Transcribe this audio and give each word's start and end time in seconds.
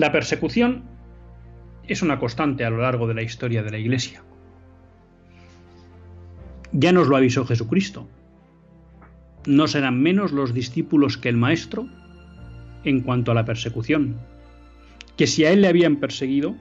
La 0.00 0.12
persecución 0.12 0.84
es 1.86 2.00
una 2.00 2.18
constante 2.18 2.64
a 2.64 2.70
lo 2.70 2.78
largo 2.78 3.06
de 3.06 3.12
la 3.12 3.20
historia 3.20 3.62
de 3.62 3.70
la 3.70 3.76
Iglesia. 3.76 4.22
Ya 6.72 6.90
nos 6.90 7.08
lo 7.08 7.16
avisó 7.16 7.44
Jesucristo. 7.44 8.08
No 9.44 9.68
serán 9.68 10.00
menos 10.00 10.32
los 10.32 10.54
discípulos 10.54 11.18
que 11.18 11.28
el 11.28 11.36
Maestro 11.36 11.86
en 12.82 13.02
cuanto 13.02 13.30
a 13.30 13.34
la 13.34 13.44
persecución, 13.44 14.16
que 15.18 15.26
si 15.26 15.44
a 15.44 15.50
él 15.50 15.60
le 15.60 15.68
habían 15.68 15.96
perseguido, 15.96 16.54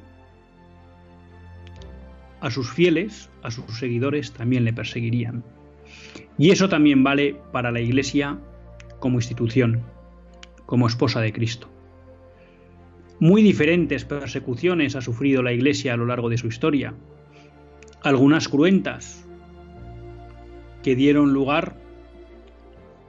a 2.41 2.51
sus 2.51 2.69
fieles, 2.69 3.29
a 3.41 3.51
sus 3.51 3.79
seguidores 3.79 4.33
también 4.33 4.65
le 4.65 4.73
perseguirían. 4.73 5.45
Y 6.37 6.49
eso 6.51 6.67
también 6.67 7.05
vale 7.05 7.37
para 7.53 7.71
la 7.71 7.79
Iglesia 7.79 8.37
como 8.99 9.17
institución, 9.17 9.81
como 10.65 10.87
esposa 10.87 11.21
de 11.21 11.31
Cristo. 11.31 11.69
Muy 13.19 13.43
diferentes 13.43 14.05
persecuciones 14.05 14.95
ha 14.95 15.01
sufrido 15.01 15.43
la 15.43 15.51
Iglesia 15.51 15.93
a 15.93 15.97
lo 15.97 16.05
largo 16.05 16.29
de 16.29 16.37
su 16.37 16.47
historia. 16.47 16.93
Algunas 18.01 18.47
cruentas 18.47 19.27
que 20.83 20.95
dieron 20.95 21.33
lugar 21.33 21.75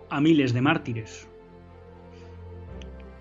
a 0.08 0.20
miles 0.20 0.52
de 0.52 0.62
mártires. 0.62 1.28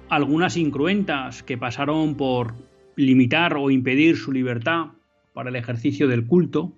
Algunas 0.09 0.57
incruentas 0.57 1.43
que 1.43 1.59
pasaron 1.59 2.15
por 2.15 2.55
limitar 2.95 3.55
o 3.55 3.69
impedir 3.69 4.17
su 4.17 4.31
libertad 4.31 4.87
para 5.33 5.51
el 5.51 5.55
ejercicio 5.55 6.07
del 6.07 6.25
culto 6.25 6.73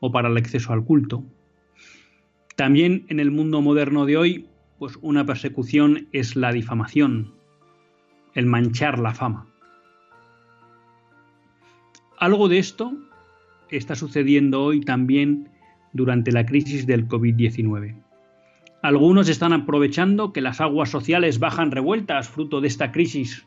o 0.00 0.10
para 0.10 0.28
el 0.28 0.36
acceso 0.36 0.72
al 0.72 0.84
culto. 0.84 1.24
También 2.56 3.06
en 3.08 3.20
el 3.20 3.30
mundo 3.30 3.62
moderno 3.62 4.04
de 4.04 4.16
hoy, 4.16 4.46
pues 4.80 4.98
una 5.00 5.24
persecución 5.24 6.08
es 6.10 6.34
la 6.34 6.52
difamación, 6.52 7.34
el 8.34 8.46
manchar 8.46 8.98
la 8.98 9.14
fama. 9.14 9.46
Algo 12.18 12.48
de 12.48 12.58
esto 12.58 12.92
está 13.70 13.94
sucediendo 13.94 14.62
hoy 14.62 14.80
también 14.80 15.50
durante 15.92 16.32
la 16.32 16.46
crisis 16.46 16.86
del 16.86 17.08
COVID-19. 17.08 17.96
Algunos 18.82 19.28
están 19.28 19.52
aprovechando 19.52 20.32
que 20.32 20.40
las 20.40 20.60
aguas 20.60 20.90
sociales 20.90 21.38
bajan 21.38 21.70
revueltas 21.70 22.28
fruto 22.28 22.60
de 22.60 22.68
esta 22.68 22.92
crisis 22.92 23.46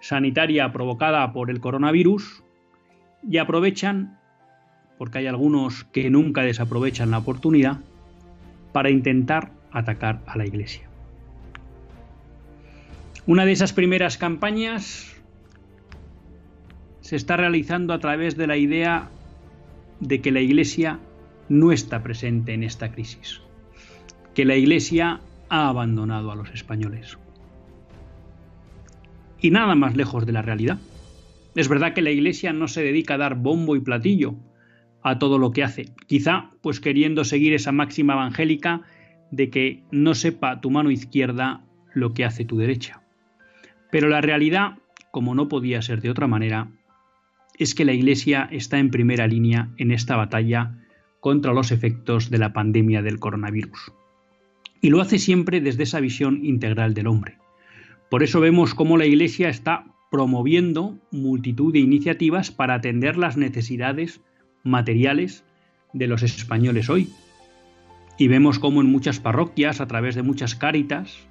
sanitaria 0.00 0.72
provocada 0.72 1.32
por 1.32 1.50
el 1.50 1.60
coronavirus 1.60 2.44
y 3.28 3.38
aprovechan, 3.38 4.18
porque 4.98 5.18
hay 5.18 5.26
algunos 5.26 5.84
que 5.84 6.10
nunca 6.10 6.42
desaprovechan 6.42 7.10
la 7.10 7.18
oportunidad, 7.18 7.80
para 8.72 8.90
intentar 8.90 9.52
atacar 9.70 10.22
a 10.26 10.36
la 10.36 10.46
Iglesia. 10.46 10.91
Una 13.24 13.44
de 13.44 13.52
esas 13.52 13.72
primeras 13.72 14.18
campañas 14.18 15.14
se 17.02 17.14
está 17.14 17.36
realizando 17.36 17.94
a 17.94 18.00
través 18.00 18.36
de 18.36 18.48
la 18.48 18.56
idea 18.56 19.10
de 20.00 20.20
que 20.20 20.32
la 20.32 20.40
Iglesia 20.40 20.98
no 21.48 21.70
está 21.70 22.02
presente 22.02 22.52
en 22.52 22.64
esta 22.64 22.90
crisis, 22.90 23.40
que 24.34 24.44
la 24.44 24.56
Iglesia 24.56 25.20
ha 25.48 25.68
abandonado 25.68 26.32
a 26.32 26.34
los 26.34 26.50
españoles. 26.50 27.16
Y 29.40 29.50
nada 29.50 29.76
más 29.76 29.94
lejos 29.94 30.26
de 30.26 30.32
la 30.32 30.42
realidad. 30.42 30.78
Es 31.54 31.68
verdad 31.68 31.94
que 31.94 32.02
la 32.02 32.10
Iglesia 32.10 32.52
no 32.52 32.66
se 32.66 32.82
dedica 32.82 33.14
a 33.14 33.18
dar 33.18 33.36
bombo 33.36 33.76
y 33.76 33.80
platillo 33.80 34.34
a 35.02 35.20
todo 35.20 35.38
lo 35.38 35.52
que 35.52 35.62
hace, 35.62 35.92
quizá 36.08 36.50
pues 36.60 36.80
queriendo 36.80 37.24
seguir 37.24 37.54
esa 37.54 37.70
máxima 37.70 38.14
evangélica 38.14 38.82
de 39.30 39.48
que 39.48 39.84
no 39.92 40.16
sepa 40.16 40.60
tu 40.60 40.72
mano 40.72 40.90
izquierda 40.90 41.64
lo 41.94 42.14
que 42.14 42.24
hace 42.24 42.44
tu 42.44 42.56
derecha. 42.56 43.01
Pero 43.92 44.08
la 44.08 44.22
realidad, 44.22 44.78
como 45.10 45.34
no 45.34 45.50
podía 45.50 45.82
ser 45.82 46.00
de 46.00 46.08
otra 46.08 46.26
manera, 46.26 46.68
es 47.58 47.74
que 47.74 47.84
la 47.84 47.92
Iglesia 47.92 48.48
está 48.50 48.78
en 48.78 48.90
primera 48.90 49.26
línea 49.26 49.68
en 49.76 49.90
esta 49.90 50.16
batalla 50.16 50.78
contra 51.20 51.52
los 51.52 51.70
efectos 51.72 52.30
de 52.30 52.38
la 52.38 52.54
pandemia 52.54 53.02
del 53.02 53.20
coronavirus. 53.20 53.92
Y 54.80 54.88
lo 54.88 55.02
hace 55.02 55.18
siempre 55.18 55.60
desde 55.60 55.82
esa 55.82 56.00
visión 56.00 56.42
integral 56.42 56.94
del 56.94 57.06
hombre. 57.06 57.36
Por 58.10 58.22
eso 58.22 58.40
vemos 58.40 58.72
cómo 58.72 58.96
la 58.96 59.04
Iglesia 59.04 59.50
está 59.50 59.84
promoviendo 60.10 60.98
multitud 61.10 61.70
de 61.70 61.80
iniciativas 61.80 62.50
para 62.50 62.72
atender 62.72 63.18
las 63.18 63.36
necesidades 63.36 64.22
materiales 64.64 65.44
de 65.92 66.06
los 66.06 66.22
españoles 66.22 66.88
hoy. 66.88 67.10
Y 68.16 68.28
vemos 68.28 68.58
cómo 68.58 68.80
en 68.80 68.90
muchas 68.90 69.20
parroquias, 69.20 69.82
a 69.82 69.86
través 69.86 70.14
de 70.14 70.22
muchas 70.22 70.54
cáritas, 70.54 71.28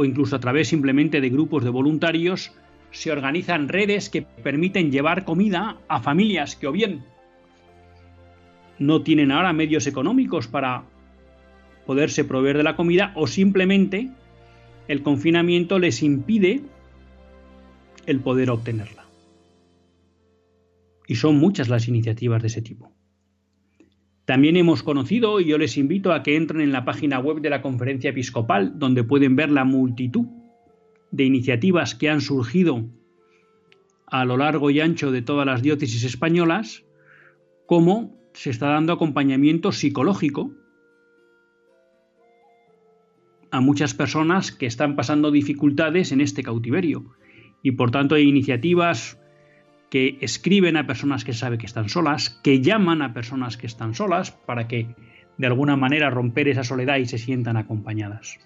o 0.00 0.04
incluso 0.06 0.34
a 0.34 0.40
través 0.40 0.68
simplemente 0.68 1.20
de 1.20 1.28
grupos 1.28 1.62
de 1.62 1.68
voluntarios, 1.68 2.52
se 2.90 3.12
organizan 3.12 3.68
redes 3.68 4.08
que 4.08 4.22
permiten 4.22 4.90
llevar 4.90 5.26
comida 5.26 5.76
a 5.88 6.00
familias 6.00 6.56
que 6.56 6.66
o 6.66 6.72
bien 6.72 7.04
no 8.78 9.02
tienen 9.02 9.30
ahora 9.30 9.52
medios 9.52 9.86
económicos 9.86 10.48
para 10.48 10.84
poderse 11.84 12.24
proveer 12.24 12.56
de 12.56 12.62
la 12.62 12.76
comida 12.76 13.12
o 13.14 13.26
simplemente 13.26 14.10
el 14.88 15.02
confinamiento 15.02 15.78
les 15.78 16.02
impide 16.02 16.62
el 18.06 18.20
poder 18.20 18.48
obtenerla. 18.48 19.04
Y 21.06 21.16
son 21.16 21.36
muchas 21.36 21.68
las 21.68 21.88
iniciativas 21.88 22.40
de 22.40 22.48
ese 22.48 22.62
tipo. 22.62 22.90
También 24.30 24.56
hemos 24.56 24.84
conocido, 24.84 25.40
y 25.40 25.46
yo 25.46 25.58
les 25.58 25.76
invito 25.76 26.12
a 26.12 26.22
que 26.22 26.36
entren 26.36 26.60
en 26.60 26.70
la 26.70 26.84
página 26.84 27.18
web 27.18 27.40
de 27.40 27.50
la 27.50 27.62
Conferencia 27.62 28.10
Episcopal, 28.10 28.78
donde 28.78 29.02
pueden 29.02 29.34
ver 29.34 29.50
la 29.50 29.64
multitud 29.64 30.24
de 31.10 31.24
iniciativas 31.24 31.96
que 31.96 32.08
han 32.08 32.20
surgido 32.20 32.88
a 34.06 34.24
lo 34.24 34.36
largo 34.36 34.70
y 34.70 34.78
ancho 34.78 35.10
de 35.10 35.22
todas 35.22 35.46
las 35.46 35.62
diócesis 35.62 36.04
españolas, 36.04 36.84
cómo 37.66 38.16
se 38.32 38.50
está 38.50 38.68
dando 38.68 38.92
acompañamiento 38.92 39.72
psicológico 39.72 40.52
a 43.50 43.60
muchas 43.60 43.94
personas 43.94 44.52
que 44.52 44.66
están 44.66 44.94
pasando 44.94 45.32
dificultades 45.32 46.12
en 46.12 46.20
este 46.20 46.44
cautiverio. 46.44 47.16
Y 47.64 47.72
por 47.72 47.90
tanto 47.90 48.14
hay 48.14 48.28
iniciativas 48.28 49.19
que 49.90 50.18
escriben 50.20 50.76
a 50.76 50.86
personas 50.86 51.24
que 51.24 51.32
saben 51.32 51.58
que 51.58 51.66
están 51.66 51.88
solas, 51.88 52.30
que 52.42 52.60
llaman 52.60 53.02
a 53.02 53.12
personas 53.12 53.56
que 53.56 53.66
están 53.66 53.94
solas 53.94 54.30
para 54.30 54.68
que 54.68 54.94
de 55.36 55.46
alguna 55.46 55.76
manera 55.76 56.10
romper 56.10 56.48
esa 56.48 56.64
soledad 56.64 56.96
y 56.98 57.06
se 57.06 57.18
sientan 57.18 57.56
acompañadas. 57.56 58.38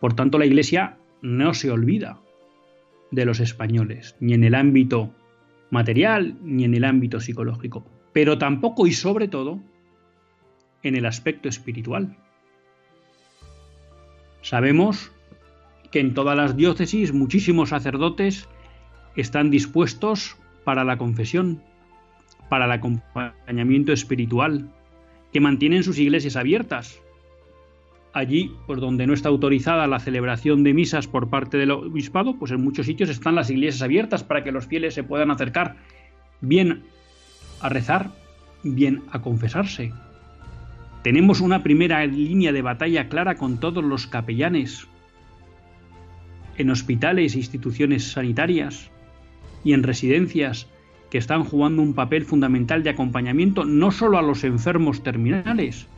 Por 0.00 0.14
tanto, 0.14 0.38
la 0.38 0.46
Iglesia 0.46 0.96
no 1.22 1.54
se 1.54 1.70
olvida 1.70 2.18
de 3.10 3.24
los 3.26 3.40
españoles, 3.40 4.16
ni 4.20 4.32
en 4.34 4.44
el 4.44 4.54
ámbito 4.54 5.14
material 5.70 6.36
ni 6.42 6.64
en 6.64 6.74
el 6.74 6.84
ámbito 6.84 7.20
psicológico, 7.20 7.84
pero 8.12 8.38
tampoco 8.38 8.86
y 8.86 8.92
sobre 8.92 9.28
todo 9.28 9.60
en 10.82 10.94
el 10.94 11.04
aspecto 11.04 11.48
espiritual. 11.48 12.16
Sabemos 14.40 15.12
que 15.90 16.00
en 16.00 16.14
todas 16.14 16.36
las 16.36 16.56
diócesis 16.56 17.12
muchísimos 17.12 17.70
sacerdotes 17.70 18.48
están 19.16 19.50
dispuestos 19.50 20.36
para 20.64 20.84
la 20.84 20.96
confesión, 20.96 21.62
para 22.48 22.64
el 22.64 22.72
acompañamiento 22.72 23.92
espiritual, 23.92 24.70
que 25.32 25.40
mantienen 25.40 25.82
sus 25.82 25.98
iglesias 25.98 26.36
abiertas. 26.36 27.00
Allí, 28.12 28.52
por 28.66 28.80
donde 28.80 29.06
no 29.06 29.12
está 29.12 29.28
autorizada 29.28 29.86
la 29.88 29.98
celebración 29.98 30.62
de 30.62 30.72
misas 30.72 31.08
por 31.08 31.30
parte 31.30 31.58
del 31.58 31.72
obispado, 31.72 32.36
pues 32.38 32.52
en 32.52 32.62
muchos 32.62 32.86
sitios 32.86 33.10
están 33.10 33.34
las 33.34 33.50
iglesias 33.50 33.82
abiertas 33.82 34.22
para 34.22 34.44
que 34.44 34.52
los 34.52 34.66
fieles 34.66 34.94
se 34.94 35.02
puedan 35.02 35.32
acercar 35.32 35.76
bien 36.40 36.84
a 37.60 37.68
rezar, 37.68 38.10
bien 38.62 39.02
a 39.10 39.20
confesarse. 39.20 39.92
Tenemos 41.02 41.40
una 41.40 41.62
primera 41.62 42.06
línea 42.06 42.52
de 42.52 42.62
batalla 42.62 43.08
clara 43.08 43.34
con 43.34 43.58
todos 43.58 43.82
los 43.82 44.06
capellanes 44.06 44.86
en 46.56 46.70
hospitales 46.70 47.34
e 47.34 47.38
instituciones 47.38 48.12
sanitarias 48.12 48.90
y 49.64 49.72
en 49.72 49.82
residencias 49.82 50.68
que 51.10 51.18
están 51.18 51.44
jugando 51.44 51.82
un 51.82 51.94
papel 51.94 52.24
fundamental 52.24 52.82
de 52.82 52.90
acompañamiento 52.90 53.64
no 53.64 53.90
solo 53.90 54.18
a 54.18 54.22
los 54.22 54.44
enfermos 54.44 55.02
terminales, 55.02 55.88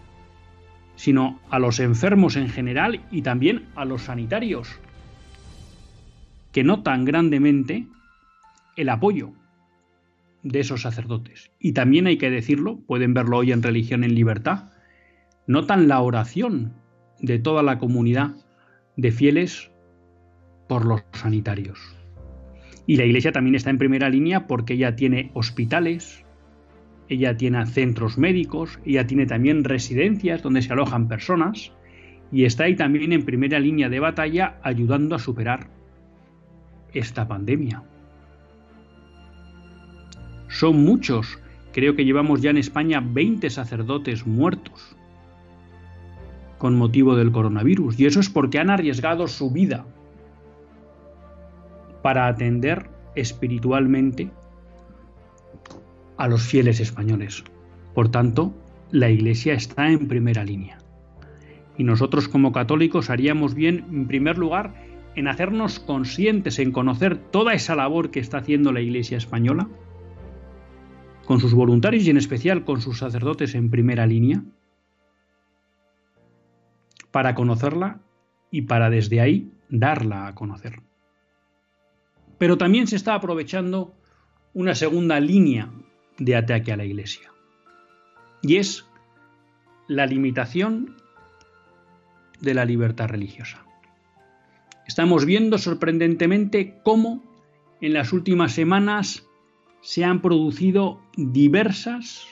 sino 0.94 1.40
a 1.50 1.58
los 1.58 1.80
enfermos 1.80 2.36
en 2.36 2.48
general 2.48 3.04
y 3.10 3.22
también 3.22 3.66
a 3.74 3.84
los 3.84 4.02
sanitarios, 4.02 4.68
que 6.52 6.64
notan 6.64 7.04
grandemente 7.04 7.86
el 8.76 8.88
apoyo 8.88 9.32
de 10.42 10.60
esos 10.60 10.82
sacerdotes. 10.82 11.50
Y 11.58 11.72
también 11.72 12.06
hay 12.06 12.18
que 12.18 12.30
decirlo, 12.30 12.78
pueden 12.86 13.14
verlo 13.14 13.38
hoy 13.38 13.52
en 13.52 13.62
Religión 13.62 14.04
en 14.04 14.14
Libertad, 14.14 14.70
notan 15.46 15.88
la 15.88 16.00
oración 16.00 16.74
de 17.20 17.38
toda 17.38 17.62
la 17.62 17.78
comunidad 17.78 18.36
de 18.96 19.12
fieles 19.12 19.70
por 20.68 20.84
los 20.84 21.02
sanitarios. 21.12 21.95
Y 22.86 22.96
la 22.96 23.04
Iglesia 23.04 23.32
también 23.32 23.56
está 23.56 23.70
en 23.70 23.78
primera 23.78 24.08
línea 24.08 24.46
porque 24.46 24.74
ella 24.74 24.94
tiene 24.94 25.30
hospitales, 25.34 26.24
ella 27.08 27.36
tiene 27.36 27.66
centros 27.66 28.16
médicos, 28.16 28.78
ella 28.84 29.06
tiene 29.06 29.26
también 29.26 29.64
residencias 29.64 30.42
donde 30.42 30.62
se 30.62 30.72
alojan 30.72 31.08
personas 31.08 31.72
y 32.30 32.44
está 32.44 32.64
ahí 32.64 32.76
también 32.76 33.12
en 33.12 33.24
primera 33.24 33.58
línea 33.58 33.88
de 33.88 34.00
batalla 34.00 34.58
ayudando 34.62 35.14
a 35.16 35.18
superar 35.18 35.68
esta 36.92 37.26
pandemia. 37.26 37.82
Son 40.48 40.82
muchos, 40.82 41.38
creo 41.72 41.96
que 41.96 42.04
llevamos 42.04 42.40
ya 42.40 42.50
en 42.50 42.56
España 42.56 43.02
20 43.04 43.50
sacerdotes 43.50 44.26
muertos 44.26 44.96
con 46.58 46.76
motivo 46.76 47.16
del 47.16 47.32
coronavirus 47.32 48.00
y 48.00 48.06
eso 48.06 48.20
es 48.20 48.30
porque 48.30 48.58
han 48.58 48.70
arriesgado 48.70 49.26
su 49.28 49.50
vida 49.50 49.84
para 52.06 52.28
atender 52.28 52.88
espiritualmente 53.16 54.30
a 56.16 56.28
los 56.28 56.40
fieles 56.40 56.78
españoles. 56.78 57.42
Por 57.96 58.12
tanto, 58.12 58.54
la 58.92 59.10
Iglesia 59.10 59.54
está 59.54 59.90
en 59.90 60.06
primera 60.06 60.44
línea. 60.44 60.78
Y 61.76 61.82
nosotros 61.82 62.28
como 62.28 62.52
católicos 62.52 63.10
haríamos 63.10 63.54
bien, 63.56 63.86
en 63.90 64.06
primer 64.06 64.38
lugar, 64.38 64.72
en 65.16 65.26
hacernos 65.26 65.80
conscientes, 65.80 66.60
en 66.60 66.70
conocer 66.70 67.16
toda 67.16 67.54
esa 67.54 67.74
labor 67.74 68.12
que 68.12 68.20
está 68.20 68.38
haciendo 68.38 68.70
la 68.70 68.82
Iglesia 68.82 69.18
española, 69.18 69.68
con 71.26 71.40
sus 71.40 71.54
voluntarios 71.54 72.04
y 72.06 72.10
en 72.10 72.18
especial 72.18 72.64
con 72.64 72.82
sus 72.82 72.98
sacerdotes 72.98 73.56
en 73.56 73.68
primera 73.68 74.06
línea, 74.06 74.44
para 77.10 77.34
conocerla 77.34 77.98
y 78.52 78.62
para 78.62 78.90
desde 78.90 79.20
ahí 79.20 79.50
darla 79.68 80.28
a 80.28 80.36
conocer. 80.36 80.86
Pero 82.38 82.58
también 82.58 82.86
se 82.86 82.96
está 82.96 83.14
aprovechando 83.14 83.94
una 84.52 84.74
segunda 84.74 85.20
línea 85.20 85.70
de 86.18 86.36
ataque 86.36 86.72
a 86.72 86.76
la 86.76 86.84
Iglesia. 86.84 87.30
Y 88.42 88.56
es 88.56 88.86
la 89.88 90.06
limitación 90.06 90.96
de 92.40 92.54
la 92.54 92.64
libertad 92.64 93.08
religiosa. 93.08 93.64
Estamos 94.86 95.24
viendo 95.24 95.58
sorprendentemente 95.58 96.78
cómo 96.84 97.22
en 97.80 97.92
las 97.92 98.12
últimas 98.12 98.52
semanas 98.52 99.26
se 99.80 100.04
han 100.04 100.22
producido 100.22 101.00
diversas 101.16 102.26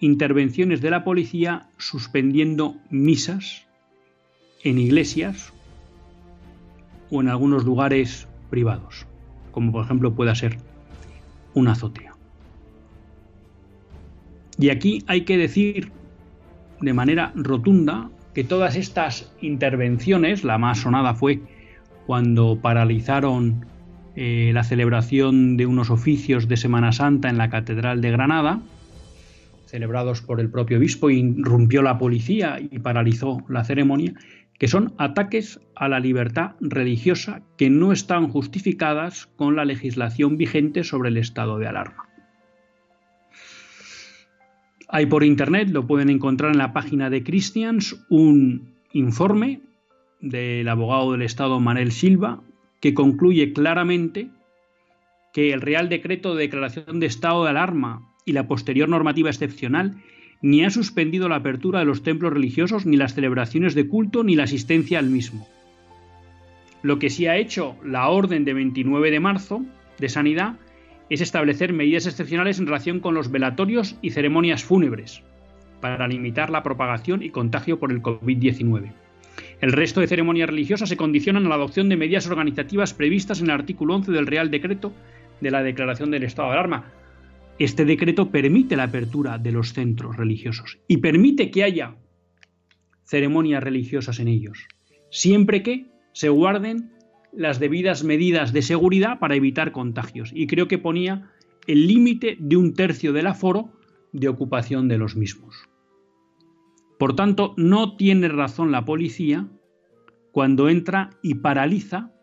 intervenciones 0.00 0.80
de 0.80 0.90
la 0.90 1.04
policía 1.04 1.68
suspendiendo 1.78 2.76
misas 2.90 3.66
en 4.62 4.78
iglesias 4.78 5.52
o 7.10 7.20
en 7.20 7.28
algunos 7.28 7.64
lugares 7.64 8.28
privados, 8.50 9.06
como 9.50 9.72
por 9.72 9.84
ejemplo 9.84 10.14
pueda 10.14 10.34
ser 10.34 10.58
una 11.54 11.72
azotea. 11.72 12.14
Y 14.58 14.70
aquí 14.70 15.02
hay 15.06 15.22
que 15.22 15.38
decir 15.38 15.90
de 16.80 16.92
manera 16.92 17.32
rotunda 17.34 18.10
que 18.34 18.44
todas 18.44 18.76
estas 18.76 19.32
intervenciones, 19.40 20.44
la 20.44 20.58
más 20.58 20.78
sonada 20.78 21.14
fue 21.14 21.40
cuando 22.06 22.58
paralizaron 22.60 23.66
eh, 24.16 24.50
la 24.52 24.64
celebración 24.64 25.56
de 25.56 25.66
unos 25.66 25.90
oficios 25.90 26.48
de 26.48 26.56
Semana 26.56 26.92
Santa 26.92 27.28
en 27.28 27.38
la 27.38 27.50
Catedral 27.50 28.00
de 28.00 28.10
Granada, 28.10 28.60
celebrados 29.66 30.20
por 30.20 30.40
el 30.40 30.50
propio 30.50 30.78
obispo, 30.78 31.10
irrumpió 31.10 31.80
la 31.82 31.98
policía 31.98 32.58
y 32.60 32.80
paralizó 32.80 33.38
la 33.48 33.64
ceremonia, 33.64 34.14
que 34.60 34.68
son 34.68 34.92
ataques 34.98 35.58
a 35.74 35.88
la 35.88 36.00
libertad 36.00 36.52
religiosa 36.60 37.40
que 37.56 37.70
no 37.70 37.92
están 37.92 38.28
justificadas 38.28 39.26
con 39.36 39.56
la 39.56 39.64
legislación 39.64 40.36
vigente 40.36 40.84
sobre 40.84 41.08
el 41.08 41.16
estado 41.16 41.58
de 41.58 41.66
alarma. 41.66 42.04
Hay 44.86 45.06
por 45.06 45.24
internet, 45.24 45.70
lo 45.70 45.86
pueden 45.86 46.10
encontrar 46.10 46.52
en 46.52 46.58
la 46.58 46.74
página 46.74 47.08
de 47.08 47.24
Christians, 47.24 48.04
un 48.10 48.74
informe 48.92 49.62
del 50.20 50.68
abogado 50.68 51.12
del 51.12 51.22
Estado 51.22 51.58
Manel 51.58 51.90
Silva 51.90 52.42
que 52.80 52.92
concluye 52.92 53.54
claramente 53.54 54.28
que 55.32 55.54
el 55.54 55.62
Real 55.62 55.88
Decreto 55.88 56.34
de 56.34 56.42
Declaración 56.42 57.00
de 57.00 57.06
Estado 57.06 57.44
de 57.44 57.50
Alarma 57.50 58.02
y 58.26 58.32
la 58.32 58.46
posterior 58.46 58.90
normativa 58.90 59.30
excepcional 59.30 60.02
ni 60.42 60.64
ha 60.64 60.70
suspendido 60.70 61.28
la 61.28 61.36
apertura 61.36 61.80
de 61.80 61.84
los 61.84 62.02
templos 62.02 62.32
religiosos, 62.32 62.86
ni 62.86 62.96
las 62.96 63.14
celebraciones 63.14 63.74
de 63.74 63.86
culto, 63.88 64.24
ni 64.24 64.36
la 64.36 64.44
asistencia 64.44 64.98
al 64.98 65.10
mismo. 65.10 65.46
Lo 66.82 66.98
que 66.98 67.10
sí 67.10 67.26
ha 67.26 67.36
hecho 67.36 67.76
la 67.84 68.08
orden 68.08 68.44
de 68.44 68.54
29 68.54 69.10
de 69.10 69.20
marzo 69.20 69.62
de 69.98 70.08
Sanidad 70.08 70.56
es 71.10 71.20
establecer 71.20 71.72
medidas 71.72 72.06
excepcionales 72.06 72.58
en 72.58 72.66
relación 72.66 73.00
con 73.00 73.14
los 73.14 73.30
velatorios 73.30 73.96
y 74.00 74.10
ceremonias 74.10 74.64
fúnebres, 74.64 75.22
para 75.80 76.08
limitar 76.08 76.50
la 76.50 76.62
propagación 76.62 77.22
y 77.22 77.30
contagio 77.30 77.78
por 77.78 77.92
el 77.92 78.00
COVID-19. 78.00 78.92
El 79.60 79.72
resto 79.72 80.00
de 80.00 80.06
ceremonias 80.06 80.48
religiosas 80.48 80.88
se 80.88 80.96
condicionan 80.96 81.46
a 81.46 81.48
la 81.50 81.54
adopción 81.56 81.88
de 81.88 81.96
medidas 81.96 82.26
organizativas 82.26 82.94
previstas 82.94 83.40
en 83.40 83.46
el 83.46 83.52
artículo 83.52 83.94
11 83.94 84.12
del 84.12 84.26
Real 84.26 84.50
Decreto 84.50 84.92
de 85.40 85.50
la 85.50 85.62
Declaración 85.62 86.10
del 86.10 86.22
Estado 86.22 86.48
de 86.48 86.54
Alarma, 86.54 86.84
este 87.60 87.84
decreto 87.84 88.30
permite 88.30 88.74
la 88.74 88.84
apertura 88.84 89.36
de 89.36 89.52
los 89.52 89.74
centros 89.74 90.16
religiosos 90.16 90.78
y 90.88 90.96
permite 90.96 91.50
que 91.50 91.62
haya 91.62 91.94
ceremonias 93.04 93.62
religiosas 93.62 94.18
en 94.18 94.28
ellos, 94.28 94.66
siempre 95.10 95.62
que 95.62 95.90
se 96.14 96.30
guarden 96.30 96.90
las 97.34 97.60
debidas 97.60 98.02
medidas 98.02 98.54
de 98.54 98.62
seguridad 98.62 99.18
para 99.18 99.34
evitar 99.34 99.72
contagios. 99.72 100.32
Y 100.34 100.46
creo 100.46 100.68
que 100.68 100.78
ponía 100.78 101.30
el 101.66 101.86
límite 101.86 102.38
de 102.40 102.56
un 102.56 102.72
tercio 102.72 103.12
del 103.12 103.26
aforo 103.26 103.72
de 104.12 104.28
ocupación 104.28 104.88
de 104.88 104.96
los 104.96 105.14
mismos. 105.14 105.68
Por 106.98 107.14
tanto, 107.14 107.52
no 107.58 107.94
tiene 107.96 108.28
razón 108.28 108.72
la 108.72 108.86
policía 108.86 109.48
cuando 110.32 110.70
entra 110.70 111.10
y 111.22 111.34
paraliza 111.34 112.14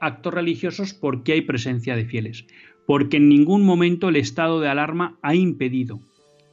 actos 0.00 0.32
religiosos 0.32 0.94
porque 0.94 1.32
hay 1.32 1.42
presencia 1.42 1.94
de 1.94 2.06
fieles 2.06 2.46
porque 2.88 3.18
en 3.18 3.28
ningún 3.28 3.66
momento 3.66 4.08
el 4.08 4.16
estado 4.16 4.60
de 4.60 4.68
alarma 4.70 5.18
ha 5.20 5.34
impedido 5.34 6.00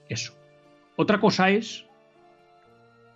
eso. 0.10 0.34
Otra 0.98 1.22
cosa 1.22 1.50
es 1.50 1.86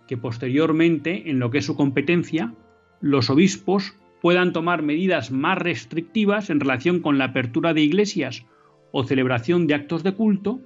que 0.08 0.16
posteriormente, 0.16 1.28
en 1.28 1.38
lo 1.38 1.50
que 1.50 1.58
es 1.58 1.66
su 1.66 1.76
competencia, 1.76 2.54
los 3.02 3.28
obispos 3.28 3.94
puedan 4.22 4.54
tomar 4.54 4.80
medidas 4.82 5.30
más 5.32 5.58
restrictivas 5.58 6.48
en 6.48 6.60
relación 6.60 7.00
con 7.00 7.18
la 7.18 7.26
apertura 7.26 7.74
de 7.74 7.82
iglesias 7.82 8.46
o 8.90 9.04
celebración 9.04 9.66
de 9.66 9.74
actos 9.74 10.02
de 10.02 10.14
culto 10.14 10.58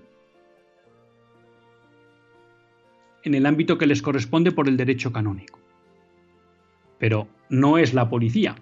en 3.25 3.35
el 3.35 3.47
ámbito 3.47 3.79
que 3.79 3.87
les 3.87 4.01
corresponde 4.01 4.53
por 4.53 4.69
el 4.69 4.77
derecho 4.77 5.13
canónico. 5.13 5.59
Pero 7.01 7.27
no 7.51 7.79
es 7.79 7.95
la 7.95 8.09
policía 8.09 8.55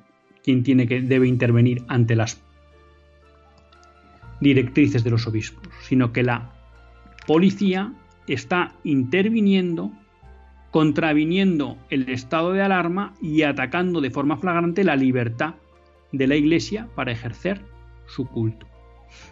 quien 0.42 0.62
tiene 0.62 0.88
que 0.88 1.02
debe 1.02 1.28
intervenir 1.28 1.82
ante 1.88 2.16
las 2.16 2.42
directrices 4.42 5.04
de 5.04 5.10
los 5.10 5.26
obispos, 5.26 5.68
sino 5.82 6.12
que 6.12 6.22
la 6.22 6.52
policía 7.26 7.92
está 8.26 8.74
interviniendo, 8.84 9.92
contraviniendo 10.70 11.78
el 11.90 12.08
estado 12.08 12.52
de 12.52 12.62
alarma 12.62 13.14
y 13.20 13.42
atacando 13.42 14.00
de 14.00 14.10
forma 14.10 14.36
flagrante 14.36 14.84
la 14.84 14.96
libertad 14.96 15.54
de 16.10 16.26
la 16.26 16.36
Iglesia 16.36 16.88
para 16.94 17.12
ejercer 17.12 17.60
su 18.06 18.26
culto. 18.26 18.66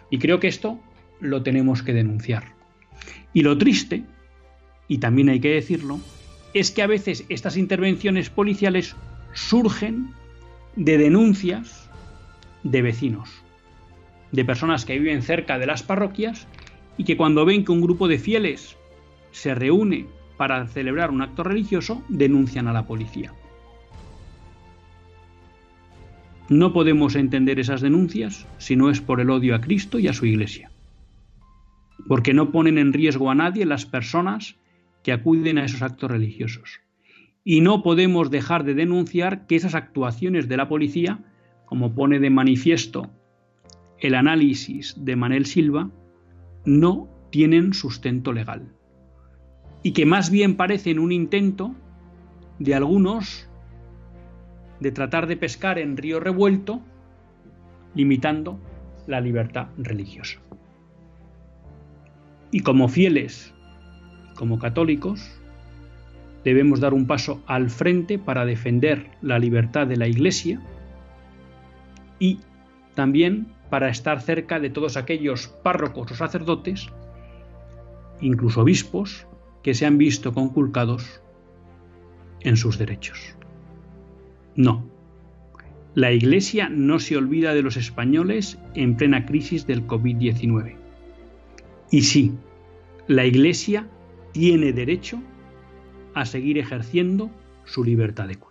Y 0.09 0.19
creo 0.19 0.39
que 0.39 0.47
esto 0.47 0.79
lo 1.19 1.43
tenemos 1.43 1.83
que 1.83 1.93
denunciar. 1.93 2.55
Y 3.33 3.41
lo 3.41 3.57
triste, 3.57 4.03
y 4.87 4.97
también 4.97 5.29
hay 5.29 5.39
que 5.39 5.53
decirlo, 5.53 5.99
es 6.53 6.71
que 6.71 6.81
a 6.81 6.87
veces 6.87 7.25
estas 7.29 7.57
intervenciones 7.57 8.29
policiales 8.29 8.95
surgen 9.33 10.11
de 10.75 10.97
denuncias 10.97 11.89
de 12.63 12.81
vecinos 12.81 13.40
de 14.31 14.45
personas 14.45 14.85
que 14.85 14.97
viven 14.97 15.21
cerca 15.21 15.59
de 15.59 15.65
las 15.65 15.83
parroquias 15.83 16.47
y 16.97 17.03
que 17.03 17.17
cuando 17.17 17.45
ven 17.45 17.65
que 17.65 17.71
un 17.71 17.81
grupo 17.81 18.07
de 18.07 18.19
fieles 18.19 18.77
se 19.31 19.55
reúne 19.55 20.07
para 20.37 20.65
celebrar 20.67 21.11
un 21.11 21.21
acto 21.21 21.43
religioso, 21.43 22.03
denuncian 22.09 22.67
a 22.67 22.73
la 22.73 22.85
policía. 22.85 23.33
No 26.49 26.73
podemos 26.73 27.15
entender 27.15 27.59
esas 27.59 27.81
denuncias 27.81 28.45
si 28.57 28.75
no 28.75 28.89
es 28.89 28.99
por 28.99 29.21
el 29.21 29.29
odio 29.29 29.55
a 29.55 29.61
Cristo 29.61 29.99
y 29.99 30.07
a 30.07 30.13
su 30.13 30.25
Iglesia, 30.25 30.71
porque 32.07 32.33
no 32.33 32.51
ponen 32.51 32.77
en 32.77 32.91
riesgo 32.91 33.29
a 33.31 33.35
nadie 33.35 33.65
las 33.65 33.85
personas 33.85 34.55
que 35.03 35.13
acuden 35.13 35.57
a 35.57 35.65
esos 35.65 35.81
actos 35.81 36.11
religiosos. 36.11 36.81
Y 37.43 37.61
no 37.61 37.83
podemos 37.83 38.29
dejar 38.29 38.63
de 38.63 38.73
denunciar 38.73 39.47
que 39.47 39.55
esas 39.55 39.75
actuaciones 39.75 40.47
de 40.47 40.57
la 40.57 40.67
policía, 40.67 41.19
como 41.65 41.95
pone 41.95 42.19
de 42.19 42.29
manifiesto 42.29 43.09
el 44.01 44.15
análisis 44.15 44.95
de 44.97 45.15
Manel 45.15 45.45
Silva, 45.45 45.89
no 46.65 47.07
tienen 47.29 47.73
sustento 47.73 48.33
legal. 48.33 48.73
Y 49.83 49.93
que 49.93 50.05
más 50.05 50.29
bien 50.29 50.57
parecen 50.57 50.99
un 50.99 51.11
intento 51.11 51.73
de 52.59 52.75
algunos 52.75 53.47
de 54.79 54.91
tratar 54.91 55.27
de 55.27 55.37
pescar 55.37 55.79
en 55.79 55.95
río 55.95 56.19
revuelto, 56.19 56.81
limitando 57.95 58.59
la 59.07 59.21
libertad 59.21 59.67
religiosa. 59.77 60.39
Y 62.51 62.61
como 62.61 62.87
fieles, 62.87 63.53
como 64.35 64.59
católicos, 64.59 65.39
debemos 66.43 66.79
dar 66.79 66.93
un 66.93 67.05
paso 67.05 67.41
al 67.45 67.69
frente 67.69 68.17
para 68.17 68.45
defender 68.45 69.11
la 69.21 69.39
libertad 69.39 69.87
de 69.87 69.97
la 69.97 70.07
Iglesia 70.07 70.59
y 72.19 72.39
también 72.95 73.47
para 73.71 73.89
estar 73.89 74.21
cerca 74.21 74.59
de 74.59 74.69
todos 74.69 74.97
aquellos 74.97 75.47
párrocos 75.47 76.11
o 76.11 76.15
sacerdotes, 76.15 76.89
incluso 78.19 78.61
obispos, 78.61 79.25
que 79.63 79.73
se 79.73 79.85
han 79.85 79.97
visto 79.97 80.33
conculcados 80.33 81.21
en 82.41 82.57
sus 82.57 82.77
derechos. 82.77 83.37
No, 84.55 84.85
la 85.95 86.11
Iglesia 86.11 86.67
no 86.67 86.99
se 86.99 87.15
olvida 87.15 87.53
de 87.53 87.61
los 87.61 87.77
españoles 87.77 88.59
en 88.75 88.97
plena 88.97 89.25
crisis 89.25 89.65
del 89.65 89.87
COVID-19. 89.87 90.75
Y 91.91 92.01
sí, 92.01 92.33
la 93.07 93.25
Iglesia 93.25 93.87
tiene 94.33 94.73
derecho 94.73 95.21
a 96.13 96.25
seguir 96.25 96.57
ejerciendo 96.57 97.31
su 97.63 97.85
libertad 97.85 98.27
de 98.27 98.35
culto. 98.35 98.50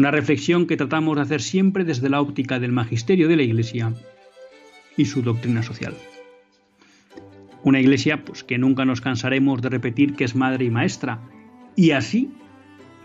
una 0.00 0.10
reflexión 0.10 0.66
que 0.66 0.78
tratamos 0.78 1.16
de 1.16 1.22
hacer 1.22 1.42
siempre 1.42 1.84
desde 1.84 2.08
la 2.08 2.22
óptica 2.22 2.58
del 2.58 2.72
magisterio 2.72 3.28
de 3.28 3.36
la 3.36 3.42
Iglesia 3.42 3.92
y 4.96 5.04
su 5.04 5.20
doctrina 5.20 5.62
social. 5.62 5.94
Una 7.64 7.80
Iglesia 7.80 8.24
pues, 8.24 8.42
que 8.42 8.56
nunca 8.56 8.86
nos 8.86 9.02
cansaremos 9.02 9.60
de 9.60 9.68
repetir 9.68 10.14
que 10.14 10.24
es 10.24 10.34
madre 10.34 10.64
y 10.64 10.70
maestra, 10.70 11.20
y 11.76 11.90
así 11.90 12.30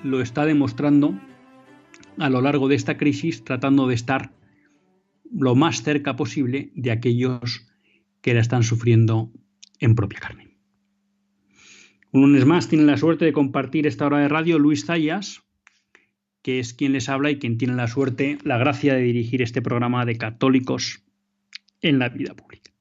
lo 0.04 0.22
está 0.22 0.46
demostrando 0.46 1.20
a 2.18 2.30
lo 2.30 2.40
largo 2.40 2.70
de 2.70 2.76
esta 2.76 2.96
crisis, 2.96 3.44
tratando 3.44 3.88
de 3.88 3.96
estar 3.96 4.32
lo 5.30 5.54
más 5.54 5.84
cerca 5.84 6.16
posible 6.16 6.72
de 6.76 6.92
aquellos 6.92 7.68
que 8.22 8.34
la 8.34 8.40
están 8.40 8.64
sufriendo 8.64 9.34
en 9.80 9.96
propia 9.96 10.20
carne. 10.20 10.58
Un 12.14 12.22
lunes 12.22 12.46
más 12.46 12.70
tiene 12.70 12.86
la 12.86 12.96
suerte 12.96 13.26
de 13.26 13.34
compartir 13.34 13.86
esta 13.86 14.06
hora 14.06 14.20
de 14.20 14.30
radio 14.30 14.60
Luis 14.60 14.86
Zayas, 14.86 15.45
que 16.46 16.60
es 16.60 16.76
quien 16.76 16.94
les 16.94 17.10
habla 17.10 17.32
y 17.32 17.40
quien 17.40 17.58
tiene 17.58 17.74
la 17.74 17.88
suerte, 17.88 18.38
la 18.44 18.60
gracia 18.60 18.94
de 18.94 19.02
dirigir 19.02 19.42
este 19.42 19.64
programa 19.64 20.06
de 20.06 20.16
católicos 20.16 21.04
en 21.82 21.98
la 21.98 22.10
vida 22.10 22.36
pública. 22.36 22.72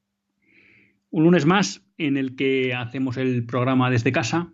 Un 1.09 1.23
lunes 1.23 1.47
más 1.47 1.83
en 1.97 2.15
el 2.15 2.35
que 2.35 2.75
hacemos 2.75 3.17
el 3.17 3.43
programa 3.47 3.89
desde 3.89 4.11
casa 4.11 4.53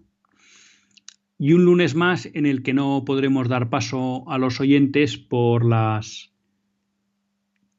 y 1.38 1.52
un 1.52 1.66
lunes 1.66 1.94
más 1.94 2.30
en 2.34 2.46
el 2.46 2.64
que 2.64 2.74
no 2.74 3.04
podremos 3.06 3.50
dar 3.50 3.70
paso 3.70 4.24
a 4.30 4.38
los 4.38 4.62
oyentes 4.62 5.18
por 5.18 5.66
los 5.66 6.32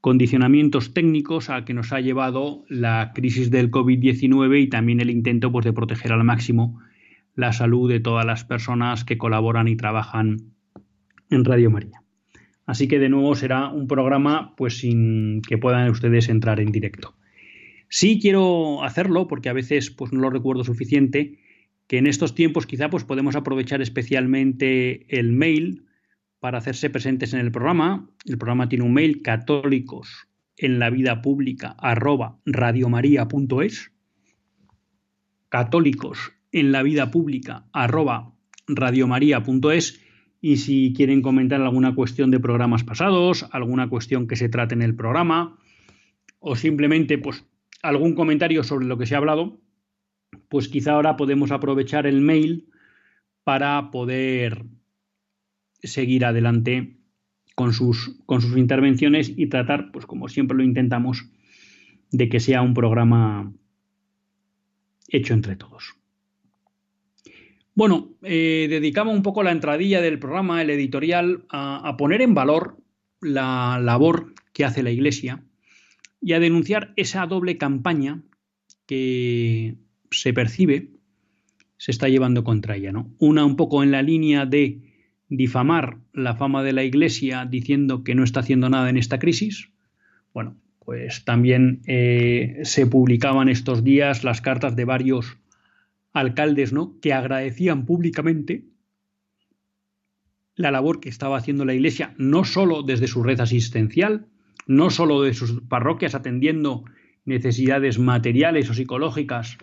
condicionamientos 0.03 0.93
técnicos 0.93 1.49
a 1.49 1.65
que 1.65 1.73
nos 1.73 1.95
ha 1.95 2.03
llevado 2.03 2.67
la 2.69 3.13
crisis 3.15 3.51
del 3.51 3.71
COVID-19 3.71 4.65
y 4.65 4.69
también 4.69 5.01
el 5.01 5.09
intento 5.09 5.51
pues, 5.51 5.65
de 5.65 5.73
proteger 5.73 6.13
al 6.13 6.25
máximo 6.25 6.79
la 7.35 7.55
salud 7.55 7.89
de 7.89 8.01
todas 8.01 8.27
las 8.27 8.45
personas 8.45 9.07
que 9.07 9.17
colaboran 9.17 9.67
y 9.67 9.77
trabajan 9.77 10.52
en 11.33 11.45
Radio 11.45 11.71
María. 11.71 12.03
Así 12.67 12.89
que 12.89 12.99
de 12.99 13.09
nuevo 13.09 13.35
será 13.35 13.69
un 13.69 13.87
programa 13.89 14.55
pues 14.57 14.79
sin 14.79 15.43
que 15.43 15.59
puedan 15.59 15.91
ustedes 15.91 16.29
entrar 16.29 16.61
en 16.61 16.71
directo. 16.71 17.15
Sí 17.89 18.19
quiero 18.21 18.85
hacerlo 18.85 19.29
porque 19.29 19.49
a 19.49 19.53
veces 19.53 19.91
pues 19.91 20.13
no 20.13 20.21
lo 20.21 20.31
recuerdo 20.31 20.65
suficiente 20.65 21.39
que 21.87 21.99
en 21.99 22.07
estos 22.07 22.35
tiempos 22.35 22.67
quizá 22.67 22.89
pues 22.89 23.05
podemos 23.05 23.37
aprovechar 23.37 23.83
especialmente 23.83 25.05
el 25.19 25.33
mail 25.33 25.87
para 26.39 26.59
hacerse 26.59 26.91
presentes 26.91 27.35
en 27.35 27.41
el 27.41 27.53
programa. 27.53 28.09
El 28.25 28.39
programa 28.39 28.69
tiene 28.69 28.85
un 28.85 28.95
mail 28.95 29.23
católicos 29.23 30.29
en 30.57 30.79
la 30.79 30.91
vida 30.91 31.21
pública 31.23 31.75
arroba 31.79 32.39
radiomaria.es 32.47 33.93
católicos 35.49 36.33
en 36.53 36.73
la 36.73 36.83
vida 36.83 37.11
pública 37.11 37.67
arroba 37.73 38.33
radiomaria.es 38.69 40.02
y 40.45 40.57
si 40.57 40.93
quieren 40.93 41.23
comentar 41.23 41.63
alguna 41.63 41.95
cuestión 41.95 42.33
de 42.33 42.41
programas 42.41 42.83
pasados, 42.83 43.47
alguna 43.53 43.89
cuestión 43.89 44.27
que 44.27 44.35
se 44.35 44.49
trate 44.49 44.75
en 44.75 44.83
el 44.83 44.97
programa 44.97 45.57
o 46.41 46.57
simplemente 46.57 47.17
pues 47.17 47.47
algún 47.81 48.17
comentario 48.17 48.65
sobre 48.65 48.87
lo 48.87 48.99
que 48.99 49.07
se 49.07 49.15
ha 49.15 49.19
hablado, 49.19 49.61
pues 50.49 50.67
quizá 50.67 50.95
ahora 50.95 51.17
podemos 51.17 51.53
aprovechar 51.53 52.09
el 52.09 52.21
mail 52.21 52.69
para 53.45 53.93
poder 53.93 54.65
seguir 55.81 56.25
adelante 56.25 56.97
con 57.55 57.73
sus, 57.73 58.21
con 58.27 58.41
sus 58.41 58.57
intervenciones 58.57 59.33
y 59.37 59.47
tratar, 59.47 59.93
pues 59.93 60.07
como 60.07 60.29
siempre 60.29 60.57
lo 60.57 60.65
intentamos, 60.65 61.25
de 62.11 62.29
que 62.29 62.41
sea 62.41 62.63
un 62.63 62.75
programa 62.75 63.53
hecho 65.09 65.35
entre 65.35 65.55
todos. 65.55 66.02
Bueno, 67.75 68.11
eh, 68.23 68.67
dedicamos 68.69 69.15
un 69.15 69.23
poco 69.23 69.43
la 69.43 69.53
entradilla 69.53 70.03
del 70.03 70.19
programa, 70.19 70.61
el 70.61 70.71
editorial, 70.71 71.45
a, 71.49 71.97
poner 71.97 72.21
en 72.21 72.35
valor 72.35 72.77
la 73.21 73.81
labor 73.83 74.35
que 74.53 74.65
hace 74.65 74.83
la 74.83 74.91
Iglesia 74.91 75.43
y 76.21 76.35
a 76.35 76.41
denunciar 76.41 76.93
esa 76.97 77.27
doble 77.27 77.57
campaña 77.57 78.23
que 78.87 79.77
se 80.11 80.35
percibe 80.35 80.91
se 81.79 81.91
está 81.91 82.09
llevando 82.09 82.45
contra 82.45 82.77
ella. 82.77 82.93
¿no? 82.93 83.11
Una 83.19 83.45
un 83.45 83.57
poco 83.57 83.83
en 83.83 83.91
la 83.91 84.03
línea 84.03 84.45
de 84.45 84.83
difamar 85.29 85.99
la 86.13 86.37
fama 86.37 86.63
de 86.63 86.75
la 86.75 86.85
Iglesia 86.85 87.47
diciendo 87.47 88.05
que 88.05 88.15
no 88.15 88.23
está 88.23 88.41
haciendo 88.41 88.69
nada 88.69 88.91
en 88.91 88.99
esta 88.99 89.19
crisis. 89.19 89.71
Bueno, 90.35 90.57
pues 90.85 91.25
también 91.25 91.81
eh, 91.87 92.61
se 92.65 92.87
publicaban 92.87 93.49
estos 93.49 93.83
días 93.83 94.25
las 94.25 94.43
cartas 94.43 94.77
de 94.77 94.85
varios 94.85 95.39
alcaldes, 96.13 96.73
¿no? 96.73 96.99
Que 97.01 97.13
agradecían 97.13 97.87
públicamente 97.87 98.67
la 100.55 100.71
labor 100.71 101.01
que 101.01 101.09
estaba 101.09 101.39
haciendo 101.39 101.65
la 101.65 101.75
Iglesia, 101.75 102.15
no 102.19 102.45
solo 102.45 102.83
desde 102.83 103.09
su 103.09 103.23
red 103.23 103.41
asistencial, 103.41 104.27
no 104.67 104.91
solo 104.91 105.23
de 105.23 105.35
sus 105.35 105.61
parroquias 105.63 106.15
atendiendo 106.15 106.85
necesidades 107.25 107.99
materiales 107.99 108.69
o 108.69 108.75
psicológicas 108.75 109.59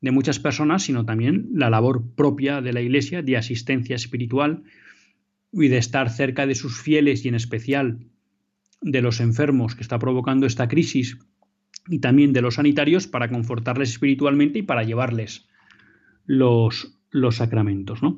de 0.00 0.10
muchas 0.10 0.38
personas, 0.38 0.82
sino 0.82 1.04
también 1.04 1.48
la 1.52 1.70
labor 1.70 2.14
propia 2.14 2.60
de 2.60 2.72
la 2.72 2.80
Iglesia 2.80 3.22
de 3.22 3.36
asistencia 3.36 3.94
espiritual 3.94 4.64
y 5.52 5.68
de 5.68 5.78
estar 5.78 6.10
cerca 6.10 6.46
de 6.46 6.54
sus 6.54 6.80
fieles 6.80 7.24
y 7.24 7.28
en 7.28 7.34
especial 7.34 8.06
de 8.80 9.02
los 9.02 9.20
enfermos 9.20 9.76
que 9.76 9.82
está 9.82 9.98
provocando 9.98 10.46
esta 10.46 10.66
crisis 10.66 11.18
y 11.88 12.00
también 12.00 12.32
de 12.32 12.40
los 12.40 12.54
sanitarios 12.54 13.06
para 13.06 13.28
confortarles 13.28 13.90
espiritualmente 13.90 14.60
y 14.60 14.62
para 14.62 14.82
llevarles 14.82 15.46
los, 16.26 16.94
sacramentos. 17.30 18.02
¿no? 18.02 18.16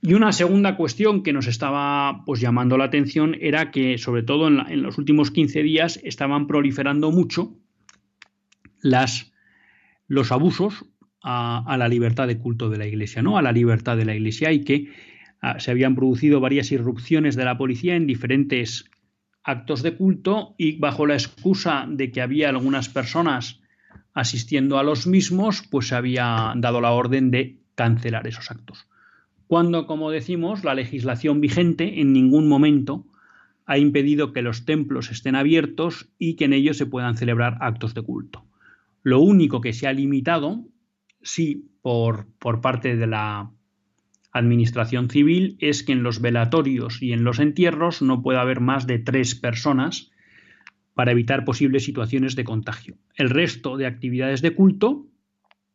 Y 0.00 0.14
una 0.14 0.32
segunda 0.32 0.76
cuestión 0.76 1.22
que 1.22 1.32
nos 1.32 1.46
estaba 1.46 2.24
pues, 2.24 2.40
llamando 2.40 2.76
la 2.76 2.84
atención 2.84 3.36
era 3.40 3.70
que, 3.70 3.98
sobre 3.98 4.22
todo 4.22 4.48
en, 4.48 4.82
los 4.82 4.98
últimos 4.98 5.30
15 5.30 5.62
días, 5.62 6.00
estaban 6.02 6.46
proliferando 6.46 7.10
mucho 7.10 7.56
las, 8.80 9.32
los 10.08 10.32
abusos 10.32 10.86
a, 11.22 11.64
a, 11.66 11.76
la 11.76 11.88
libertad 11.88 12.26
de 12.26 12.38
culto 12.38 12.68
de 12.68 12.78
la 12.78 12.86
Iglesia, 12.86 13.22
¿no? 13.22 13.38
a 13.38 13.42
la 13.42 13.52
libertad 13.52 13.96
de 13.96 14.04
la 14.04 14.14
Iglesia 14.14 14.52
y 14.52 14.64
que 14.64 14.88
ah, 15.40 15.60
se 15.60 15.70
habían 15.70 15.94
producido 15.94 16.40
varias 16.40 16.72
irrupciones 16.72 17.36
de 17.36 17.44
la 17.44 17.56
policía 17.56 17.94
en 17.94 18.06
diferentes 18.06 18.90
actos 19.44 19.82
de 19.82 19.96
culto 19.96 20.54
y 20.58 20.78
bajo 20.78 21.06
la 21.06 21.14
excusa 21.14 21.86
de 21.88 22.10
que 22.10 22.20
había 22.20 22.48
algunas 22.48 22.88
personas 22.88 23.61
asistiendo 24.14 24.78
a 24.78 24.82
los 24.82 25.06
mismos, 25.06 25.62
pues 25.70 25.88
se 25.88 25.94
había 25.94 26.52
dado 26.56 26.80
la 26.80 26.92
orden 26.92 27.30
de 27.30 27.58
cancelar 27.74 28.26
esos 28.26 28.50
actos. 28.50 28.86
Cuando, 29.46 29.86
como 29.86 30.10
decimos, 30.10 30.64
la 30.64 30.74
legislación 30.74 31.40
vigente 31.40 32.00
en 32.00 32.12
ningún 32.12 32.48
momento 32.48 33.06
ha 33.66 33.78
impedido 33.78 34.32
que 34.32 34.42
los 34.42 34.64
templos 34.64 35.10
estén 35.10 35.34
abiertos 35.34 36.08
y 36.18 36.34
que 36.34 36.46
en 36.46 36.52
ellos 36.52 36.76
se 36.76 36.86
puedan 36.86 37.16
celebrar 37.16 37.58
actos 37.60 37.94
de 37.94 38.02
culto. 38.02 38.44
Lo 39.02 39.20
único 39.20 39.60
que 39.60 39.72
se 39.72 39.86
ha 39.86 39.92
limitado, 39.92 40.64
sí, 41.22 41.70
por, 41.82 42.28
por 42.38 42.60
parte 42.60 42.96
de 42.96 43.06
la 43.06 43.50
Administración 44.32 45.10
Civil, 45.10 45.56
es 45.58 45.82
que 45.82 45.92
en 45.92 46.02
los 46.02 46.20
velatorios 46.20 47.02
y 47.02 47.12
en 47.12 47.24
los 47.24 47.38
entierros 47.38 48.00
no 48.00 48.22
pueda 48.22 48.40
haber 48.40 48.60
más 48.60 48.86
de 48.86 48.98
tres 48.98 49.34
personas 49.34 50.11
para 50.94 51.12
evitar 51.12 51.44
posibles 51.44 51.84
situaciones 51.84 52.36
de 52.36 52.44
contagio. 52.44 52.96
El 53.14 53.30
resto 53.30 53.76
de 53.76 53.86
actividades 53.86 54.42
de 54.42 54.54
culto 54.54 55.08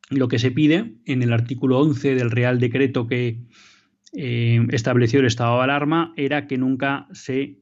lo 0.10 0.28
que 0.28 0.40
se 0.40 0.52
pide 0.52 0.96
en 1.06 1.22
el 1.22 1.34
artículo 1.34 1.80
11 1.80 2.16
del 2.16 2.32
Real 2.32 2.60
Decreto 2.60 3.08
que 3.08 3.42
eh, 4.14 4.66
estableció 4.72 5.20
el 5.20 5.26
estado 5.26 5.58
de 5.58 5.64
alarma 5.64 6.14
era 6.16 6.48
que 6.48 6.58
nunca 6.58 7.08
se 7.12 7.60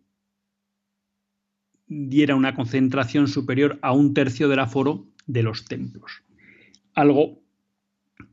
diera 1.88 2.36
una 2.36 2.56
concentración 2.56 3.28
superior 3.28 3.80
a 3.82 3.94
un 3.94 4.14
tercio 4.14 4.48
del 4.48 4.60
aforo 4.60 5.08
de 5.26 5.44
los 5.44 5.66
templos. 5.66 6.24
Algo 6.94 7.42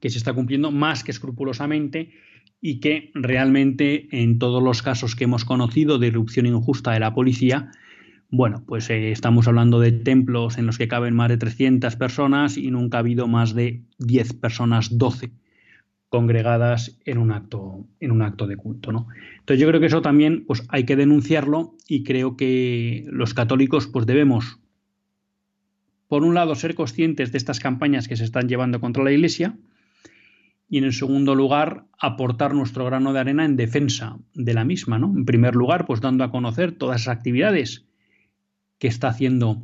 que 0.01 0.11
se 0.11 0.19
está 0.19 0.33
cumpliendo 0.33 0.71
más 0.71 1.05
que 1.05 1.11
escrupulosamente 1.11 2.13
y 2.61 2.81
que 2.81 3.11
realmente 3.15 4.09
en 4.13 4.39
todos 4.39 4.63
los 4.63 4.83
casos 4.83 5.17
que 5.17 5.25
hemos 5.25 5.45
conocido 5.45 5.99
de 5.99 6.09
irrupción 6.09 6.47
injusta 6.47 6.93
de 6.93 7.01
la 7.01 7.15
policía 7.15 7.71
bueno, 8.33 8.65
pues 8.67 8.89
eh, 8.89 9.13
estamos 9.13 9.47
hablando 9.47 9.79
de 9.79 9.93
templos 9.93 10.57
en 10.57 10.65
los 10.65 10.79
que 10.79 10.89
caben 10.89 11.15
más 11.15 11.29
de 11.29 11.37
300 11.37 11.97
personas 11.97 12.57
y 12.57 12.71
nunca 12.71 12.97
ha 12.97 13.01
habido 13.01 13.29
más 13.29 13.55
de 13.55 13.83
10 13.99 14.33
personas, 14.33 14.97
12 14.97 15.33
congregadas 16.09 16.99
en 17.05 17.19
un 17.19 17.31
acto, 17.31 17.87
en 18.01 18.11
un 18.11 18.23
acto 18.23 18.47
de 18.47 18.57
culto. 18.57 18.91
¿no? 18.91 19.07
Entonces 19.41 19.61
yo 19.61 19.69
creo 19.69 19.81
que 19.81 19.87
eso 19.87 20.01
también 20.01 20.47
pues, 20.47 20.65
hay 20.71 20.85
que 20.85 20.97
denunciarlo 20.97 21.75
y 21.87 22.05
creo 22.05 22.39
que 22.39 23.05
los 23.11 23.35
católicos 23.35 23.87
pues, 23.87 24.07
debemos, 24.07 24.59
por 26.09 26.25
un 26.25 26.33
lado, 26.33 26.55
ser 26.55 26.75
conscientes 26.75 27.33
de 27.33 27.39
estas 27.39 27.61
campañas 27.61 28.09
que 28.09 28.17
se 28.17 28.25
están 28.25 28.49
llevando 28.49 28.81
contra 28.81 29.05
la 29.05 29.13
Iglesia 29.13 29.59
y, 30.71 30.79
en 30.79 30.85
el 30.85 30.95
segundo 30.95 31.35
lugar, 31.35 31.85
aportar 31.99 32.55
nuestro 32.55 32.87
grano 32.87 33.13
de 33.13 33.21
arena 33.21 33.45
en 33.45 33.57
defensa 33.57 34.17
de 34.33 34.55
la 34.55 34.65
misma. 34.65 34.99
¿no? 34.99 35.13
En 35.15 35.27
primer 35.27 35.55
lugar, 35.55 35.85
pues 35.85 36.01
dando 36.01 36.25
a 36.25 36.31
conocer 36.31 36.73
todas 36.73 37.03
esas 37.03 37.15
actividades 37.15 37.92
que 38.83 38.89
está 38.89 39.07
haciendo 39.07 39.63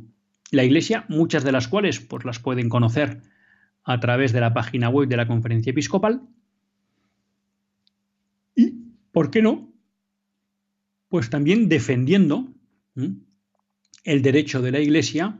la 0.49 0.63
Iglesia, 0.63 1.03
muchas 1.09 1.43
de 1.43 1.51
las 1.51 1.67
cuales 1.67 1.99
pues, 1.99 2.23
las 2.23 2.39
pueden 2.39 2.69
conocer 2.69 3.21
a 3.83 3.99
través 3.99 4.31
de 4.31 4.39
la 4.39 4.53
página 4.53 4.87
web 4.87 5.09
de 5.09 5.17
la 5.17 5.27
Conferencia 5.27 5.71
Episcopal. 5.71 6.21
Y, 8.55 8.75
¿por 9.11 9.29
qué 9.29 9.41
no? 9.41 9.73
Pues 11.09 11.29
también 11.29 11.67
defendiendo 11.67 12.47
el 14.05 14.21
derecho 14.21 14.61
de 14.61 14.71
la 14.71 14.79
Iglesia 14.79 15.37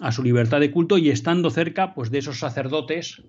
a 0.00 0.10
su 0.10 0.22
libertad 0.22 0.60
de 0.60 0.70
culto 0.70 0.96
y 0.96 1.10
estando 1.10 1.50
cerca 1.50 1.92
pues, 1.92 2.10
de 2.10 2.16
esos 2.16 2.38
sacerdotes, 2.38 3.22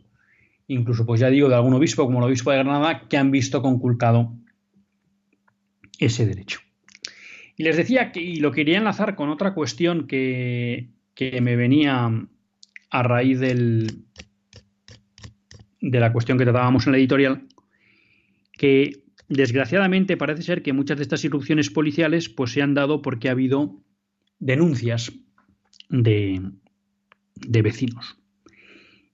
incluso 0.68 1.06
pues 1.06 1.20
ya 1.20 1.30
digo 1.30 1.50
de 1.50 1.56
algún 1.56 1.74
obispo 1.74 2.06
como 2.06 2.20
el 2.20 2.26
obispo 2.28 2.52
de 2.52 2.60
Granada, 2.60 3.10
que 3.10 3.18
han 3.18 3.32
visto 3.32 3.62
conculcado 3.62 4.32
ese 6.00 6.26
derecho. 6.26 6.62
Les 7.64 7.78
decía 7.78 8.12
que, 8.12 8.20
y 8.20 8.36
lo 8.42 8.52
quería 8.52 8.78
enlazar 8.78 9.16
con 9.16 9.30
otra 9.30 9.54
cuestión 9.54 10.06
que, 10.06 10.90
me 11.42 11.56
venía 11.56 12.12
a 12.90 13.04
raíz 13.04 13.40
del, 13.40 14.04
de 15.80 16.00
la 16.02 16.12
cuestión 16.12 16.38
que 16.38 16.44
tratábamos 16.44 16.86
en 16.86 16.92
la 16.92 16.98
editorial, 16.98 17.48
que 18.52 19.06
desgraciadamente 19.30 20.18
parece 20.18 20.42
ser 20.42 20.62
que 20.62 20.74
muchas 20.74 20.98
de 20.98 21.04
estas 21.04 21.24
irrupciones 21.24 21.70
policiales 21.70 22.28
pues, 22.28 22.52
se 22.52 22.62
han 22.62 22.74
dado 22.74 23.02
porque 23.02 23.30
ha 23.30 23.32
habido 23.32 23.82
denuncias 24.40 25.14
de, 25.88 26.42
de 27.36 27.62
vecinos. 27.62 28.18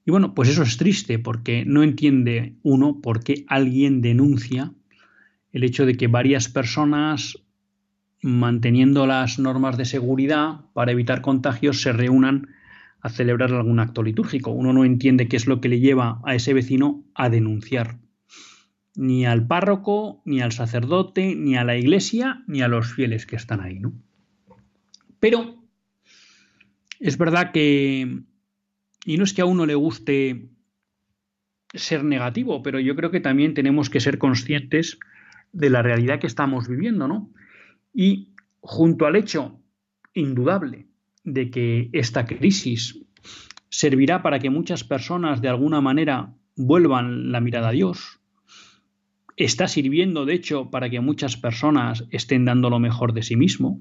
Y 0.05 0.09
bueno, 0.09 0.33
pues 0.33 0.49
eso 0.49 0.63
es 0.63 0.75
triste 0.77 1.19
porque 1.19 1.65
no 1.65 1.83
entiende 1.83 2.55
uno 2.63 2.99
por 2.99 3.23
qué 3.23 3.45
alguien 3.47 4.01
denuncia 4.01 4.73
el 5.51 5.63
hecho 5.63 5.85
de 5.85 5.93
que 5.97 6.07
varias 6.07 6.49
personas 6.49 7.37
manteniendo 8.21 9.07
las 9.07 9.39
normas 9.39 9.77
de 9.77 9.85
seguridad 9.85 10.61
para 10.73 10.91
evitar 10.91 11.21
contagios, 11.21 11.81
se 11.81 11.93
reúnan 11.93 12.49
a 13.01 13.09
celebrar 13.09 13.53
algún 13.53 13.79
acto 13.79 14.03
litúrgico. 14.03 14.51
Uno 14.51 14.73
no 14.73 14.83
entiende 14.83 15.27
qué 15.27 15.37
es 15.37 15.47
lo 15.47 15.61
que 15.61 15.69
le 15.69 15.79
lleva 15.79 16.21
a 16.25 16.35
ese 16.35 16.53
vecino 16.53 17.03
a 17.15 17.29
denunciar. 17.29 17.97
Ni 18.95 19.25
al 19.25 19.47
párroco, 19.47 20.21
ni 20.25 20.41
al 20.41 20.51
sacerdote, 20.51 21.35
ni 21.35 21.55
a 21.55 21.63
la 21.63 21.77
iglesia, 21.77 22.43
ni 22.47 22.61
a 22.61 22.67
los 22.67 22.93
fieles 22.93 23.25
que 23.25 23.37
están 23.37 23.61
ahí. 23.61 23.79
¿no? 23.79 23.93
Pero 25.19 25.63
es 26.99 27.17
verdad 27.17 27.51
que, 27.51 28.23
y 29.05 29.17
no 29.17 29.23
es 29.23 29.33
que 29.33 29.41
a 29.41 29.45
uno 29.45 29.65
le 29.65 29.75
guste 29.75 30.49
ser 31.73 32.03
negativo, 32.03 32.63
pero 32.63 32.79
yo 32.79 32.95
creo 32.95 33.11
que 33.11 33.19
también 33.21 33.53
tenemos 33.53 33.89
que 33.89 33.99
ser 33.99 34.17
conscientes 34.17 34.99
de 35.53 35.69
la 35.69 35.81
realidad 35.81 36.19
que 36.19 36.27
estamos 36.27 36.67
viviendo, 36.67 37.07
¿no? 37.07 37.31
Y 37.93 38.33
junto 38.61 39.05
al 39.05 39.15
hecho 39.15 39.59
indudable 40.13 40.87
de 41.23 41.49
que 41.49 41.89
esta 41.93 42.25
crisis 42.25 42.99
servirá 43.69 44.21
para 44.21 44.39
que 44.39 44.49
muchas 44.49 44.83
personas 44.83 45.41
de 45.41 45.49
alguna 45.49 45.81
manera 45.81 46.33
vuelvan 46.55 47.31
la 47.31 47.39
mirada 47.39 47.69
a 47.69 47.71
Dios, 47.71 48.19
está 49.37 49.67
sirviendo 49.67 50.25
de 50.25 50.33
hecho 50.33 50.69
para 50.69 50.89
que 50.89 50.99
muchas 50.99 51.37
personas 51.37 52.05
estén 52.11 52.45
dando 52.45 52.69
lo 52.69 52.79
mejor 52.79 53.13
de 53.13 53.23
sí 53.23 53.35
mismo. 53.35 53.79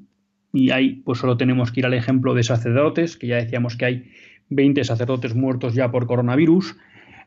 Y 0.52 0.70
ahí 0.70 1.02
pues 1.04 1.18
solo 1.18 1.36
tenemos 1.36 1.72
que 1.72 1.80
ir 1.80 1.86
al 1.86 1.94
ejemplo 1.94 2.34
de 2.34 2.44
sacerdotes, 2.44 3.16
que 3.16 3.26
ya 3.26 3.36
decíamos 3.36 3.76
que 3.76 3.84
hay 3.84 4.10
20 4.50 4.84
sacerdotes 4.84 5.34
muertos 5.34 5.74
ya 5.74 5.90
por 5.90 6.06
coronavirus, 6.06 6.76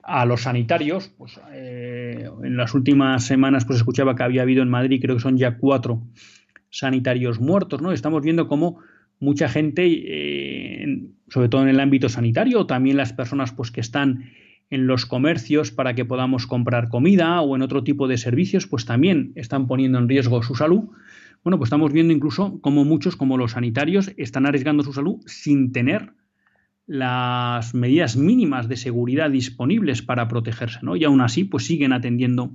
a 0.03 0.25
los 0.25 0.43
sanitarios, 0.43 1.09
pues 1.09 1.39
eh, 1.51 2.27
en 2.43 2.57
las 2.57 2.73
últimas 2.73 3.25
semanas 3.25 3.65
pues 3.65 3.77
escuchaba 3.77 4.15
que 4.15 4.23
había 4.23 4.41
habido 4.41 4.63
en 4.63 4.69
Madrid, 4.69 4.99
creo 5.01 5.17
que 5.17 5.21
son 5.21 5.37
ya 5.37 5.57
cuatro 5.57 6.01
sanitarios 6.71 7.39
muertos, 7.39 7.81
¿no? 7.81 7.91
Estamos 7.91 8.23
viendo 8.23 8.47
cómo 8.47 8.79
mucha 9.19 9.47
gente, 9.47 9.85
eh, 9.85 11.09
sobre 11.29 11.47
todo 11.47 11.61
en 11.61 11.69
el 11.69 11.79
ámbito 11.79 12.09
sanitario, 12.09 12.65
también 12.65 12.97
las 12.97 13.13
personas 13.13 13.51
pues, 13.51 13.69
que 13.69 13.81
están 13.81 14.31
en 14.71 14.87
los 14.87 15.05
comercios 15.05 15.69
para 15.71 15.93
que 15.93 16.05
podamos 16.05 16.47
comprar 16.47 16.87
comida 16.87 17.41
o 17.41 17.55
en 17.55 17.61
otro 17.61 17.83
tipo 17.83 18.07
de 18.07 18.17
servicios, 18.17 18.67
pues 18.67 18.85
también 18.85 19.33
están 19.35 19.67
poniendo 19.67 19.99
en 19.99 20.07
riesgo 20.07 20.41
su 20.41 20.55
salud. 20.55 20.89
Bueno, 21.43 21.57
pues 21.57 21.67
estamos 21.67 21.91
viendo 21.91 22.13
incluso 22.13 22.59
cómo 22.61 22.85
muchos, 22.85 23.15
como 23.15 23.37
los 23.37 23.51
sanitarios, 23.51 24.11
están 24.17 24.45
arriesgando 24.45 24.83
su 24.83 24.93
salud 24.93 25.17
sin 25.25 25.71
tener 25.71 26.13
las 26.87 27.73
medidas 27.73 28.15
mínimas 28.15 28.69
de 28.69 28.77
seguridad 28.77 29.29
disponibles 29.29 30.01
para 30.01 30.27
protegerse, 30.27 30.79
¿no? 30.81 30.95
Y 30.95 31.03
aún 31.03 31.21
así, 31.21 31.43
pues 31.43 31.65
siguen 31.65 31.93
atendiendo 31.93 32.51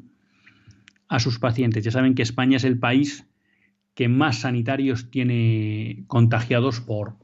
a 1.08 1.20
sus 1.20 1.38
pacientes. 1.38 1.84
Ya 1.84 1.90
saben 1.90 2.14
que 2.14 2.22
España 2.22 2.56
es 2.56 2.64
el 2.64 2.78
país 2.78 3.26
que 3.96 4.08
más 4.08 4.40
sanitarios 4.40 5.10
tiene 5.10 6.04
contagiados 6.06 6.80
por, 6.80 7.16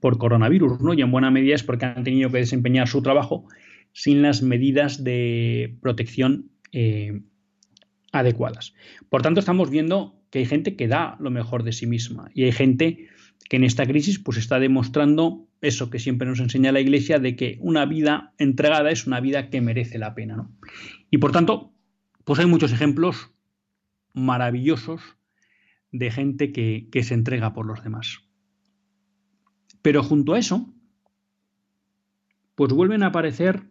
por 0.00 0.18
coronavirus, 0.18 0.82
¿no? 0.82 0.92
Y 0.92 1.00
en 1.00 1.10
buena 1.10 1.30
medida 1.30 1.54
es 1.54 1.62
porque 1.62 1.86
han 1.86 2.04
tenido 2.04 2.30
que 2.30 2.38
desempeñar 2.38 2.88
su 2.88 3.00
trabajo 3.00 3.48
sin 3.92 4.20
las 4.20 4.42
medidas 4.42 5.02
de 5.02 5.74
protección 5.80 6.50
eh, 6.72 7.22
adecuadas. 8.12 8.74
Por 9.08 9.22
tanto, 9.22 9.40
estamos 9.40 9.70
viendo 9.70 10.22
que 10.30 10.40
hay 10.40 10.44
gente 10.44 10.76
que 10.76 10.88
da 10.88 11.16
lo 11.18 11.30
mejor 11.30 11.62
de 11.62 11.72
sí 11.72 11.86
misma 11.86 12.30
y 12.34 12.44
hay 12.44 12.52
gente 12.52 13.08
que 13.48 13.56
en 13.56 13.64
esta 13.64 13.86
crisis 13.86 14.18
pues 14.18 14.36
está 14.36 14.60
demostrando 14.60 15.48
eso 15.62 15.88
que 15.88 15.98
siempre 15.98 16.28
nos 16.28 16.40
enseña 16.40 16.72
la 16.72 16.80
Iglesia 16.80 17.18
de 17.18 17.34
que 17.34 17.56
una 17.60 17.86
vida 17.86 18.34
entregada 18.36 18.90
es 18.90 19.06
una 19.06 19.20
vida 19.20 19.48
que 19.48 19.62
merece 19.62 19.98
la 19.98 20.14
pena, 20.14 20.36
¿no? 20.36 20.50
Y 21.10 21.16
por 21.16 21.32
tanto, 21.32 21.72
pues 22.24 22.38
hay 22.40 22.46
muchos 22.46 22.72
ejemplos 22.72 23.30
maravillosos 24.12 25.00
de 25.92 26.10
gente 26.10 26.52
que, 26.52 26.88
que 26.90 27.04
se 27.04 27.14
entrega 27.14 27.52
por 27.52 27.66
los 27.66 27.84
demás. 27.84 28.20
Pero 29.82 30.02
junto 30.02 30.34
a 30.34 30.38
eso, 30.38 30.74
pues 32.54 32.72
vuelven 32.72 33.02
a 33.02 33.08
aparecer 33.08 33.70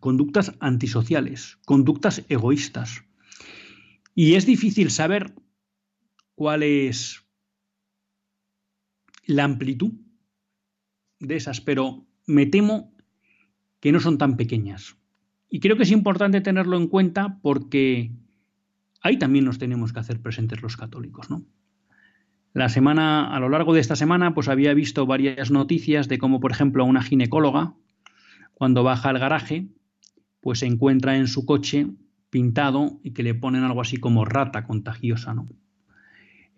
conductas 0.00 0.54
antisociales, 0.60 1.58
conductas 1.64 2.24
egoístas. 2.28 3.04
Y 4.14 4.34
es 4.34 4.46
difícil 4.46 4.90
saber 4.90 5.34
cuál 6.34 6.62
es 6.62 7.24
la 9.26 9.44
amplitud 9.44 9.92
de 11.18 11.36
esas, 11.36 11.60
pero 11.60 12.06
me 12.26 12.46
temo 12.46 12.94
que 13.80 13.92
no 13.92 14.00
son 14.00 14.18
tan 14.18 14.36
pequeñas. 14.36 14.96
Y 15.48 15.60
creo 15.60 15.76
que 15.76 15.84
es 15.84 15.90
importante 15.90 16.40
tenerlo 16.40 16.76
en 16.76 16.88
cuenta 16.88 17.38
porque 17.42 18.12
ahí 19.06 19.18
también 19.18 19.44
nos 19.44 19.58
tenemos 19.58 19.92
que 19.92 20.00
hacer 20.00 20.20
presentes 20.20 20.62
los 20.62 20.76
católicos, 20.76 21.30
¿no? 21.30 21.44
La 22.52 22.70
semana, 22.70 23.34
a 23.34 23.38
lo 23.38 23.50
largo 23.50 23.74
de 23.74 23.80
esta 23.80 23.96
semana, 23.96 24.32
pues 24.32 24.48
había 24.48 24.72
visto 24.72 25.04
varias 25.04 25.50
noticias 25.50 26.08
de 26.08 26.16
cómo, 26.16 26.40
por 26.40 26.52
ejemplo, 26.52 26.86
una 26.86 27.02
ginecóloga, 27.02 27.74
cuando 28.54 28.82
baja 28.82 29.10
al 29.10 29.18
garaje, 29.18 29.68
pues 30.40 30.60
se 30.60 30.66
encuentra 30.66 31.18
en 31.18 31.26
su 31.26 31.44
coche 31.44 31.88
pintado 32.30 32.98
y 33.02 33.10
que 33.10 33.22
le 33.22 33.34
ponen 33.34 33.62
algo 33.62 33.82
así 33.82 33.98
como 33.98 34.24
rata 34.24 34.64
contagiosa. 34.64 35.34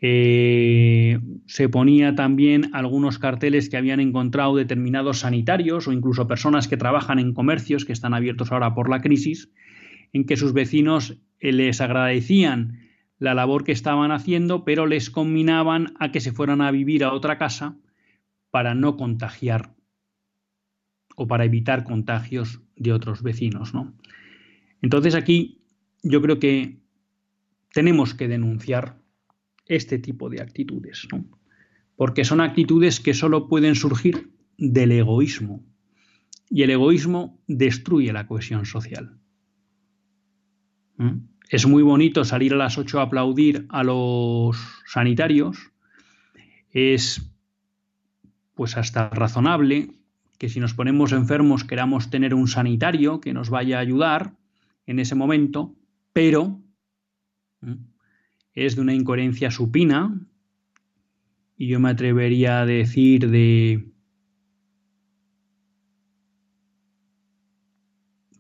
Eh, 0.00 1.18
se 1.46 1.68
ponía 1.68 2.14
también 2.14 2.70
algunos 2.74 3.18
carteles 3.18 3.68
que 3.68 3.76
habían 3.76 3.98
encontrado 3.98 4.54
determinados 4.54 5.18
sanitarios 5.18 5.88
o 5.88 5.92
incluso 5.92 6.28
personas 6.28 6.68
que 6.68 6.76
trabajan 6.76 7.18
en 7.18 7.34
comercios 7.34 7.84
que 7.84 7.92
están 7.92 8.14
abiertos 8.14 8.52
ahora 8.52 8.72
por 8.74 8.88
la 8.88 9.00
crisis, 9.00 9.50
en 10.12 10.24
que 10.24 10.37
sus 10.37 10.52
vecinos 10.52 11.18
les 11.40 11.81
agradecían 11.81 12.81
la 13.18 13.35
labor 13.35 13.64
que 13.64 13.72
estaban 13.72 14.12
haciendo, 14.12 14.64
pero 14.64 14.87
les 14.87 15.11
combinaban 15.11 15.94
a 15.98 16.12
que 16.12 16.20
se 16.20 16.33
fueran 16.33 16.61
a 16.61 16.70
vivir 16.70 17.05
a 17.05 17.12
otra 17.12 17.38
casa 17.38 17.77
para 18.51 18.74
no 18.74 18.96
contagiar 18.96 19.74
o 21.16 21.27
para 21.27 21.44
evitar 21.44 21.85
contagios 21.85 22.61
de 22.77 22.92
otros 22.92 23.22
vecinos. 23.22 23.74
¿no? 23.74 23.96
Entonces 24.83 25.14
aquí 25.14 25.62
yo 26.03 26.22
creo 26.22 26.38
que 26.38 26.81
tenemos 27.72 28.14
que 28.14 28.29
denunciar 28.29 29.01
este 29.66 29.98
tipo 29.98 30.31
de 30.31 30.40
actitudes, 30.40 31.09
¿no? 31.12 31.24
porque 31.96 32.24
son 32.24 32.40
actitudes 32.40 33.01
que 33.01 33.14
solo 33.14 33.48
pueden 33.48 33.74
surgir 33.74 34.33
del 34.57 34.92
egoísmo 34.92 35.64
y 36.48 36.62
el 36.62 36.70
egoísmo 36.70 37.42
destruye 37.46 38.12
la 38.12 38.27
cohesión 38.27 38.64
social. 38.64 39.18
Es 41.48 41.66
muy 41.66 41.82
bonito 41.82 42.24
salir 42.24 42.54
a 42.54 42.56
las 42.56 42.78
8 42.78 43.00
a 43.00 43.02
aplaudir 43.04 43.66
a 43.68 43.82
los 43.82 44.56
sanitarios, 44.87 45.72
es 46.70 47.30
pues 48.54 48.76
hasta 48.76 49.08
razonable 49.11 49.90
que 50.38 50.48
si 50.48 50.61
nos 50.61 50.74
ponemos 50.74 51.12
enfermos 51.12 51.64
queramos 51.64 52.11
tener 52.11 52.34
un 52.34 52.48
sanitario 52.48 53.20
que 53.20 53.32
nos 53.32 53.50
vaya 53.50 53.78
a 53.78 53.80
ayudar 53.80 54.34
en 54.87 54.98
ese 54.98 55.14
momento, 55.14 55.74
pero 56.12 56.61
es 58.54 58.76
de 58.76 58.82
una 58.82 58.94
incoherencia 58.94 59.50
supina 59.50 60.18
y 61.56 61.68
yo 61.68 61.80
me 61.80 61.90
atrevería 61.90 62.61
a 62.61 62.66
decir 62.66 63.30
de 63.30 63.90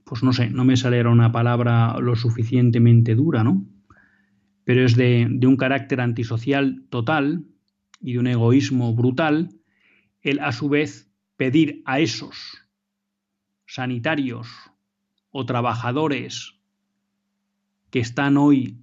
pues 0.08 0.22
no 0.22 0.32
sé, 0.32 0.48
no 0.48 0.64
me 0.64 0.76
saliera 0.76 1.10
una 1.10 1.32
palabra 1.32 1.98
lo 2.00 2.16
suficientemente 2.16 3.14
dura, 3.14 3.44
¿no? 3.44 3.66
Pero 4.64 4.84
es 4.84 4.96
de, 4.96 5.26
de, 5.30 5.46
un 5.46 5.56
carácter 5.56 6.00
antisocial 6.00 6.84
total 6.88 7.44
y 8.00 8.14
de 8.14 8.18
un 8.18 8.26
egoísmo 8.26 8.94
brutal, 8.94 9.50
el 10.22 10.40
a 10.40 10.52
su 10.52 10.68
vez 10.68 11.10
pedir 11.36 11.82
a 11.84 12.00
esos 12.00 12.36
sanitarios 13.66 14.48
o 15.30 15.44
trabajadores 15.44 16.54
que 17.90 18.00
están 18.00 18.36
hoy 18.36 18.78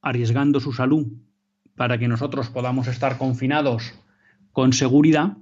arriesgando 0.00 0.60
su 0.60 0.72
salud 0.72 1.06
para 1.76 1.98
que 1.98 2.08
nosotros 2.08 2.48
podamos 2.48 2.86
estar 2.88 3.18
confinados 3.18 3.94
con 4.52 4.72
seguridad, 4.72 5.36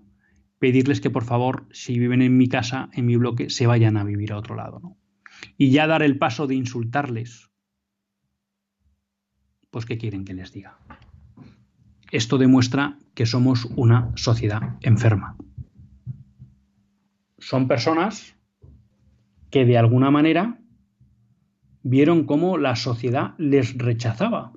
pedirles 0.61 1.01
que 1.01 1.11
por 1.11 1.25
favor, 1.25 1.66
si 1.73 1.99
viven 1.99 2.23
en 2.23 2.37
mi 2.37 2.46
casa, 2.46 2.90
en 2.92 3.07
mi 3.07 3.16
bloque, 3.16 3.51
se 3.51 3.66
vayan 3.66 3.96
a 3.96 4.05
vivir 4.05 4.33
a 4.33 4.37
otro 4.37 4.55
lado. 4.55 4.79
¿no? 4.79 4.96
Y 5.57 5.70
ya 5.70 5.88
dar 5.88 6.03
el 6.03 6.18
paso 6.18 6.46
de 6.46 6.55
insultarles. 6.55 7.51
Pues, 9.70 9.87
¿qué 9.87 9.99
quieren 9.99 10.25
que 10.25 10.35
les 10.35 10.53
diga? 10.53 10.79
Esto 12.12 12.38
demuestra 12.38 12.99
que 13.14 13.25
somos 13.25 13.64
una 13.77 14.12
sociedad 14.16 14.77
enferma. 14.83 15.37
Son 17.38 17.66
personas 17.66 18.37
que 19.51 19.64
de 19.64 19.79
alguna 19.79 20.11
manera 20.11 20.61
vieron 21.83 22.25
cómo 22.25 22.59
la 22.59 22.77
sociedad 22.77 23.35
les 23.38 23.79
rechazaba. 23.79 24.53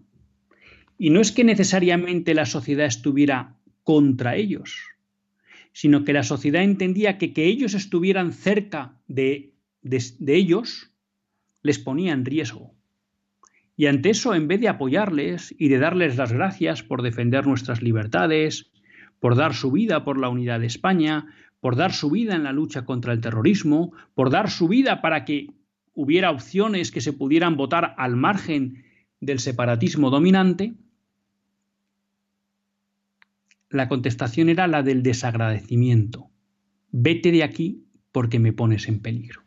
Y 0.98 1.12
no 1.12 1.22
es 1.22 1.32
que 1.32 1.46
necesariamente 1.46 2.34
la 2.34 2.46
sociedad 2.46 2.88
estuviera 2.88 3.56
contra 3.84 4.36
ellos, 4.36 4.93
sino 5.74 6.06
que 6.06 6.14
la 6.14 6.24
sociedad 6.24 6.64
entendía 6.64 7.18
que 7.18 7.34
que 7.34 7.46
ellos 7.46 7.74
estuvieran 7.74 8.32
cerca 8.32 9.02
de, 9.08 9.54
de, 9.82 10.36
ellos 10.36 10.92
les 11.62 11.80
ponía 11.80 12.14
en 12.14 12.26
riesgo. 12.26 12.74
Y 13.76 13.88
ante 13.88 14.12
eso, 14.12 14.36
en 14.36 14.48
vez 14.48 14.62
de 14.62 14.70
apoyarles 14.70 15.54
y 15.58 15.68
de 15.68 15.80
darles 15.80 16.16
las 16.16 16.32
gracias 16.32 16.84
por 16.84 17.02
defender 17.02 17.48
nuestras 17.48 17.82
libertades, 17.82 18.72
por 19.20 19.36
dar 19.36 19.56
su 19.56 19.72
vida 19.72 20.06
por 20.06 20.20
la 20.20 20.30
unidad 20.30 20.60
de 20.60 20.68
España, 20.68 21.26
por 21.60 21.76
dar 21.76 21.92
su 21.92 22.12
vida 22.12 22.36
en 22.36 22.44
la 22.44 22.52
lucha 22.52 22.86
contra 22.86 23.14
el 23.14 23.22
terrorismo, 23.22 23.94
por 24.14 24.30
dar 24.30 24.52
su 24.52 24.68
vida 24.68 25.02
para 25.02 25.26
que 25.26 25.48
hubiera 25.96 26.30
opciones 26.30 26.92
que 26.92 27.02
se 27.02 27.14
pudieran 27.14 27.58
votar 27.58 27.96
al 27.98 28.16
margen 28.16 28.84
del 29.22 29.40
separatismo 29.40 30.10
dominante, 30.10 30.74
la 33.74 33.90
contestación 33.90 34.50
era 34.50 34.68
la 34.68 34.84
del 34.84 35.04
desagradecimiento. 35.04 36.30
Vete 36.92 37.32
de 37.32 37.44
aquí 37.44 37.86
porque 38.12 38.40
me 38.40 38.54
pones 38.54 38.88
en 38.88 39.00
peligro. 39.00 39.42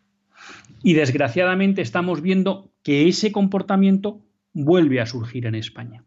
Y 0.82 0.94
desgraciadamente 0.94 1.80
estamos 1.80 2.20
viendo 2.20 2.72
que 2.82 3.08
ese 3.08 3.32
comportamiento 3.32 4.20
vuelve 4.52 5.00
a 5.00 5.06
surgir 5.06 5.46
en 5.46 5.54
España. 5.54 6.04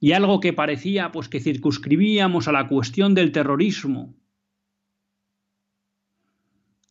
Y 0.00 0.12
algo 0.12 0.40
que 0.40 0.52
parecía 0.52 1.12
pues 1.12 1.28
que 1.28 1.40
circunscribíamos 1.40 2.48
a 2.48 2.52
la 2.52 2.66
cuestión 2.66 3.14
del 3.14 3.30
terrorismo 3.30 4.14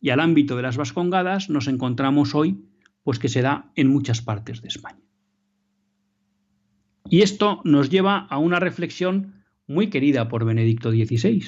y 0.00 0.10
al 0.10 0.20
ámbito 0.20 0.56
de 0.56 0.62
las 0.62 0.76
vascongadas 0.76 1.50
nos 1.50 1.68
encontramos 1.68 2.34
hoy 2.34 2.64
pues 3.04 3.18
que 3.18 3.28
se 3.28 3.42
da 3.42 3.70
en 3.74 3.88
muchas 3.88 4.22
partes 4.22 4.62
de 4.62 4.68
España. 4.68 5.02
Y 7.08 7.20
esto 7.20 7.60
nos 7.64 7.90
lleva 7.90 8.18
a 8.18 8.38
una 8.38 8.58
reflexión 8.58 9.41
muy 9.66 9.90
querida 9.90 10.28
por 10.28 10.44
Benedicto 10.44 10.90
XVI. 10.90 11.42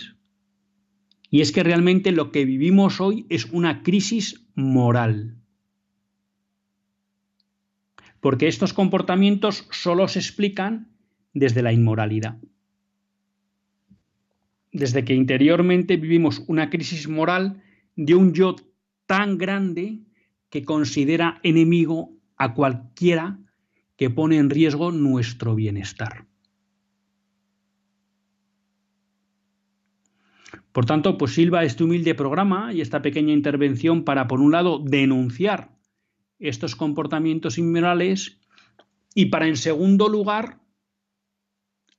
Y 1.31 1.41
es 1.41 1.53
que 1.53 1.63
realmente 1.63 2.13
lo 2.13 2.31
que 2.31 2.45
vivimos 2.45 3.01
hoy 3.01 3.27
es 3.29 3.47
una 3.47 3.83
crisis 3.83 4.47
moral. 4.55 5.37
Porque 8.21 8.49
estos 8.49 8.73
comportamientos 8.73 9.67
solo 9.71 10.09
se 10.09 10.21
explican 10.21 10.93
desde 11.33 11.63
la 11.63 11.73
inmoralidad. 11.73 12.39
Desde 14.73 15.05
que 15.05 15.15
interiormente 15.15 15.97
vivimos 15.97 16.45
una 16.47 16.71
crisis 16.71 17.09
moral 17.09 17.63
de 17.97 18.15
un 18.15 18.33
yo 18.33 18.57
tan 19.07 19.39
grande 19.39 20.01
que 20.51 20.65
considera 20.65 21.41
enemigo 21.43 22.17
a 22.37 22.55
cualquiera 22.55 23.39
que 23.97 24.11
pone 24.11 24.39
en 24.39 24.51
riesgo 24.51 24.93
nuestro 24.93 25.55
bienestar. 25.55 26.27
Por 30.75 30.87
tanto, 30.87 31.17
pues 31.19 31.35
Silva 31.35 31.63
este 31.63 31.85
humilde 31.85 32.17
programa 32.17 32.73
y 32.73 32.81
esta 32.81 33.01
pequeña 33.01 33.33
intervención 33.33 34.03
para, 34.03 34.27
por 34.27 34.41
un 34.41 34.51
lado, 34.51 34.81
denunciar 34.81 35.71
estos 36.41 36.75
comportamientos 36.75 37.59
inmorales 37.59 38.41
y 39.15 39.27
para, 39.27 39.47
en 39.47 39.57
segundo 39.57 40.09
lugar, 40.09 40.59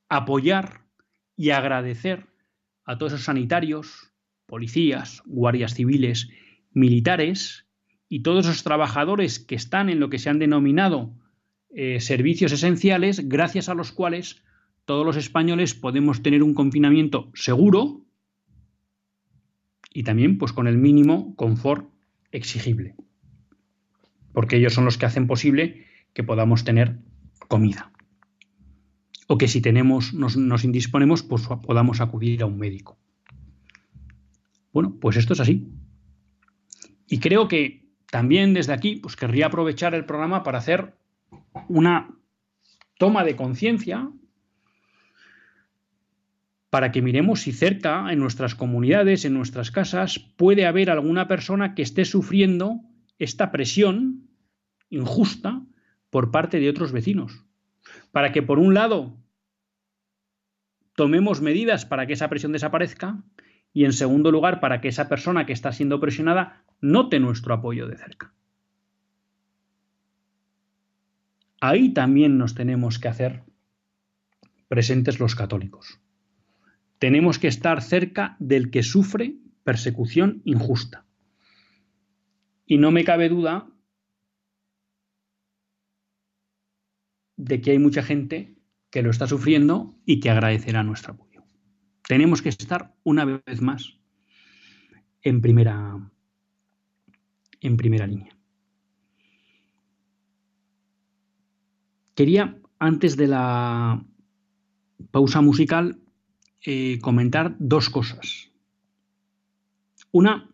apoyar 0.09 0.81
y 1.37 1.51
agradecer 1.51 2.27
a 2.83 2.97
todos 2.97 3.13
esos 3.13 3.23
sanitarios, 3.27 4.11
policías, 4.45 5.23
guardias 5.25 5.73
civiles, 5.73 6.29
militares 6.73 7.67
y 8.09 8.23
todos 8.23 8.45
esos 8.45 8.63
trabajadores 8.63 9.39
que 9.39 9.55
están 9.55 9.89
en 9.89 10.01
lo 10.01 10.09
que 10.09 10.19
se 10.19 10.29
han 10.29 10.37
denominado 10.37 11.13
eh, 11.69 12.01
servicios 12.01 12.51
esenciales, 12.51 13.29
gracias 13.29 13.69
a 13.69 13.73
los 13.73 13.93
cuales 13.93 14.43
todos 14.83 15.05
los 15.05 15.15
españoles 15.15 15.75
podemos 15.75 16.21
tener 16.21 16.43
un 16.43 16.53
confinamiento 16.53 17.31
seguro 17.35 18.04
y 19.95 20.03
también 20.03 20.37
pues 20.37 20.51
con 20.51 20.67
el 20.67 20.77
mínimo 20.77 21.33
confort 21.37 21.89
exigible. 22.33 22.95
Porque 24.33 24.57
ellos 24.57 24.73
son 24.73 24.83
los 24.83 24.97
que 24.97 25.05
hacen 25.05 25.25
posible 25.25 25.85
que 26.13 26.21
podamos 26.21 26.65
tener 26.65 26.99
comida. 27.47 27.93
O 29.27 29.37
que 29.37 29.47
si 29.47 29.61
tenemos, 29.61 30.13
nos, 30.13 30.35
nos 30.35 30.65
indisponemos, 30.65 31.23
pues 31.23 31.47
podamos 31.65 32.01
acudir 32.01 32.43
a 32.43 32.45
un 32.45 32.57
médico. 32.57 32.97
Bueno, 34.73 34.97
pues 34.99 35.15
esto 35.15 35.31
es 35.31 35.39
así. 35.39 35.65
Y 37.07 37.19
creo 37.19 37.47
que 37.47 37.87
también 38.11 38.53
desde 38.53 38.73
aquí, 38.73 38.97
pues 38.97 39.15
querría 39.15 39.45
aprovechar 39.45 39.95
el 39.95 40.03
programa 40.03 40.43
para 40.43 40.57
hacer 40.57 40.93
una 41.69 42.13
toma 42.97 43.23
de 43.23 43.37
conciencia 43.37 44.11
para 46.75 46.91
que 46.91 47.01
miremos 47.01 47.43
si 47.43 47.53
cerca, 47.53 48.11
en 48.11 48.19
nuestras 48.19 48.53
comunidades, 48.53 49.23
en 49.23 49.33
nuestras 49.33 49.71
casas, 49.71 50.19
puede 50.19 50.65
haber 50.65 50.89
alguna 50.89 51.25
persona 51.25 51.73
que 51.73 51.81
esté 51.81 52.03
sufriendo 52.03 52.81
esta 53.17 53.49
presión 53.49 54.27
injusta 54.89 55.61
por 56.09 56.31
parte 56.31 56.59
de 56.59 56.67
otros 56.67 56.91
vecinos. 56.91 57.45
Para 58.11 58.33
que, 58.33 58.41
por 58.41 58.59
un 58.59 58.73
lado, 58.73 59.15
tomemos 60.97 61.39
medidas 61.39 61.85
para 61.85 62.07
que 62.07 62.11
esa 62.11 62.27
presión 62.27 62.51
desaparezca 62.51 63.23
y, 63.71 63.85
en 63.85 63.93
segundo 63.93 64.29
lugar, 64.29 64.59
para 64.59 64.81
que 64.81 64.89
esa 64.89 65.07
persona 65.07 65.45
que 65.45 65.53
está 65.53 65.71
siendo 65.71 66.01
presionada 66.01 66.65
note 66.81 67.21
nuestro 67.21 67.53
apoyo 67.53 67.87
de 67.87 67.95
cerca. 67.95 68.33
Ahí 71.61 71.93
también 71.93 72.37
nos 72.37 72.53
tenemos 72.53 72.99
que 72.99 73.07
hacer 73.07 73.43
presentes 74.67 75.21
los 75.21 75.35
católicos. 75.35 76.01
Tenemos 76.99 77.39
que 77.39 77.47
estar 77.47 77.81
cerca 77.81 78.35
del 78.39 78.71
que 78.71 78.83
sufre 78.83 79.35
persecución 79.63 80.41
injusta. 80.45 81.05
Y 82.65 82.77
no 82.77 82.91
me 82.91 83.03
cabe 83.03 83.29
duda 83.29 83.67
de 87.37 87.61
que 87.61 87.71
hay 87.71 87.79
mucha 87.79 88.01
gente 88.01 88.55
que 88.89 89.01
lo 89.01 89.09
está 89.11 89.27
sufriendo 89.27 89.99
y 90.05 90.19
que 90.19 90.29
agradecerá 90.29 90.83
nuestro 90.83 91.13
apoyo. 91.13 91.43
Tenemos 92.07 92.41
que 92.41 92.49
estar 92.49 92.95
una 93.03 93.25
vez 93.25 93.61
más 93.61 93.99
en 95.21 95.41
primera, 95.41 96.11
en 97.59 97.77
primera 97.77 98.07
línea. 98.07 98.37
Quería, 102.13 102.57
antes 102.79 103.17
de 103.17 103.27
la 103.27 104.05
pausa 105.11 105.41
musical, 105.41 105.99
eh, 106.65 106.99
comentar 107.01 107.55
dos 107.59 107.89
cosas. 107.89 108.49
Una, 110.11 110.49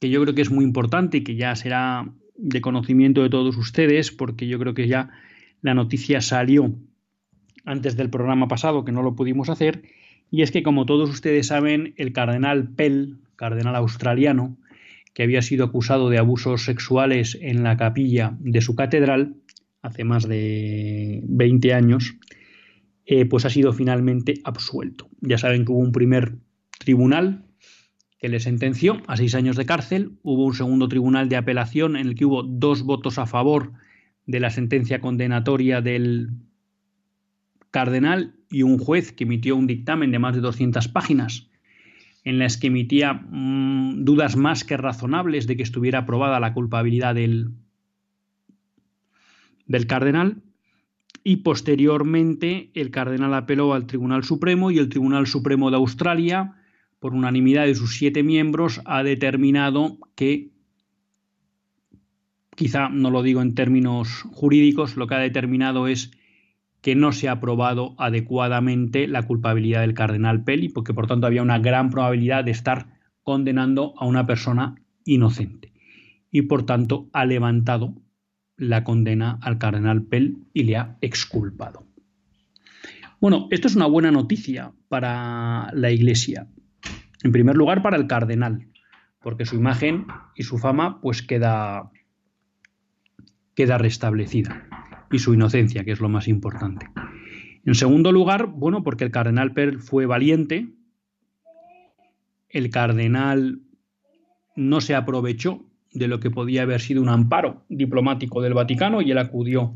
que 0.00 0.10
yo 0.10 0.22
creo 0.22 0.34
que 0.34 0.42
es 0.42 0.50
muy 0.50 0.64
importante 0.64 1.18
y 1.18 1.24
que 1.24 1.36
ya 1.36 1.54
será 1.54 2.12
de 2.36 2.60
conocimiento 2.60 3.22
de 3.22 3.30
todos 3.30 3.56
ustedes, 3.56 4.10
porque 4.10 4.46
yo 4.46 4.58
creo 4.58 4.74
que 4.74 4.88
ya 4.88 5.10
la 5.60 5.74
noticia 5.74 6.20
salió 6.20 6.74
antes 7.64 7.96
del 7.96 8.10
programa 8.10 8.48
pasado, 8.48 8.84
que 8.84 8.92
no 8.92 9.02
lo 9.02 9.14
pudimos 9.14 9.50
hacer, 9.50 9.82
y 10.30 10.42
es 10.42 10.50
que 10.50 10.62
como 10.62 10.86
todos 10.86 11.10
ustedes 11.10 11.48
saben, 11.48 11.94
el 11.96 12.12
cardenal 12.12 12.68
Pell, 12.68 13.18
cardenal 13.36 13.76
australiano, 13.76 14.56
que 15.14 15.24
había 15.24 15.42
sido 15.42 15.64
acusado 15.64 16.10
de 16.10 16.18
abusos 16.18 16.64
sexuales 16.64 17.36
en 17.40 17.62
la 17.62 17.76
capilla 17.76 18.36
de 18.40 18.60
su 18.60 18.74
catedral 18.76 19.34
hace 19.82 20.04
más 20.04 20.28
de 20.28 21.22
20 21.24 21.74
años, 21.74 22.16
eh, 23.10 23.24
pues 23.24 23.46
ha 23.46 23.50
sido 23.50 23.72
finalmente 23.72 24.34
absuelto. 24.44 25.08
Ya 25.22 25.38
saben 25.38 25.64
que 25.64 25.72
hubo 25.72 25.78
un 25.78 25.92
primer 25.92 26.36
tribunal 26.78 27.46
que 28.20 28.28
le 28.28 28.38
sentenció 28.38 29.00
a 29.06 29.16
seis 29.16 29.34
años 29.34 29.56
de 29.56 29.64
cárcel, 29.64 30.18
hubo 30.22 30.44
un 30.44 30.52
segundo 30.52 30.88
tribunal 30.88 31.30
de 31.30 31.36
apelación 31.36 31.96
en 31.96 32.06
el 32.06 32.14
que 32.14 32.26
hubo 32.26 32.42
dos 32.42 32.82
votos 32.82 33.16
a 33.16 33.24
favor 33.24 33.72
de 34.26 34.40
la 34.40 34.50
sentencia 34.50 35.00
condenatoria 35.00 35.80
del 35.80 36.32
cardenal 37.70 38.34
y 38.50 38.62
un 38.62 38.76
juez 38.78 39.12
que 39.12 39.24
emitió 39.24 39.56
un 39.56 39.66
dictamen 39.66 40.10
de 40.10 40.18
más 40.18 40.34
de 40.34 40.42
200 40.42 40.88
páginas 40.88 41.48
en 42.24 42.38
las 42.38 42.58
que 42.58 42.66
emitía 42.66 43.14
mm, 43.14 44.04
dudas 44.04 44.36
más 44.36 44.64
que 44.64 44.76
razonables 44.76 45.46
de 45.46 45.56
que 45.56 45.62
estuviera 45.62 46.00
aprobada 46.00 46.40
la 46.40 46.52
culpabilidad 46.52 47.14
del, 47.14 47.52
del 49.64 49.86
cardenal 49.86 50.42
y 51.24 51.36
posteriormente 51.36 52.70
el 52.74 52.90
cardenal 52.90 53.34
apeló 53.34 53.74
al 53.74 53.86
Tribunal 53.86 54.24
Supremo 54.24 54.70
y 54.70 54.78
el 54.78 54.88
Tribunal 54.88 55.26
Supremo 55.26 55.70
de 55.70 55.76
Australia, 55.76 56.54
por 56.98 57.14
unanimidad 57.14 57.66
de 57.66 57.74
sus 57.74 57.96
siete 57.96 58.22
miembros, 58.22 58.80
ha 58.84 59.02
determinado 59.02 59.98
que, 60.14 60.50
quizá 62.56 62.88
no 62.88 63.10
lo 63.10 63.22
digo 63.22 63.42
en 63.42 63.54
términos 63.54 64.22
jurídicos, 64.32 64.96
lo 64.96 65.06
que 65.06 65.14
ha 65.14 65.18
determinado 65.18 65.86
es 65.86 66.10
que 66.80 66.94
no 66.94 67.12
se 67.12 67.28
ha 67.28 67.32
aprobado 67.32 67.94
adecuadamente 67.98 69.06
la 69.08 69.22
culpabilidad 69.22 69.80
del 69.80 69.94
cardenal 69.94 70.44
Peli, 70.44 70.68
porque 70.68 70.94
por 70.94 71.06
tanto 71.06 71.26
había 71.26 71.42
una 71.42 71.58
gran 71.58 71.90
probabilidad 71.90 72.44
de 72.44 72.52
estar 72.52 72.98
condenando 73.22 73.94
a 73.98 74.06
una 74.06 74.26
persona 74.26 74.76
inocente. 75.04 75.72
Y 76.30 76.42
por 76.42 76.64
tanto 76.64 77.08
ha 77.12 77.24
levantado 77.24 77.94
la 78.58 78.84
condena 78.84 79.38
al 79.40 79.58
cardenal 79.58 80.02
Pell 80.02 80.36
y 80.52 80.64
le 80.64 80.76
ha 80.76 80.98
exculpado. 81.00 81.86
Bueno, 83.20 83.48
esto 83.50 83.68
es 83.68 83.76
una 83.76 83.86
buena 83.86 84.10
noticia 84.10 84.72
para 84.88 85.70
la 85.72 85.90
Iglesia. 85.90 86.46
En 87.24 87.32
primer 87.32 87.56
lugar, 87.56 87.82
para 87.82 87.96
el 87.96 88.06
cardenal, 88.06 88.68
porque 89.22 89.44
su 89.44 89.56
imagen 89.56 90.06
y 90.36 90.42
su 90.42 90.58
fama 90.58 91.00
pues 91.00 91.22
queda, 91.22 91.90
queda 93.54 93.78
restablecida 93.78 94.68
y 95.10 95.18
su 95.18 95.34
inocencia, 95.34 95.84
que 95.84 95.92
es 95.92 96.00
lo 96.00 96.08
más 96.08 96.28
importante. 96.28 96.86
En 97.64 97.74
segundo 97.74 98.12
lugar, 98.12 98.46
bueno, 98.46 98.82
porque 98.82 99.04
el 99.04 99.10
cardenal 99.10 99.52
Pell 99.52 99.78
fue 99.78 100.06
valiente, 100.06 100.68
el 102.48 102.70
cardenal 102.70 103.60
no 104.56 104.80
se 104.80 104.94
aprovechó 104.94 105.67
de 105.92 106.08
lo 106.08 106.20
que 106.20 106.30
podía 106.30 106.62
haber 106.62 106.80
sido 106.80 107.02
un 107.02 107.08
amparo 107.08 107.64
diplomático 107.68 108.42
del 108.42 108.54
Vaticano 108.54 109.02
y 109.02 109.10
él 109.10 109.18
acudió 109.18 109.74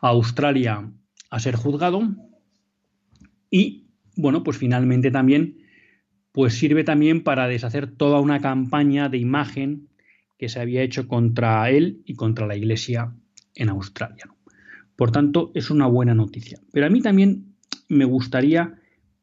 a 0.00 0.08
Australia 0.08 0.90
a 1.30 1.40
ser 1.40 1.56
juzgado 1.56 2.02
y 3.50 3.86
bueno, 4.16 4.42
pues 4.42 4.56
finalmente 4.56 5.10
también 5.10 5.58
pues 6.32 6.54
sirve 6.54 6.84
también 6.84 7.22
para 7.22 7.48
deshacer 7.48 7.90
toda 7.90 8.20
una 8.20 8.40
campaña 8.40 9.08
de 9.08 9.18
imagen 9.18 9.88
que 10.38 10.48
se 10.48 10.60
había 10.60 10.82
hecho 10.82 11.08
contra 11.08 11.68
él 11.70 12.02
y 12.04 12.14
contra 12.14 12.46
la 12.46 12.56
Iglesia 12.56 13.12
en 13.54 13.68
Australia. 13.68 14.26
Por 14.96 15.10
tanto, 15.10 15.50
es 15.54 15.70
una 15.70 15.86
buena 15.86 16.14
noticia. 16.14 16.60
Pero 16.72 16.86
a 16.86 16.90
mí 16.90 17.02
también 17.02 17.56
me 17.88 18.04
gustaría 18.04 18.74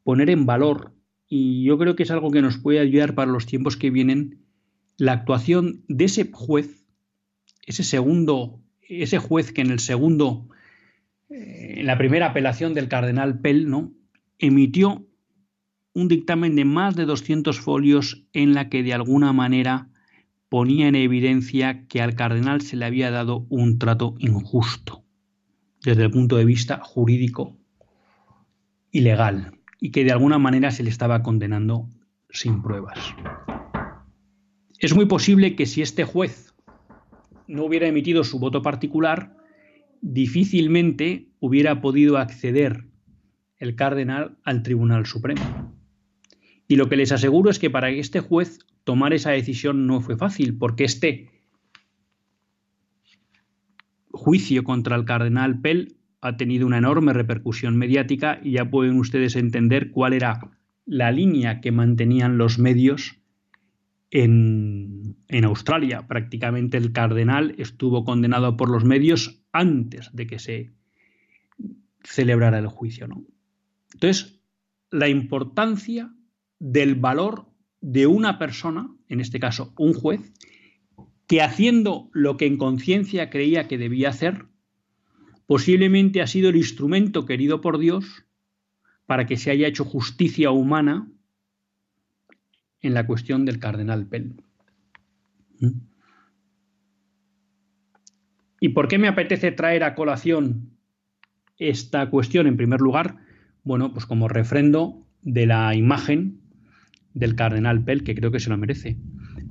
poner 0.03 0.29
en 0.29 0.45
valor, 0.45 0.93
y 1.27 1.63
yo 1.63 1.77
creo 1.77 1.95
que 1.95 2.03
es 2.03 2.11
algo 2.11 2.31
que 2.31 2.41
nos 2.41 2.57
puede 2.57 2.79
ayudar 2.79 3.15
para 3.15 3.31
los 3.31 3.45
tiempos 3.45 3.77
que 3.77 3.89
vienen, 3.89 4.46
la 4.97 5.13
actuación 5.13 5.83
de 5.87 6.05
ese 6.05 6.29
juez, 6.31 6.85
ese 7.65 7.83
segundo, 7.83 8.59
ese 8.81 9.19
juez 9.19 9.51
que 9.51 9.61
en 9.61 9.71
el 9.71 9.79
segundo, 9.79 10.47
eh, 11.29 11.75
en 11.77 11.87
la 11.87 11.97
primera 11.97 12.27
apelación 12.27 12.73
del 12.73 12.87
cardenal 12.87 13.39
Pell, 13.39 13.69
¿no? 13.69 13.93
emitió 14.39 15.05
un 15.93 16.07
dictamen 16.07 16.55
de 16.55 16.65
más 16.65 16.95
de 16.95 17.05
200 17.05 17.59
folios 17.59 18.23
en 18.33 18.53
la 18.53 18.69
que 18.69 18.83
de 18.83 18.93
alguna 18.93 19.33
manera 19.33 19.89
ponía 20.49 20.87
en 20.87 20.95
evidencia 20.95 21.87
que 21.87 22.01
al 22.01 22.15
cardenal 22.15 22.61
se 22.61 22.77
le 22.77 22.85
había 22.85 23.11
dado 23.11 23.45
un 23.49 23.79
trato 23.79 24.15
injusto 24.19 25.03
desde 25.83 26.03
el 26.03 26.11
punto 26.11 26.37
de 26.37 26.45
vista 26.45 26.79
jurídico 26.83 27.57
y 28.91 29.01
legal 29.01 29.59
y 29.79 29.91
que 29.91 30.03
de 30.03 30.11
alguna 30.11 30.37
manera 30.37 30.71
se 30.71 30.83
le 30.83 30.89
estaba 30.89 31.23
condenando 31.23 31.89
sin 32.29 32.61
pruebas. 32.61 32.99
Es 34.79 34.93
muy 34.93 35.05
posible 35.05 35.55
que 35.55 35.65
si 35.65 35.81
este 35.81 36.03
juez 36.03 36.53
no 37.47 37.63
hubiera 37.63 37.87
emitido 37.87 38.23
su 38.23 38.37
voto 38.37 38.61
particular, 38.61 39.35
difícilmente 40.01 41.29
hubiera 41.39 41.81
podido 41.81 42.17
acceder 42.17 42.85
el 43.57 43.75
cardenal 43.75 44.37
al 44.43 44.61
Tribunal 44.61 45.07
Supremo. 45.07 45.73
Y 46.67 46.75
lo 46.75 46.89
que 46.89 46.97
les 46.97 47.11
aseguro 47.11 47.49
es 47.49 47.57
que 47.57 47.71
para 47.71 47.89
este 47.89 48.19
juez 48.19 48.59
tomar 48.83 49.13
esa 49.13 49.31
decisión 49.31 49.87
no 49.87 49.99
fue 50.01 50.15
fácil, 50.15 50.57
porque 50.57 50.83
este 50.83 51.31
juicio 54.11 54.63
contra 54.63 54.95
el 54.95 55.05
cardenal 55.05 55.59
Pell 55.59 55.97
ha 56.21 56.37
tenido 56.37 56.67
una 56.67 56.77
enorme 56.77 57.13
repercusión 57.13 57.77
mediática 57.77 58.39
y 58.43 58.51
ya 58.53 58.69
pueden 58.69 58.97
ustedes 58.97 59.35
entender 59.35 59.91
cuál 59.91 60.13
era 60.13 60.51
la 60.85 61.11
línea 61.11 61.61
que 61.61 61.71
mantenían 61.71 62.37
los 62.37 62.59
medios 62.59 63.17
en, 64.11 65.17
Australia. 65.43 66.07
Prácticamente 66.07 66.77
el 66.77 66.91
cardenal 66.91 67.55
estuvo 67.57 68.03
condenado 68.03 68.57
por 68.57 68.69
los 68.69 68.83
medios 68.83 69.41
antes 69.51 70.09
de 70.13 70.27
que 70.27 70.39
se 70.39 70.71
celebrara 72.03 72.59
el 72.59 72.67
juicio. 72.67 73.07
¿no? 73.07 73.25
Entonces, 73.93 74.39
la 74.91 75.09
importancia 75.09 76.13
del 76.59 76.95
valor 76.95 77.47
de 77.81 78.07
una 78.07 78.39
persona, 78.39 78.89
en 79.07 79.19
este 79.19 79.39
caso 79.39 79.73
un 79.77 79.93
juez, 79.93 80.33
que 81.27 81.41
haciendo 81.41 82.09
lo 82.13 82.37
que 82.37 82.45
en 82.45 82.57
conciencia 82.57 83.29
creía 83.29 83.67
que 83.67 83.77
debía 83.77 84.09
hacer, 84.09 84.45
posiblemente 85.45 86.21
ha 86.21 86.27
sido 86.27 86.49
el 86.49 86.55
instrumento 86.55 87.25
querido 87.25 87.61
por 87.61 87.77
Dios 87.77 88.25
para 89.05 89.25
que 89.25 89.37
se 89.37 89.51
haya 89.51 89.67
hecho 89.67 89.85
justicia 89.85 90.51
humana 90.51 91.09
en 92.81 92.93
la 92.93 93.05
cuestión 93.05 93.45
del 93.45 93.59
cardenal 93.59 94.07
Pell. 94.07 94.35
¿Mm? 95.59 95.69
¿Y 98.59 98.69
por 98.69 98.87
qué 98.87 98.97
me 98.97 99.07
apetece 99.07 99.51
traer 99.51 99.83
a 99.83 99.95
colación 99.95 100.71
esta 101.57 102.09
cuestión 102.09 102.47
en 102.47 102.57
primer 102.57 102.81
lugar? 102.81 103.17
Bueno, 103.63 103.93
pues 103.93 104.05
como 104.05 104.27
refrendo 104.27 105.05
de 105.21 105.45
la 105.45 105.75
imagen 105.75 106.41
del 107.13 107.35
cardenal 107.35 107.83
Pell, 107.83 108.03
que 108.03 108.15
creo 108.15 108.31
que 108.31 108.39
se 108.39 108.49
lo 108.49 108.57
merece. 108.57 108.97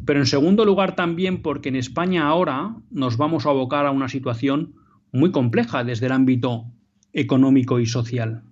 Pero 0.04 0.20
en 0.20 0.26
segundo 0.26 0.64
lugar 0.64 0.96
también 0.96 1.42
porque 1.42 1.68
en 1.68 1.76
España 1.76 2.26
ahora 2.26 2.76
nos 2.90 3.16
vamos 3.16 3.46
a 3.46 3.50
abocar 3.50 3.86
a 3.86 3.90
una 3.90 4.08
situación 4.08 4.74
muy 5.12 5.30
compleja 5.32 5.84
desde 5.84 6.06
el 6.06 6.12
ámbito 6.12 6.72
económico 7.12 7.80
y 7.80 7.86
social. 7.86 8.42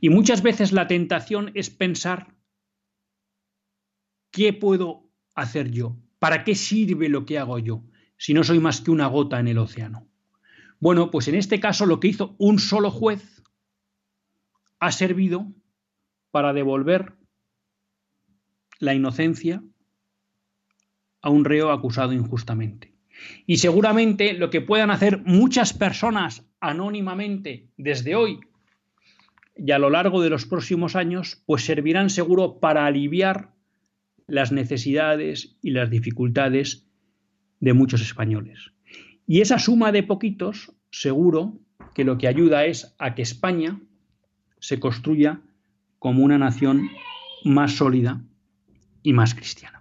Y 0.00 0.08
muchas 0.08 0.42
veces 0.42 0.72
la 0.72 0.86
tentación 0.86 1.50
es 1.54 1.70
pensar, 1.70 2.28
¿qué 4.30 4.52
puedo 4.52 5.10
hacer 5.34 5.70
yo? 5.70 5.96
¿Para 6.18 6.44
qué 6.44 6.54
sirve 6.54 7.08
lo 7.08 7.24
que 7.24 7.38
hago 7.38 7.58
yo 7.58 7.84
si 8.16 8.34
no 8.34 8.44
soy 8.44 8.58
más 8.58 8.80
que 8.80 8.90
una 8.90 9.06
gota 9.06 9.38
en 9.38 9.48
el 9.48 9.58
océano? 9.58 10.08
Bueno, 10.80 11.10
pues 11.10 11.28
en 11.28 11.34
este 11.34 11.60
caso 11.60 11.86
lo 11.86 12.00
que 12.00 12.08
hizo 12.08 12.34
un 12.38 12.58
solo 12.58 12.90
juez 12.90 13.42
ha 14.80 14.92
servido 14.92 15.52
para 16.30 16.52
devolver 16.52 17.14
la 18.78 18.94
inocencia 18.94 19.62
a 21.20 21.30
un 21.30 21.44
reo 21.44 21.72
acusado 21.72 22.12
injustamente. 22.12 22.94
Y 23.46 23.56
seguramente 23.56 24.32
lo 24.34 24.50
que 24.50 24.60
puedan 24.60 24.90
hacer 24.90 25.22
muchas 25.24 25.72
personas 25.72 26.44
anónimamente 26.60 27.68
desde 27.76 28.14
hoy 28.14 28.40
y 29.56 29.72
a 29.72 29.78
lo 29.78 29.90
largo 29.90 30.22
de 30.22 30.30
los 30.30 30.46
próximos 30.46 30.94
años, 30.94 31.42
pues 31.44 31.64
servirán 31.64 32.10
seguro 32.10 32.60
para 32.60 32.86
aliviar 32.86 33.52
las 34.28 34.52
necesidades 34.52 35.56
y 35.62 35.70
las 35.70 35.90
dificultades 35.90 36.86
de 37.58 37.72
muchos 37.72 38.00
españoles. 38.02 38.72
Y 39.26 39.40
esa 39.40 39.58
suma 39.58 39.90
de 39.90 40.04
poquitos, 40.04 40.72
seguro 40.90 41.58
que 41.94 42.04
lo 42.04 42.18
que 42.18 42.28
ayuda 42.28 42.66
es 42.66 42.94
a 42.98 43.14
que 43.14 43.22
España 43.22 43.80
se 44.60 44.78
construya 44.78 45.40
como 45.98 46.22
una 46.22 46.38
nación 46.38 46.88
más 47.44 47.72
sólida 47.72 48.22
y 49.02 49.12
más 49.12 49.34
cristiana. 49.34 49.77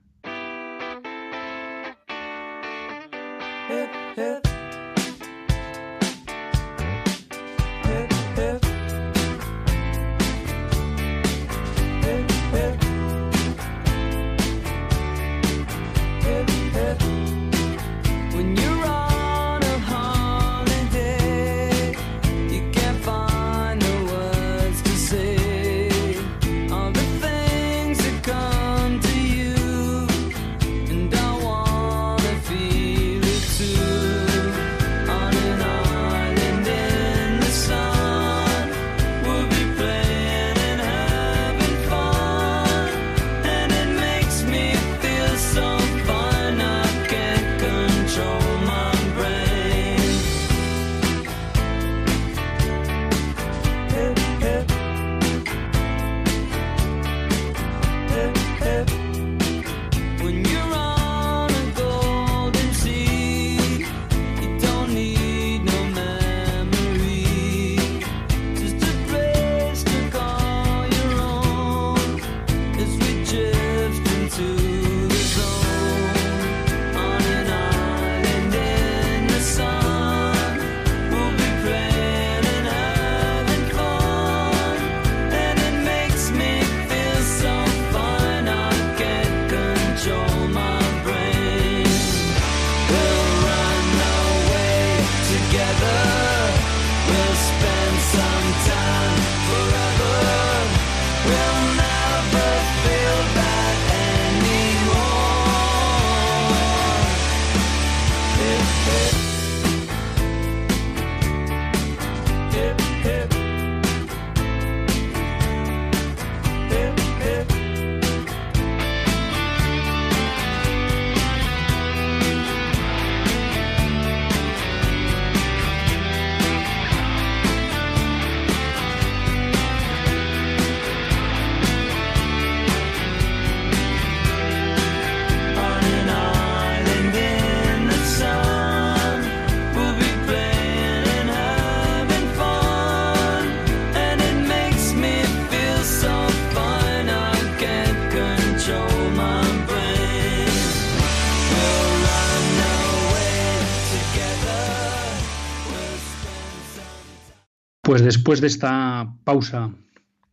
Pues 157.98 158.06
después 158.06 158.42
de 158.42 158.48
esta 158.48 159.12
pausa 159.24 159.74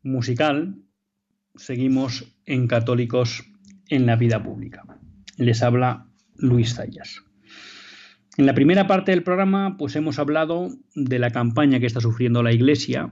musical, 0.03 0.83
seguimos 1.55 2.37
en 2.45 2.67
Católicos 2.67 3.43
en 3.89 4.05
la 4.05 4.17
Vida 4.17 4.43
Pública. 4.43 4.83
Les 5.39 5.63
habla 5.63 6.07
Luis 6.37 6.75
Zayas. 6.75 7.23
En 8.37 8.45
la 8.45 8.53
primera 8.53 8.87
parte 8.87 9.13
del 9.13 9.23
programa, 9.23 9.79
pues 9.79 9.97
hemos 9.97 10.19
hablado 10.19 10.77
de 10.95 11.19
la 11.19 11.31
campaña 11.31 11.81
que 11.81 11.87
está 11.87 12.03
sufriendo 12.03 12.43
la 12.43 12.53
Iglesia 12.53 13.09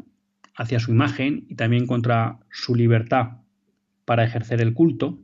hacia 0.55 0.81
su 0.81 0.91
imagen 0.91 1.47
y 1.49 1.55
también 1.55 1.87
contra 1.87 2.39
su 2.51 2.75
libertad 2.75 3.39
para 4.05 4.23
ejercer 4.23 4.61
el 4.61 4.75
culto. 4.75 5.19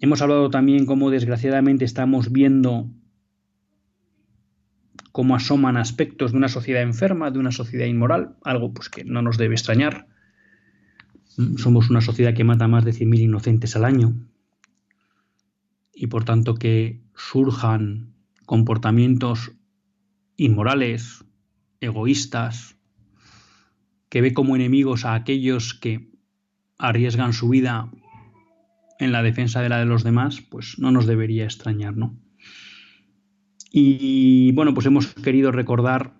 Hemos 0.00 0.22
hablado 0.22 0.48
también 0.48 0.86
cómo 0.86 1.10
desgraciadamente 1.10 1.84
estamos 1.84 2.30
viendo 2.30 2.88
cómo 5.16 5.34
asoman 5.34 5.78
aspectos 5.78 6.32
de 6.32 6.36
una 6.36 6.50
sociedad 6.50 6.82
enferma, 6.82 7.30
de 7.30 7.38
una 7.38 7.50
sociedad 7.50 7.86
inmoral, 7.86 8.36
algo 8.44 8.74
pues 8.74 8.90
que 8.90 9.02
no 9.02 9.22
nos 9.22 9.38
debe 9.38 9.54
extrañar. 9.54 10.08
Somos 11.56 11.88
una 11.88 12.02
sociedad 12.02 12.34
que 12.34 12.44
mata 12.44 12.68
más 12.68 12.84
de 12.84 12.92
100.000 12.92 13.20
inocentes 13.20 13.74
al 13.76 13.86
año 13.86 14.12
y 15.94 16.08
por 16.08 16.24
tanto 16.24 16.56
que 16.56 17.00
surjan 17.14 18.12
comportamientos 18.44 19.52
inmorales, 20.36 21.24
egoístas, 21.80 22.76
que 24.10 24.20
ve 24.20 24.34
como 24.34 24.54
enemigos 24.54 25.06
a 25.06 25.14
aquellos 25.14 25.72
que 25.72 26.10
arriesgan 26.76 27.32
su 27.32 27.48
vida 27.48 27.90
en 28.98 29.12
la 29.12 29.22
defensa 29.22 29.62
de 29.62 29.70
la 29.70 29.78
de 29.78 29.86
los 29.86 30.04
demás, 30.04 30.42
pues 30.42 30.78
no 30.78 30.90
nos 30.90 31.06
debería 31.06 31.44
extrañar, 31.44 31.96
¿no? 31.96 32.18
Y 33.70 34.52
bueno, 34.52 34.74
pues 34.74 34.86
hemos 34.86 35.14
querido 35.14 35.52
recordar 35.52 36.14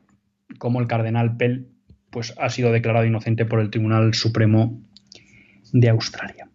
cómo 0.59 0.81
el 0.81 0.87
cardenal 0.87 1.37
Pell 1.37 1.69
pues, 2.11 2.35
ha 2.39 2.49
sido 2.51 2.73
declarado 2.73 3.07
inocente 3.07 3.45
por 3.45 3.61
el 3.61 3.71
Tribunal 3.71 4.15
Supremo 4.15 4.81
de 5.73 5.89
Australia. 5.89 6.49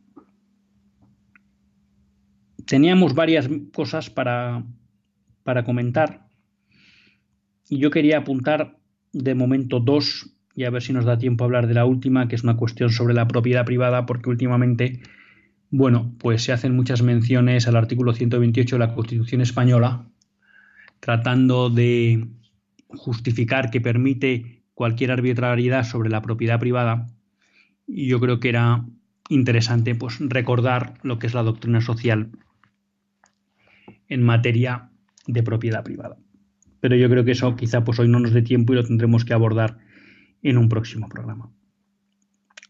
Teníamos 2.66 3.14
varias 3.14 3.50
cosas 3.74 4.10
para, 4.10 4.64
para 5.44 5.64
comentar 5.64 6.28
y 7.68 7.78
yo 7.78 7.90
quería 7.90 8.20
apuntar 8.20 8.78
de 9.14 9.36
momento 9.36 9.80
dos 9.80 10.32
y 10.56 10.66
a 10.66 10.70
ver 10.70 10.82
si 10.82 10.94
nos 10.94 11.06
da 11.06 11.18
tiempo 11.18 11.44
a 11.44 11.48
hablar 11.48 11.68
de 11.68 11.74
la 11.74 11.86
última, 11.86 12.28
que 12.28 12.36
es 12.36 12.44
una 12.44 12.58
cuestión 12.58 12.90
sobre 12.90 13.14
la 13.14 13.28
propiedad 13.28 13.66
privada, 13.66 14.06
porque 14.06 14.30
últimamente, 14.30 15.02
bueno, 15.70 16.14
pues 16.20 16.44
se 16.44 16.52
hacen 16.52 16.76
muchas 16.76 17.02
menciones 17.02 17.68
al 17.68 17.78
artículo 17.78 18.14
128 18.14 18.76
de 18.76 18.80
la 18.80 18.94
Constitución 18.94 19.42
española, 19.42 20.11
tratando 21.02 21.70
de 21.70 22.28
justificar 22.88 23.72
que 23.72 23.82
permite 23.82 24.64
cualquier 24.74 25.12
arbitrariedad 25.12 25.84
sobre 25.84 26.10
la 26.10 26.22
propiedad 26.22 26.60
privada. 26.60 27.08
Y 27.86 28.08
yo 28.08 28.22
creo 28.22 28.40
que 28.40 28.50
era 28.50 28.86
interesante 29.30 29.96
pues, 29.96 30.20
recordar 30.20 30.94
lo 31.04 31.20
que 31.20 31.28
es 31.28 31.34
la 31.34 31.44
doctrina 31.44 31.82
social 31.82 32.30
en 34.08 34.24
materia 34.24 34.92
de 35.28 35.44
propiedad 35.44 35.84
privada. 35.84 36.18
Pero 36.80 36.96
yo 36.96 37.10
creo 37.10 37.26
que 37.26 37.32
eso 37.32 37.56
quizá 37.56 37.84
pues 37.84 38.00
hoy 38.00 38.08
no 38.08 38.20
nos 38.20 38.34
dé 38.34 38.42
tiempo 38.42 38.74
y 38.74 38.76
lo 38.76 38.84
tendremos 38.84 39.26
que 39.26 39.34
abordar 39.34 39.80
en 40.42 40.58
un 40.58 40.70
próximo 40.70 41.10
programa. 41.10 41.52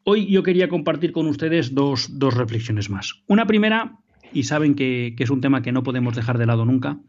Hoy 0.04 0.32
yo 0.32 0.42
quería 0.44 0.70
compartir 0.70 1.12
con 1.12 1.28
ustedes 1.28 1.74
dos, 1.76 2.10
reflexiones 2.20 2.90
más. 2.90 3.24
Una 3.28 3.46
primera, 3.46 4.00
y 4.34 4.44
saben 4.44 4.74
que 4.76 5.16
es 5.18 5.30
un 5.30 5.42
tema 5.42 5.62
que 5.62 5.72
no 5.72 5.84
podemos 5.84 6.16
dejar 6.16 6.38
de 6.38 6.46
lado 6.46 6.66
nunca, 6.66 7.00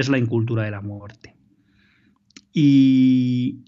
es 0.00 0.08
la 0.08 0.18
incultura 0.18 0.62
de 0.62 0.70
la 0.70 0.82
muerte. 0.82 1.34
Y 2.52 3.64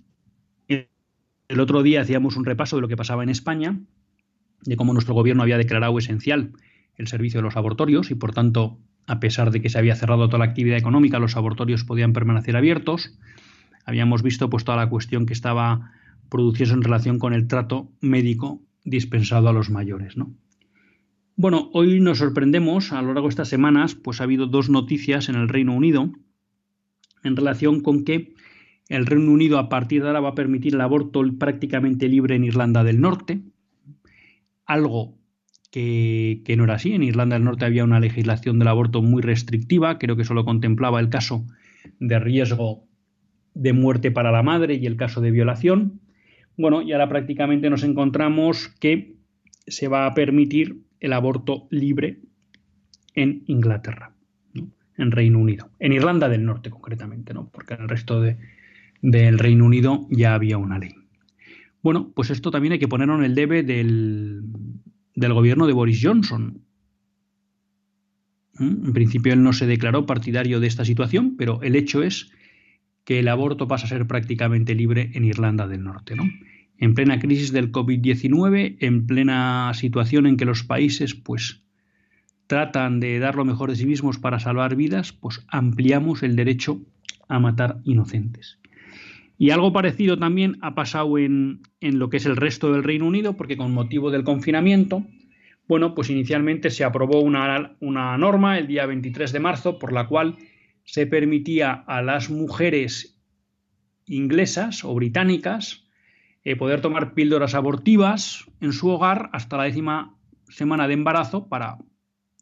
el 0.69 1.61
otro 1.61 1.83
día 1.83 2.03
hacíamos 2.03 2.37
un 2.37 2.45
repaso 2.45 2.77
de 2.77 2.83
lo 2.83 2.89
que 2.89 2.97
pasaba 2.97 3.23
en 3.23 3.31
España, 3.31 3.81
de 4.63 4.77
cómo 4.77 4.93
nuestro 4.93 5.15
gobierno 5.15 5.43
había 5.43 5.57
declarado 5.57 5.99
esencial 5.99 6.53
el 6.97 7.07
servicio 7.07 7.39
de 7.39 7.45
los 7.45 7.57
abortorios 7.57 8.11
y 8.11 8.15
por 8.15 8.33
tanto, 8.33 8.79
a 9.07 9.21
pesar 9.21 9.51
de 9.51 9.63
que 9.63 9.71
se 9.71 9.79
había 9.79 9.97
cerrado 9.97 10.27
toda 10.29 10.41
la 10.41 10.45
actividad 10.47 10.77
económica, 10.77 11.19
los 11.19 11.37
abortorios 11.37 11.85
podían 11.85 12.13
permanecer 12.13 12.57
abiertos. 12.57 13.19
Habíamos 13.87 14.23
visto 14.23 14.51
pues 14.51 14.65
toda 14.65 14.77
la 14.77 14.91
cuestión 14.91 15.25
que 15.25 15.33
estaba 15.33 15.93
produciese 16.29 16.75
en 16.75 16.83
relación 16.83 17.19
con 17.19 17.33
el 17.33 17.47
trato 17.47 17.91
médico 18.01 18.61
dispensado 18.85 19.49
a 19.49 19.53
los 19.53 19.71
mayores. 19.71 20.17
¿no? 20.17 20.35
Bueno, 21.41 21.71
hoy 21.73 22.01
nos 22.01 22.19
sorprendemos, 22.19 22.93
a 22.93 23.01
lo 23.01 23.15
largo 23.15 23.29
de 23.29 23.31
estas 23.31 23.49
semanas, 23.49 23.95
pues 23.95 24.21
ha 24.21 24.25
habido 24.25 24.49
dos 24.49 24.69
noticias 24.71 25.29
en 25.29 25.37
el 25.37 25.49
Reino 25.49 25.73
Unido 25.73 26.11
en 27.23 27.37
relación 27.37 27.81
con 27.81 28.03
que 28.03 28.35
el 28.89 29.07
Reino 29.07 29.31
Unido 29.31 29.61
a 29.61 29.69
partir 29.69 30.03
de 30.03 30.09
ahora 30.09 30.19
va 30.19 30.31
a 30.31 30.35
permitir 30.35 30.75
el 30.75 30.81
aborto 30.81 31.23
prácticamente 31.39 32.09
libre 32.09 32.35
en 32.35 32.43
Irlanda 32.43 32.83
del 32.83 33.01
Norte, 33.01 33.41
algo 34.67 35.17
que, 35.71 36.43
no 36.57 36.65
era 36.65 36.75
así. 36.75 36.93
En 36.95 37.05
Irlanda 37.05 37.37
del 37.37 37.45
Norte 37.45 37.67
había 37.67 37.85
una 37.85 38.01
legislación 38.01 38.59
del 38.59 38.67
aborto 38.67 39.01
muy 39.01 39.23
restrictiva, 39.23 40.01
creo 40.01 40.17
que 40.17 40.25
solo 40.25 40.45
contemplaba 40.45 40.99
el 40.99 41.09
caso 41.09 41.47
de 42.01 42.19
riesgo 42.19 42.83
de 43.55 43.73
muerte 43.73 44.11
para 44.11 44.33
la 44.33 44.43
madre 44.43 44.75
y 44.75 44.87
el 44.87 44.97
caso 44.97 45.21
de 45.21 45.31
violación. 45.31 46.01
Bueno, 46.57 46.83
y 46.83 46.91
ahora 46.91 47.09
prácticamente 47.09 47.71
nos 47.71 47.85
encontramos 47.85 48.75
que 48.81 49.15
se 49.69 49.87
va 49.87 50.07
a 50.07 50.15
permitir 50.15 50.88
el 51.01 51.13
aborto 51.13 51.67
libre 51.71 52.21
en 53.15 53.43
Inglaterra, 53.47 54.13
en 54.97 55.11
Reino 55.11 55.39
Unido, 55.39 55.71
en 55.79 55.93
Irlanda 55.93 56.29
del 56.29 56.45
Norte 56.45 56.71
concretamente, 56.71 57.35
¿no? 57.35 57.49
porque 57.51 57.75
en 57.75 57.83
el 57.83 57.89
resto 57.89 58.23
del 59.03 59.39
Reino 59.39 59.65
Unido 59.65 60.07
ya 60.11 60.35
había 60.35 60.59
una 60.59 60.79
ley. 60.79 60.95
Bueno, 61.83 62.13
pues 62.15 62.31
esto 62.31 62.51
también 62.51 62.73
hay 62.73 62.79
que 62.79 62.89
ponerlo 62.89 63.17
en 63.17 63.25
el 63.25 63.35
debe 63.35 63.63
del, 63.63 64.43
del 65.15 65.33
gobierno 65.33 65.67
de 65.67 65.73
Boris 65.73 66.01
Johnson. 66.03 66.63
¿Mm? 68.55 68.87
En 68.87 68.93
principio 68.93 69.33
él 69.33 69.43
no 69.43 69.53
se 69.53 69.67
declaró 69.67 70.07
partidario 70.07 70.61
de 70.61 70.67
esta 70.67 70.85
situación, 70.85 71.37
pero 71.37 71.63
el 71.63 71.77
hecho 71.77 72.03
es 72.03 72.31
que 73.05 73.21
el 73.21 73.29
aborto 73.29 73.69
pasa 73.69 73.87
a 73.87 73.89
ser 73.89 74.07
prácticamente 74.07 74.75
libre 74.75 75.11
en 75.15 75.25
Irlanda 75.25 75.67
del 75.67 75.83
Norte, 75.83 76.15
¿no? 76.15 76.25
En 76.79 76.95
plena 76.95 77.19
crisis 77.19 77.53
del 77.53 77.73
COVID-19, 77.73 78.77
en 78.81 79.07
plena 79.07 79.73
situación 79.75 80.27
en 80.27 80.37
que 80.37 80.45
los 80.45 80.63
países 80.63 81.15
pues 81.15 81.63
tratan 82.47 83.01
de 83.01 83.19
dar 83.19 83.35
lo 83.35 83.45
mejor 83.45 83.71
de 83.71 83.77
sí 83.77 83.85
mismos 83.85 84.19
para 84.19 84.41
salvar 84.41 84.77
vidas, 84.77 85.13
pues 85.13 85.45
ampliamos 85.49 86.23
el 86.23 86.37
derecho 86.37 86.81
a 87.29 87.39
matar 87.41 87.81
inocentes. 87.85 88.59
Y 89.37 89.51
algo 89.51 89.73
parecido 89.73 90.19
también 90.19 90.57
ha 90.63 90.75
pasado 90.75 91.19
en, 91.19 91.61
en, 91.81 91.99
lo 91.99 92.11
que 92.11 92.17
es 92.17 92.27
el 92.27 92.37
resto 92.37 92.73
del 92.73 92.83
Reino 92.83 93.07
Unido, 93.07 93.37
porque 93.37 93.57
con 93.57 93.73
motivo 93.73 94.11
del 94.11 94.25
confinamiento, 94.25 95.05
bueno, 95.69 95.95
pues 95.95 96.11
inicialmente 96.11 96.71
se 96.71 96.83
aprobó 96.85 97.21
una, 97.21 97.77
una 97.81 98.17
norma 98.17 98.59
el 98.59 98.67
día 98.67 98.87
23 98.87 99.31
de 99.33 99.41
marzo 99.41 99.79
por 99.79 99.93
la 99.93 100.09
cual 100.09 100.37
se 100.85 101.07
permitía 101.07 101.73
a 101.73 102.01
las 102.03 102.31
mujeres 102.31 103.21
inglesas 104.07 104.85
o 104.85 104.95
británicas 104.95 105.88
eh, 106.45 106.57
poder 106.57 106.81
tomar 106.81 107.15
píldoras 107.15 107.55
abortivas 107.55 108.45
en 108.61 108.73
su 108.73 108.89
hogar 108.89 109.31
hasta 109.33 109.57
la 109.57 109.65
décima 109.65 110.17
semana 110.49 110.89
de 110.89 110.95
embarazo 110.95 111.49
para 111.49 111.79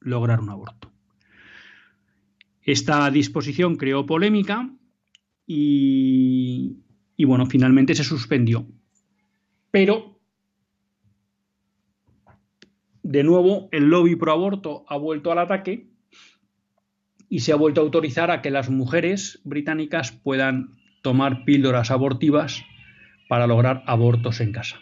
lograr 0.00 0.40
un 0.40 0.50
aborto. 0.50 0.92
Esta 2.62 3.10
disposición 3.10 3.76
creó 3.76 4.06
polémica 4.06 4.70
y, 5.46 6.78
y 7.16 7.24
bueno, 7.24 7.46
finalmente 7.46 7.94
se 7.94 8.04
suspendió. 8.04 8.66
Pero, 9.70 10.20
de 13.02 13.22
nuevo, 13.22 13.68
el 13.72 13.84
lobby 13.84 14.16
pro 14.16 14.32
aborto 14.32 14.84
ha 14.88 14.96
vuelto 14.96 15.30
al 15.30 15.38
ataque 15.38 15.90
y 17.28 17.40
se 17.40 17.52
ha 17.52 17.56
vuelto 17.56 17.80
a 17.80 17.84
autorizar 17.84 18.30
a 18.30 18.42
que 18.42 18.50
las 18.50 18.70
mujeres 18.70 19.40
británicas 19.44 20.12
puedan 20.12 20.70
tomar 21.02 21.44
píldoras 21.44 21.90
abortivas 21.90 22.64
para 23.28 23.46
lograr 23.46 23.82
abortos 23.86 24.40
en 24.40 24.52
casa. 24.52 24.76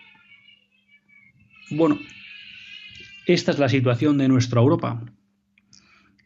Bueno, 1.71 1.99
esta 3.27 3.53
es 3.53 3.59
la 3.59 3.69
situación 3.69 4.19
de 4.19 4.29
nuestra 4.29 4.61
Europa. 4.61 5.03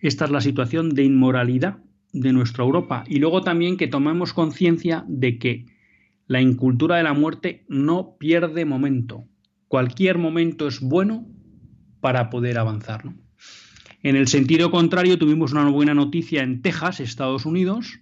Esta 0.01 0.25
es 0.25 0.31
la 0.31 0.41
situación 0.41 0.95
de 0.95 1.05
inmoralidad 1.05 1.79
de 2.12 2.33
nuestra 2.33 2.64
Europa. 2.64 3.05
Y 3.07 3.19
luego 3.19 3.43
también 3.43 3.77
que 3.77 3.89
tomemos 3.89 4.33
conciencia 4.33 5.05
de 5.09 5.39
que 5.39 5.66
la 6.27 6.41
incultura 6.41 6.97
de 6.97 7.03
la 7.03 7.14
muerte 7.14 7.64
no 7.69 8.16
pierde 8.19 8.64
momento. 8.64 9.25
Cualquier 9.69 10.19
momento 10.19 10.69
es 10.69 10.81
bueno 10.81 11.27
para 12.01 12.31
poder 12.31 12.59
avanzar. 12.59 13.05
En 14.03 14.16
el 14.16 14.29
sentido 14.29 14.71
contrario, 14.71 15.19
tuvimos 15.19 15.53
una 15.53 15.69
buena 15.69 15.95
noticia 15.95 16.43
en 16.43 16.62
Texas, 16.62 17.01
Estados 17.01 17.47
Unidos, 17.47 18.01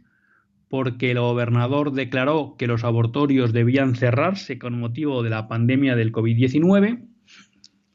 porque 0.77 1.12
el 1.12 1.20
gobernador 1.20 1.93
declaró 1.93 2.55
que 2.59 2.66
los 2.66 2.85
abortorios 2.85 3.55
debían 3.55 3.97
cerrarse 3.97 4.59
con 4.59 4.79
motivo 4.79 5.22
de 5.22 5.31
la 5.31 5.49
pandemia 5.49 5.97
del 5.97 6.12
COVID-19. 6.12 7.09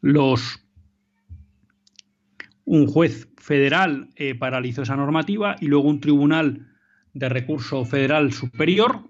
Los 0.01 0.65
un 2.65 2.87
juez 2.87 3.29
federal 3.37 4.09
eh, 4.15 4.33
paralizó 4.33 4.81
esa 4.81 4.95
normativa 4.95 5.57
y 5.61 5.67
luego 5.67 5.89
un 5.89 5.99
tribunal 5.99 6.69
de 7.13 7.29
recurso 7.29 7.85
federal 7.85 8.33
superior 8.33 9.01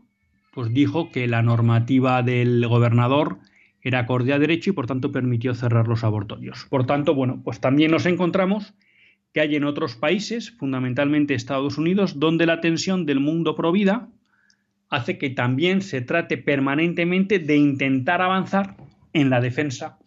pues 0.53 0.74
dijo 0.74 1.09
que 1.09 1.30
la 1.30 1.41
normativa 1.41 2.24
del 2.24 2.67
gobernador 2.67 3.38
era 3.82 3.99
acorde 3.99 4.34
a 4.34 4.39
derecho 4.39 4.72
y 4.72 4.74
por 4.74 4.86
tanto 4.86 5.13
permitió 5.13 5.55
cerrar 5.55 5.88
los 5.88 6.03
abortorios. 6.03 6.65
Por 6.69 6.86
tanto, 6.86 7.15
bueno, 7.15 7.39
pues 7.41 7.61
también 7.61 7.91
nos 7.91 8.05
encontramos 8.05 8.74
que 9.34 9.41
hay 9.41 9.55
en 9.55 9.63
otros 9.63 9.95
países, 9.95 10.51
fundamentalmente 10.51 11.34
Estados 11.34 11.77
Unidos, 11.77 12.19
donde 12.19 12.45
la 12.45 12.61
tensión 12.61 13.05
del 13.05 13.19
mundo 13.19 13.55
pro 13.55 13.71
vida 13.71 14.09
hace 14.89 15.17
que 15.17 15.29
también 15.29 15.82
se 15.82 16.01
trate 16.01 16.38
permanentemente 16.38 17.39
de 17.39 17.55
intentar 17.55 18.21
avanzar 18.21 18.75
en 19.13 19.29
la 19.29 19.39
defensa 19.39 19.97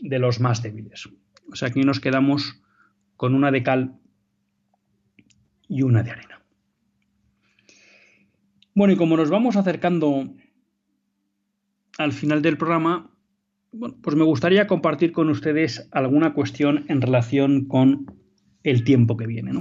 de 0.00 0.18
los 0.18 0.40
más 0.40 0.62
débiles. 0.62 1.08
O 1.50 1.54
sea, 1.54 1.68
aquí 1.68 1.80
nos 1.80 2.00
quedamos 2.00 2.60
con 3.16 3.34
una 3.34 3.52
de 3.52 3.62
cal 3.62 3.98
y 5.68 5.82
una 5.82 6.02
de 6.02 6.10
arena. 6.10 6.42
Bueno, 8.74 8.92
y 8.92 8.96
como 8.96 9.16
nos 9.16 9.30
vamos 9.30 9.56
acercando 9.56 10.34
al 11.96 12.12
final 12.12 12.42
del 12.42 12.58
programa, 12.58 13.15
pues 14.02 14.16
me 14.16 14.24
gustaría 14.24 14.66
compartir 14.66 15.12
con 15.12 15.28
ustedes 15.28 15.88
alguna 15.92 16.32
cuestión 16.32 16.84
en 16.88 17.00
relación 17.00 17.66
con 17.66 18.14
el 18.62 18.84
tiempo 18.84 19.16
que 19.16 19.26
viene. 19.26 19.52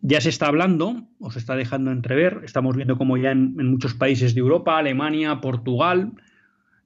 Ya 0.00 0.20
se 0.20 0.28
está 0.28 0.46
hablando, 0.46 1.08
o 1.18 1.30
se 1.30 1.38
está 1.38 1.56
dejando 1.56 1.90
entrever, 1.90 2.40
estamos 2.44 2.76
viendo 2.76 2.96
como 2.96 3.16
ya 3.16 3.32
en, 3.32 3.54
muchos 3.54 3.94
países 3.94 4.34
de 4.34 4.40
Europa, 4.40 4.78
Alemania, 4.78 5.40
Portugal, 5.40 6.12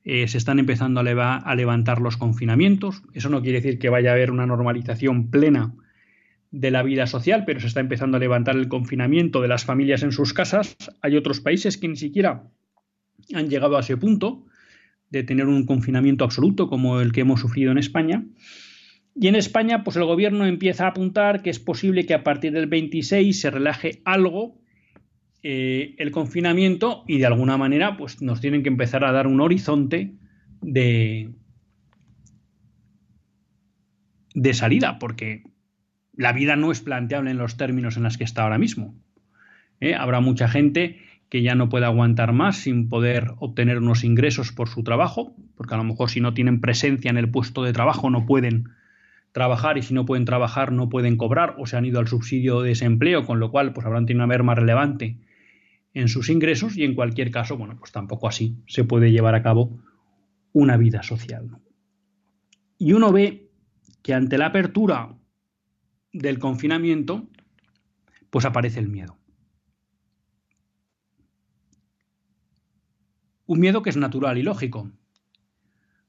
eh, 0.05 0.27
se 0.27 0.39
están 0.39 0.59
empezando 0.59 1.01
a, 1.01 1.37
a, 1.37 1.55
levantar 1.55 2.01
los 2.01 2.17
confinamientos. 2.17 3.03
Eso 3.13 3.29
no 3.29 3.43
quiere 3.43 3.61
decir 3.61 3.79
que 3.79 3.89
vaya 3.89 4.11
a 4.11 4.15
haber 4.15 4.31
una 4.31 4.47
normalización 4.47 5.31
plena 5.31 5.75
de 6.51 6.71
la 6.71 6.83
vida 6.83 7.07
social, 7.07 7.45
pero 7.47 7.61
se 7.61 7.69
está 7.69 7.81
empezando 7.81 8.17
a 8.17 8.21
levantar 8.21 8.57
el 8.57 8.69
confinamiento 8.69 9.41
de 9.41 9.49
las 9.49 9.65
familias 9.65 10.03
en 10.03 10.13
sus 10.13 10.33
casas. 10.33 10.77
Hay 11.03 11.17
otros 11.17 11.41
países 11.41 11.79
que 11.79 11.89
ni 11.89 11.97
siquiera 11.97 12.45
han 13.35 13.49
llegado 13.49 13.77
a 13.77 13.81
ese 13.81 13.97
punto 13.97 14.47
de 15.13 15.23
tener 15.23 15.47
un 15.47 15.67
confinamiento 15.67 16.25
absoluto 16.25 16.69
como 16.69 17.01
el 17.01 17.13
que 17.13 17.21
hemos 17.21 17.41
sufrido 17.41 17.71
en 17.71 17.79
España. 17.79 18.25
Y 19.15 19.29
en 19.29 19.35
España, 19.35 19.85
pues 19.85 19.97
el 19.97 20.05
gobierno 20.05 20.47
empieza 20.47 20.87
a 20.87 20.89
apuntar 20.89 21.43
que 21.43 21.51
es 21.51 21.59
posible 21.59 22.07
que 22.07 22.15
a 22.15 22.25
partir 22.25 22.53
del 22.53 22.67
26 22.67 23.39
se 23.39 23.51
relaje 23.51 24.01
algo 24.07 24.59
eh, 25.43 25.95
el 25.99 26.13
confinamiento 26.13 27.05
y 27.07 27.19
de 27.19 27.27
alguna 27.27 27.59
manera, 27.59 27.97
pues 27.99 28.23
nos 28.23 28.41
tienen 28.41 28.63
que 28.63 28.71
empezar 28.71 29.05
a 29.05 29.13
dar 29.13 29.27
un 29.27 29.41
horizonte 29.43 30.15
de, 30.63 31.31
de 34.35 34.55
salida, 34.55 34.99
porque 34.99 35.43
la 36.17 36.33
vida 36.33 36.57
no 36.57 36.73
es 36.73 36.81
planteable 36.81 37.33
en 37.33 37.39
los 37.39 37.59
términos 37.59 37.99
en 37.99 38.05
los 38.05 38.17
que 38.17 38.25
está 38.25 38.45
ahora 38.45 38.57
mismo. 38.57 38.95
¿eh? 39.81 39.95
Habrá 39.95 40.21
mucha 40.21 40.49
gente 40.49 41.01
que 41.33 41.41
ya 41.41 41.55
no 41.55 41.71
puede 41.71 41.87
aguantar 41.87 42.35
más 42.35 42.59
sin 42.59 42.91
poder 42.91 43.33
obtener 43.39 43.79
unos 43.79 44.05
ingresos 44.05 44.53
por 44.53 44.69
su 44.69 44.85
trabajo, 44.85 45.35
porque 45.57 45.73
a 45.73 45.79
lo 45.79 45.85
mejor 45.85 46.11
si 46.11 46.21
no 46.21 46.35
tienen 46.35 46.61
presencia 46.61 47.11
en 47.11 47.17
el 47.17 47.31
puesto 47.31 47.63
de 47.63 47.73
trabajo 47.73 48.11
no 48.11 48.27
pueden 48.27 48.69
trabajar 49.33 49.79
y 49.79 49.83
si 49.83 49.95
no 49.95 50.05
pueden 50.05 50.27
trabajar 50.27 50.73
no 50.73 50.91
pueden 50.91 51.17
cobrar 51.17 51.55
o 51.57 51.65
se 51.65 51.79
han 51.79 51.87
ido 51.87 52.01
al 52.01 52.07
subsidio 52.07 52.61
de 52.61 52.69
desempleo, 52.69 53.25
con 53.25 53.41
lo 53.41 53.51
cual 53.51 53.73
pues 53.73 53.87
habrán 53.87 54.05
tenido 54.05 54.23
una 54.23 54.27
merma 54.27 54.55
relevante 54.55 55.21
en 55.95 56.09
sus 56.09 56.29
ingresos 56.29 56.77
y 56.77 56.85
en 56.85 56.95
cualquier 56.95 57.31
caso, 57.31 57.57
bueno, 57.57 57.79
pues 57.79 57.93
tampoco 57.93 58.29
así 58.29 58.59
se 58.67 58.85
puede 58.85 59.11
llevar 59.11 59.35
a 59.35 59.43
cabo 59.43 59.83
una 60.53 60.77
vida 60.77 61.03
social. 61.03 61.49
Y 62.77 62.93
uno 62.93 63.11
ve 63.11 63.49
que 64.03 64.13
ante 64.13 64.37
la 64.37 64.49
apertura 64.49 65.17
del 66.13 66.39
confinamiento, 66.39 67.27
pues 68.29 68.45
aparece 68.45 68.81
el 68.81 68.91
miedo. 68.91 69.22
Un 73.47 73.61
miedo 73.61 73.83
que 73.83 73.91
es 73.91 73.97
natural 73.97 74.39
y 74.39 74.43
lógico, 74.43 74.91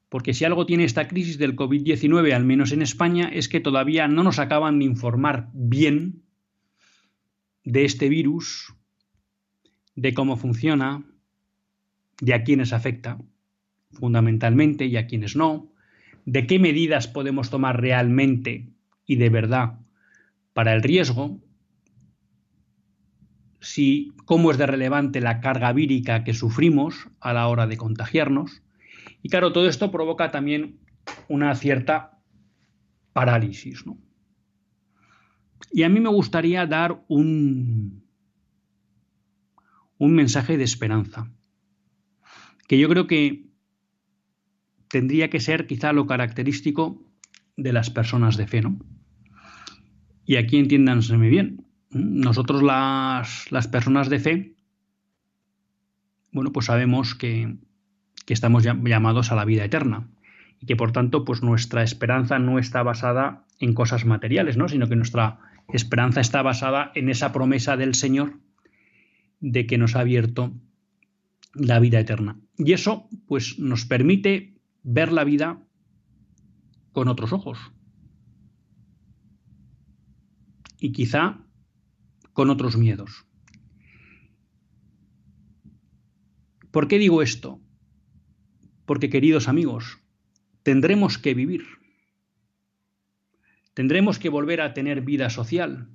porque 0.08 0.34
si 0.34 0.44
algo 0.44 0.64
tiene 0.66 0.84
esta 0.84 1.08
crisis 1.08 1.38
del 1.38 1.56
COVID-19, 1.56 2.32
al 2.32 2.44
menos 2.44 2.72
en 2.72 2.82
España, 2.82 3.28
es 3.32 3.48
que 3.48 3.60
todavía 3.60 4.06
no 4.06 4.22
nos 4.22 4.38
acaban 4.38 4.78
de 4.78 4.84
informar 4.84 5.50
bien 5.52 6.22
de 7.64 7.84
este 7.84 8.08
virus, 8.08 8.74
de 9.96 10.14
cómo 10.14 10.36
funciona, 10.36 11.04
de 12.20 12.34
a 12.34 12.44
quiénes 12.44 12.72
afecta, 12.72 13.18
fundamentalmente, 13.90 14.86
y 14.86 14.96
a 14.96 15.06
quiénes 15.06 15.34
no, 15.34 15.72
de 16.26 16.46
qué 16.46 16.58
medidas 16.58 17.08
podemos 17.08 17.50
tomar 17.50 17.80
realmente 17.80 18.68
y 19.06 19.16
de 19.16 19.30
verdad 19.30 19.78
para 20.52 20.74
el 20.74 20.82
riesgo, 20.82 21.40
si 23.64 24.12
cómo 24.26 24.50
es 24.50 24.58
de 24.58 24.66
relevante 24.66 25.20
la 25.20 25.40
carga 25.40 25.72
vírica 25.72 26.22
que 26.22 26.34
sufrimos 26.34 27.08
a 27.20 27.32
la 27.32 27.48
hora 27.48 27.66
de 27.66 27.76
contagiarnos. 27.76 28.62
Y 29.22 29.30
claro, 29.30 29.52
todo 29.52 29.68
esto 29.68 29.90
provoca 29.90 30.30
también 30.30 30.78
una 31.28 31.54
cierta 31.54 32.18
parálisis. 33.12 33.84
Y 35.72 35.82
a 35.82 35.88
mí 35.88 35.98
me 35.98 36.10
gustaría 36.10 36.66
dar 36.66 37.02
un, 37.08 38.04
un 39.98 40.14
mensaje 40.14 40.58
de 40.58 40.64
esperanza, 40.64 41.32
que 42.68 42.78
yo 42.78 42.88
creo 42.88 43.06
que 43.06 43.46
tendría 44.88 45.30
que 45.30 45.40
ser 45.40 45.66
quizá 45.66 45.92
lo 45.92 46.06
característico 46.06 47.02
de 47.56 47.72
las 47.72 47.90
personas 47.90 48.36
de 48.36 48.46
fe. 48.46 48.60
¿no? 48.60 48.78
Y 50.26 50.36
aquí 50.36 50.58
entiéndanseme 50.58 51.28
bien, 51.28 51.63
nosotros 51.94 52.62
las, 52.62 53.68
personas 53.68 54.10
de 54.10 54.18
fe, 54.18 54.54
bueno, 56.32 56.52
pues 56.52 56.66
sabemos 56.66 57.14
que, 57.14 57.56
estamos 58.26 58.64
llamados 58.64 59.30
a 59.30 59.34
la 59.34 59.44
vida 59.44 59.64
eterna 59.64 60.08
y 60.58 60.66
que 60.66 60.76
por 60.76 60.92
tanto, 60.92 61.24
pues 61.24 61.42
nuestra 61.42 61.82
esperanza 61.82 62.38
no 62.38 62.58
está 62.58 62.82
basada 62.82 63.44
en 63.60 63.74
cosas 63.74 64.04
materiales, 64.04 64.56
¿no? 64.56 64.68
Sino 64.68 64.88
que 64.88 64.96
nuestra 64.96 65.38
esperanza 65.72 66.20
está 66.20 66.42
basada 66.42 66.90
en 66.94 67.08
esa 67.10 67.32
promesa 67.32 67.76
del 67.76 67.94
Señor 67.94 68.40
de 69.40 69.66
que 69.66 69.78
nos 69.78 69.94
ha 69.94 70.00
abierto 70.00 70.52
la 71.54 71.78
vida 71.78 72.00
eterna. 72.00 72.40
Y 72.56 72.72
eso, 72.72 73.08
pues, 73.26 73.58
nos 73.58 73.84
permite 73.84 74.54
ver 74.82 75.12
la 75.12 75.24
vida 75.24 75.60
con 76.92 77.08
otros 77.08 77.32
ojos. 77.32 77.58
Y 80.80 80.92
quizá 80.92 81.43
con 82.34 82.50
otros 82.50 82.76
miedos. 82.76 83.24
¿Por 86.70 86.88
qué 86.88 86.98
digo 86.98 87.22
esto? 87.22 87.60
Porque, 88.84 89.08
queridos 89.08 89.48
amigos, 89.48 89.98
tendremos 90.64 91.16
que 91.16 91.32
vivir. 91.32 91.64
Tendremos 93.72 94.18
que 94.18 94.28
volver 94.28 94.60
a 94.60 94.74
tener 94.74 95.00
vida 95.00 95.30
social. 95.30 95.88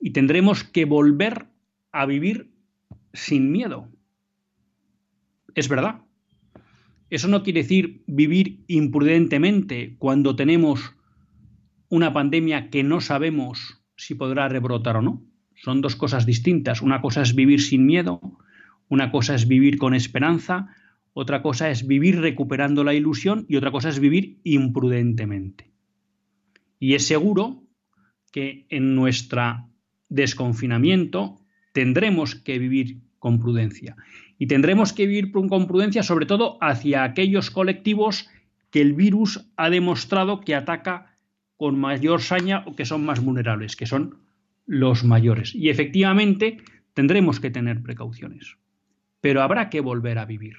Y 0.00 0.10
tendremos 0.10 0.64
que 0.64 0.86
volver 0.86 1.46
a 1.92 2.06
vivir 2.06 2.54
sin 3.12 3.52
miedo. 3.52 3.90
Es 5.54 5.68
verdad. 5.68 6.00
Eso 7.10 7.28
no 7.28 7.42
quiere 7.42 7.62
decir 7.62 8.02
vivir 8.06 8.64
imprudentemente 8.66 9.96
cuando 9.98 10.34
tenemos 10.34 10.94
una 11.90 12.12
pandemia 12.12 12.70
que 12.70 12.82
no 12.82 13.02
sabemos 13.02 13.83
si 13.96 14.14
podrá 14.14 14.48
rebrotar 14.48 14.96
o 14.96 15.02
no. 15.02 15.22
Son 15.56 15.80
dos 15.80 15.96
cosas 15.96 16.26
distintas. 16.26 16.82
Una 16.82 17.00
cosa 17.00 17.22
es 17.22 17.34
vivir 17.34 17.60
sin 17.60 17.86
miedo, 17.86 18.20
una 18.88 19.10
cosa 19.10 19.34
es 19.34 19.46
vivir 19.46 19.78
con 19.78 19.94
esperanza, 19.94 20.74
otra 21.12 21.42
cosa 21.42 21.70
es 21.70 21.86
vivir 21.86 22.20
recuperando 22.20 22.82
la 22.82 22.94
ilusión 22.94 23.46
y 23.48 23.56
otra 23.56 23.70
cosa 23.70 23.88
es 23.88 24.00
vivir 24.00 24.40
imprudentemente. 24.42 25.70
Y 26.80 26.94
es 26.94 27.06
seguro 27.06 27.62
que 28.32 28.66
en 28.68 28.96
nuestro 28.96 29.68
desconfinamiento 30.08 31.40
tendremos 31.72 32.34
que 32.34 32.58
vivir 32.58 32.98
con 33.20 33.38
prudencia. 33.38 33.96
Y 34.38 34.48
tendremos 34.48 34.92
que 34.92 35.06
vivir 35.06 35.30
con 35.30 35.66
prudencia 35.66 36.02
sobre 36.02 36.26
todo 36.26 36.58
hacia 36.60 37.04
aquellos 37.04 37.50
colectivos 37.50 38.28
que 38.70 38.80
el 38.80 38.92
virus 38.92 39.48
ha 39.56 39.70
demostrado 39.70 40.40
que 40.40 40.56
ataca 40.56 41.13
con 41.56 41.78
mayor 41.78 42.20
saña 42.20 42.64
o 42.66 42.74
que 42.74 42.84
son 42.84 43.04
más 43.04 43.20
vulnerables, 43.20 43.76
que 43.76 43.86
son 43.86 44.18
los 44.66 45.04
mayores. 45.04 45.54
Y 45.54 45.68
efectivamente 45.68 46.58
tendremos 46.94 47.40
que 47.40 47.50
tener 47.50 47.82
precauciones. 47.82 48.56
Pero 49.20 49.42
habrá 49.42 49.70
que 49.70 49.80
volver 49.80 50.18
a 50.18 50.26
vivir. 50.26 50.56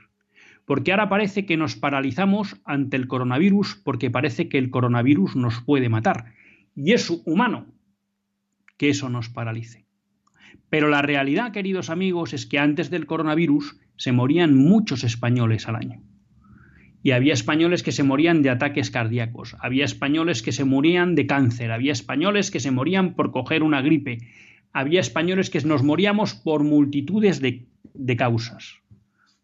Porque 0.66 0.92
ahora 0.92 1.10
parece 1.10 1.46
que 1.46 1.58
nos 1.58 1.76
paralizamos 1.76 2.58
ante 2.66 2.98
el 2.98 3.08
coronavirus 3.08 3.76
porque 3.84 4.10
parece 4.10 4.50
que 4.50 4.58
el 4.58 4.72
coronavirus 4.72 5.36
nos 5.36 5.62
puede 5.62 5.90
matar. 5.90 6.34
Y 6.76 6.94
es 6.94 7.10
humano 7.26 7.68
que 8.78 8.90
eso 8.90 9.10
nos 9.10 9.30
paralice. 9.30 9.86
Pero 10.70 10.90
la 10.90 11.02
realidad, 11.02 11.52
queridos 11.52 11.90
amigos, 11.90 12.34
es 12.34 12.46
que 12.48 12.58
antes 12.58 12.90
del 12.90 13.06
coronavirus 13.06 13.78
se 13.98 14.12
morían 14.12 14.58
muchos 14.58 15.04
españoles 15.04 15.68
al 15.68 15.76
año 15.76 16.02
y 17.06 17.12
había 17.12 17.34
españoles 17.34 17.84
que 17.84 17.92
se 17.92 18.02
morían 18.02 18.42
de 18.42 18.50
ataques 18.50 18.90
cardíacos, 18.90 19.56
había 19.60 19.86
españoles 19.86 20.42
que 20.42 20.52
se 20.52 20.66
morían 20.66 21.14
de 21.14 21.28
cáncer, 21.28 21.72
había 21.72 21.92
españoles 21.92 22.50
que 22.50 22.60
se 22.60 22.72
morían 22.72 23.14
por 23.14 23.32
coger 23.32 23.62
una 23.62 23.84
gripe, 23.84 24.18
había 24.74 25.02
españoles 25.02 25.52
que 25.52 25.62
nos 25.62 25.84
moríamos 25.84 26.34
por 26.34 26.64
multitudes 26.64 27.42
de, 27.42 27.68
de 27.94 28.18
causas, 28.18 28.82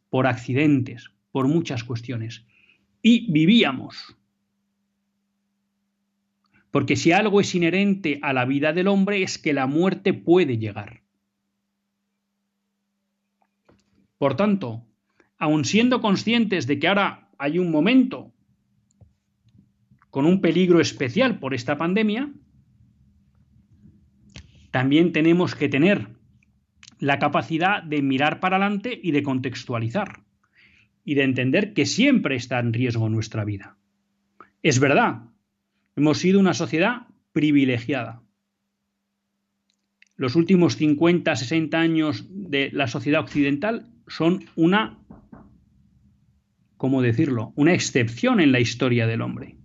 por 0.10 0.26
accidentes, 0.26 1.12
por 1.32 1.48
muchas 1.48 1.84
cuestiones. 1.84 2.48
Y 3.04 3.32
vivíamos. 3.32 4.18
Porque 6.72 6.96
si 6.96 7.12
algo 7.12 7.42
es 7.42 7.54
inherente 7.54 8.18
a 8.24 8.34
la 8.34 8.46
vida 8.46 8.74
del 8.74 8.88
hombre 8.88 9.22
es 9.22 9.38
que 9.38 9.54
la 9.54 9.68
muerte 9.68 10.16
puede 10.16 10.58
llegar. 10.58 11.04
Por 14.18 14.36
tanto, 14.36 14.84
aun 15.38 15.64
siendo 15.64 16.02
conscientes 16.02 16.66
de 16.66 16.80
que 16.80 16.88
ahora 16.88 17.28
hay 17.42 17.58
un 17.58 17.72
momento 17.72 18.32
con 20.12 20.28
un 20.28 20.42
peligro 20.42 20.80
especial 20.80 21.40
por 21.40 21.56
esta 21.56 21.76
pandemia, 21.76 22.32
también 24.70 25.12
tenemos 25.12 25.56
que 25.56 25.68
tener 25.68 26.10
la 27.00 27.18
capacidad 27.18 27.82
de 27.82 28.04
mirar 28.04 28.40
para 28.40 28.58
adelante 28.58 29.00
y 29.02 29.10
de 29.10 29.24
contextualizar 29.24 30.22
y 31.04 31.16
de 31.16 31.24
entender 31.24 31.74
que 31.74 31.88
siempre 31.88 32.36
está 32.36 32.60
en 32.60 32.74
riesgo 32.74 33.10
nuestra 33.10 33.44
vida. 33.44 33.76
Es 34.62 34.80
verdad, 34.80 35.24
hemos 35.96 36.20
sido 36.20 36.40
una 36.40 36.54
sociedad 36.54 37.08
privilegiada. 37.32 38.22
Los 40.16 40.36
últimos 40.36 40.76
50, 40.76 41.36
60 41.36 41.80
años 41.80 42.28
de 42.30 42.70
la 42.72 42.86
sociedad 42.86 43.22
occidental 43.22 43.88
son 44.06 44.46
una, 44.56 45.00
¿cómo 46.82 47.04
decirlo?, 47.04 47.54
una 47.56 47.76
excepción 47.76 48.40
en 48.40 48.52
la 48.52 48.60
historia 48.60 49.06
del 49.06 49.22
hombre. 49.22 49.56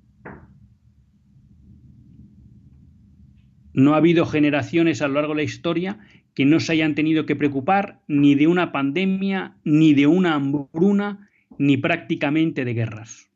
No 3.73 3.95
ha 3.95 3.97
habido 3.97 4.27
generaciones 4.27 5.01
a 5.01 5.09
lo 5.09 5.15
largo 5.15 5.33
de 5.33 5.39
la 5.39 5.43
historia 5.43 5.99
que 6.35 6.45
no 6.45 6.61
se 6.61 6.73
hayan 6.73 6.95
tenido 6.95 7.25
que 7.25 7.35
preocupar 7.35 8.03
ni 8.07 8.35
de 8.35 8.49
una 8.49 8.71
pandemia, 8.71 9.57
ni 9.65 9.95
de 9.95 10.07
una 10.07 10.35
hambruna, 10.35 11.31
ni 11.57 11.79
prácticamente 11.79 12.67
de 12.67 12.75
guerras. 12.75 13.31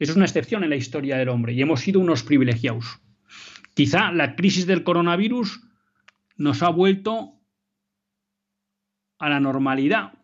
Eso 0.00 0.10
es 0.10 0.16
una 0.16 0.26
excepción 0.26 0.64
en 0.64 0.70
la 0.70 0.76
historia 0.76 1.18
del 1.18 1.28
hombre 1.28 1.52
y 1.52 1.62
hemos 1.62 1.82
sido 1.82 2.00
unos 2.00 2.24
privilegiados. 2.24 3.00
Quizá 3.74 4.10
la 4.10 4.34
crisis 4.34 4.66
del 4.66 4.82
coronavirus 4.82 5.60
nos 6.36 6.64
ha 6.64 6.70
vuelto 6.70 7.34
a 9.20 9.28
la 9.28 9.38
normalidad 9.38 10.17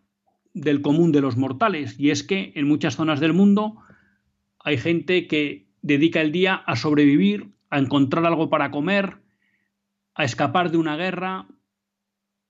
del 0.55 0.81
común 0.81 1.13
de 1.13 1.21
los 1.21 1.37
mortales 1.37 1.97
y 1.99 2.11
es 2.11 2.23
que 2.23 2.53
en 2.55 2.67
muchas 2.67 2.97
zonas 2.97 3.21
del 3.21 3.33
mundo 3.33 3.77
hay 4.61 4.79
gente 4.79 5.27
que 5.27 5.67
dedica 5.83 6.21
el 6.21 6.33
día 6.33 6.55
a 6.55 6.77
sobrevivir, 6.77 7.51
a 7.69 7.79
encontrar 7.79 8.25
algo 8.25 8.49
para 8.49 8.71
comer, 8.71 9.19
a 10.15 10.25
escapar 10.25 10.71
de 10.71 10.79
una 10.79 10.97
guerra, 10.97 11.47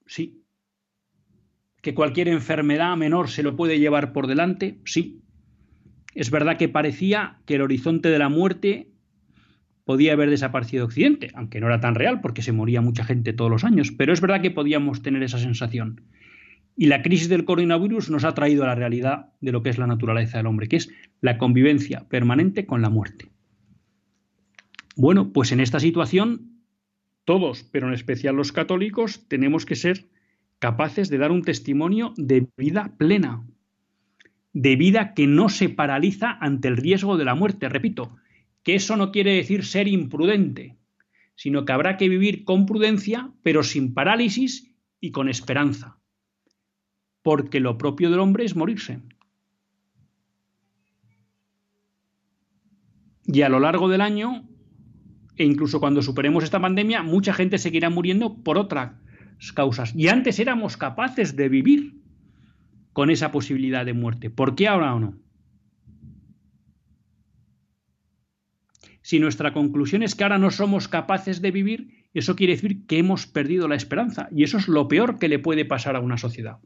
Sí. 0.07 0.43
¿Que 1.81 1.95
cualquier 1.95 2.29
enfermedad 2.29 2.97
menor 2.97 3.29
se 3.29 3.43
lo 3.43 3.57
puede 3.57 3.79
llevar 3.79 4.13
por 4.13 4.27
delante? 4.27 4.79
Sí. 4.85 5.23
Es 6.15 6.31
verdad 6.31 6.57
que 6.57 6.69
parecía 6.69 7.39
que 7.47 7.57
el 7.57 7.63
horizonte 7.63 8.09
de 8.09 8.19
la 8.19 8.29
muerte 8.29 8.91
podía 9.85 10.15
haber 10.15 10.31
desaparecido 10.31 10.87
Occidente, 10.87 11.31
aunque 11.35 11.61
no 11.61 11.67
era 11.67 11.81
tan 11.81 11.95
real 11.95 12.21
porque 12.21 12.43
se 12.43 12.53
moría 12.53 12.81
mucha 12.81 13.05
gente 13.05 13.33
todos 13.33 13.51
los 13.51 13.65
años, 13.65 13.93
pero 13.93 14.13
es 14.13 14.21
verdad 14.21 14.41
que 14.41 14.51
podíamos 14.51 15.03
tener 15.03 15.23
esa 15.23 15.39
sensación. 15.39 16.03
Y 16.77 16.87
la 16.87 17.03
crisis 17.03 17.29
del 17.29 17.45
coronavirus 17.45 18.11
nos 18.11 18.25
ha 18.25 18.35
traído 18.35 18.65
a 18.65 18.67
la 18.67 18.75
realidad 18.75 19.33
de 19.41 19.53
lo 19.53 19.63
que 19.63 19.71
es 19.71 19.79
la 19.79 19.87
naturaleza 19.87 20.39
del 20.39 20.47
hombre, 20.47 20.69
que 20.69 20.77
es 20.77 20.91
la 21.21 21.39
convivencia 21.39 22.09
permanente 22.09 22.67
con 22.67 22.83
la 22.83 22.91
muerte. 22.91 23.31
Bueno, 24.97 25.33
pues 25.33 25.53
en 25.53 25.61
esta 25.61 25.81
situación 25.81 26.55
todos, 27.25 27.65
pero 27.65 27.89
en 27.89 27.95
especial 27.95 28.37
los 28.37 28.53
católicos, 28.53 29.27
tenemos 29.29 29.65
que 29.67 29.77
ser 29.77 30.07
capaces 30.59 31.09
de 31.09 31.19
dar 31.19 31.33
un 31.33 31.43
testimonio 31.43 32.13
de 32.17 32.47
vida 32.57 32.95
plena, 32.97 33.47
de 34.53 34.77
vida 34.77 35.15
que 35.15 35.27
no 35.27 35.49
se 35.49 35.69
paraliza 35.69 36.33
ante 36.41 36.69
el 36.69 36.77
riesgo 36.77 37.17
de 37.17 37.25
la 37.25 37.35
muerte. 37.35 37.69
Repito, 37.69 38.17
que 38.63 38.75
eso 38.75 38.97
no 38.97 39.11
quiere 39.11 39.35
decir 39.35 39.65
ser 39.65 39.89
imprudente, 39.89 40.77
sino 41.35 41.65
que 41.65 41.73
habrá 41.73 41.97
que 41.97 42.09
vivir 42.09 42.45
con 42.45 42.67
prudencia, 42.67 43.33
pero 43.43 43.63
sin 43.63 43.95
parálisis 43.95 44.75
y 45.01 45.11
con 45.11 45.29
esperanza, 45.29 45.99
porque 47.25 47.59
lo 47.59 47.77
propio 47.77 48.11
del 48.11 48.21
hombre 48.21 48.45
es 48.45 48.55
morirse. 48.55 49.01
Y 53.25 53.43
a 53.43 53.49
lo 53.49 53.59
largo 53.59 53.89
del 53.89 54.03
año 54.03 54.47
e 55.37 55.45
incluso 55.45 55.81
cuando 55.81 56.03
superemos 56.03 56.45
esta 56.45 56.61
pandemia, 56.61 57.03
mucha 57.03 57.35
gente 57.35 57.59
seguirá 57.59 57.91
muriendo 57.91 58.43
por 58.43 58.57
otras 58.57 58.93
causas. 59.55 59.95
Y 59.97 60.09
antes 60.09 60.39
éramos 60.39 60.77
capaces 60.77 61.35
de 61.35 61.49
vivir 61.49 61.95
con 62.93 63.11
esa 63.11 63.33
posibilidad 63.33 63.85
de 63.85 63.95
muerte. 63.95 64.31
¿Por 64.31 64.55
qué 64.55 64.69
ahora 64.69 64.95
o 64.95 65.01
no? 65.01 65.19
Si 69.03 69.19
nuestra 69.19 69.53
conclusión 69.53 70.03
es 70.03 70.15
que 70.15 70.23
ahora 70.23 70.39
no 70.39 70.51
somos 70.51 70.89
capaces 70.89 71.43
de 71.43 71.51
vivir, 71.51 72.07
eso 72.15 72.37
quiere 72.37 72.55
decir 72.55 72.87
que 72.87 72.99
hemos 72.99 73.27
perdido 73.27 73.69
la 73.69 73.75
esperanza. 73.75 74.29
Y 74.31 74.45
eso 74.45 74.57
es 74.57 74.69
lo 74.69 74.89
peor 74.89 75.19
que 75.19 75.29
le 75.29 75.41
puede 75.41 75.65
pasar 75.65 75.97
a 75.97 76.01
una 76.01 76.17
sociedad. 76.17 76.59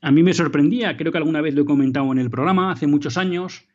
A 0.00 0.10
mí 0.12 0.22
me 0.22 0.34
sorprendía, 0.34 0.96
creo 0.96 1.10
que 1.10 1.18
alguna 1.18 1.40
vez 1.40 1.54
lo 1.54 1.62
he 1.62 1.66
comentado 1.66 2.12
en 2.12 2.18
el 2.18 2.30
programa, 2.30 2.70
hace 2.70 2.86
muchos 2.86 3.16
años, 3.16 3.66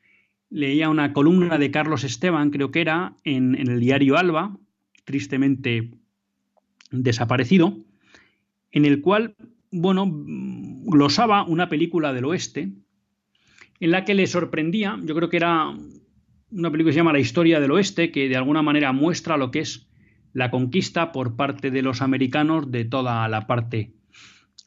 leía 0.49 0.89
una 0.89 1.11
columna 1.11 1.57
de 1.57 1.71
Carlos 1.71 2.03
Esteban, 2.03 2.49
creo 2.49 2.71
que 2.71 2.81
era, 2.81 3.15
en, 3.23 3.55
el 3.55 3.79
diario 3.79 4.17
Alba, 4.17 4.57
tristemente 5.03 5.91
desaparecido, 6.91 7.77
en 8.71 8.85
el 8.85 9.01
cual, 9.01 9.35
bueno, 9.71 10.09
glosaba 10.09 11.43
una 11.43 11.67
película 11.67 12.13
del 12.13 12.25
oeste, 12.25 12.71
en 13.79 13.91
la 13.91 14.05
que 14.05 14.13
le 14.13 14.27
sorprendía, 14.27 14.97
yo 15.03 15.15
creo 15.15 15.29
que 15.29 15.37
era 15.37 15.75
una 16.51 16.71
película 16.71 16.91
que 16.91 16.93
se 16.93 16.99
llama 16.99 17.13
La 17.13 17.19
historia 17.19 17.59
del 17.59 17.71
oeste, 17.71 18.11
que 18.11 18.29
de 18.29 18.37
alguna 18.37 18.61
manera 18.61 18.93
muestra 18.93 19.35
lo 19.35 19.51
que 19.51 19.59
es 19.59 19.89
la 20.31 20.51
conquista 20.51 21.11
por 21.11 21.35
parte 21.35 21.69
de 21.69 21.81
los 21.81 22.01
americanos 22.01 22.71
de 22.71 22.85
toda 22.85 23.27
la 23.27 23.45
parte 23.45 23.93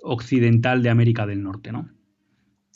occidental 0.07 0.83
de 0.83 0.91
América 0.91 1.27
del 1.27 1.43
Norte, 1.43 1.73
¿no? 1.73 1.91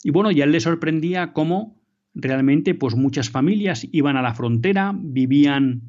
Y 0.03 0.11
bueno, 0.11 0.31
ya 0.31 0.45
le 0.45 0.59
sorprendía 0.59 1.33
cómo 1.33 1.81
realmente 2.13 2.75
pues 2.75 2.95
muchas 2.95 3.29
familias 3.29 3.87
iban 3.91 4.17
a 4.17 4.21
la 4.21 4.33
frontera, 4.33 4.93
vivían 4.95 5.81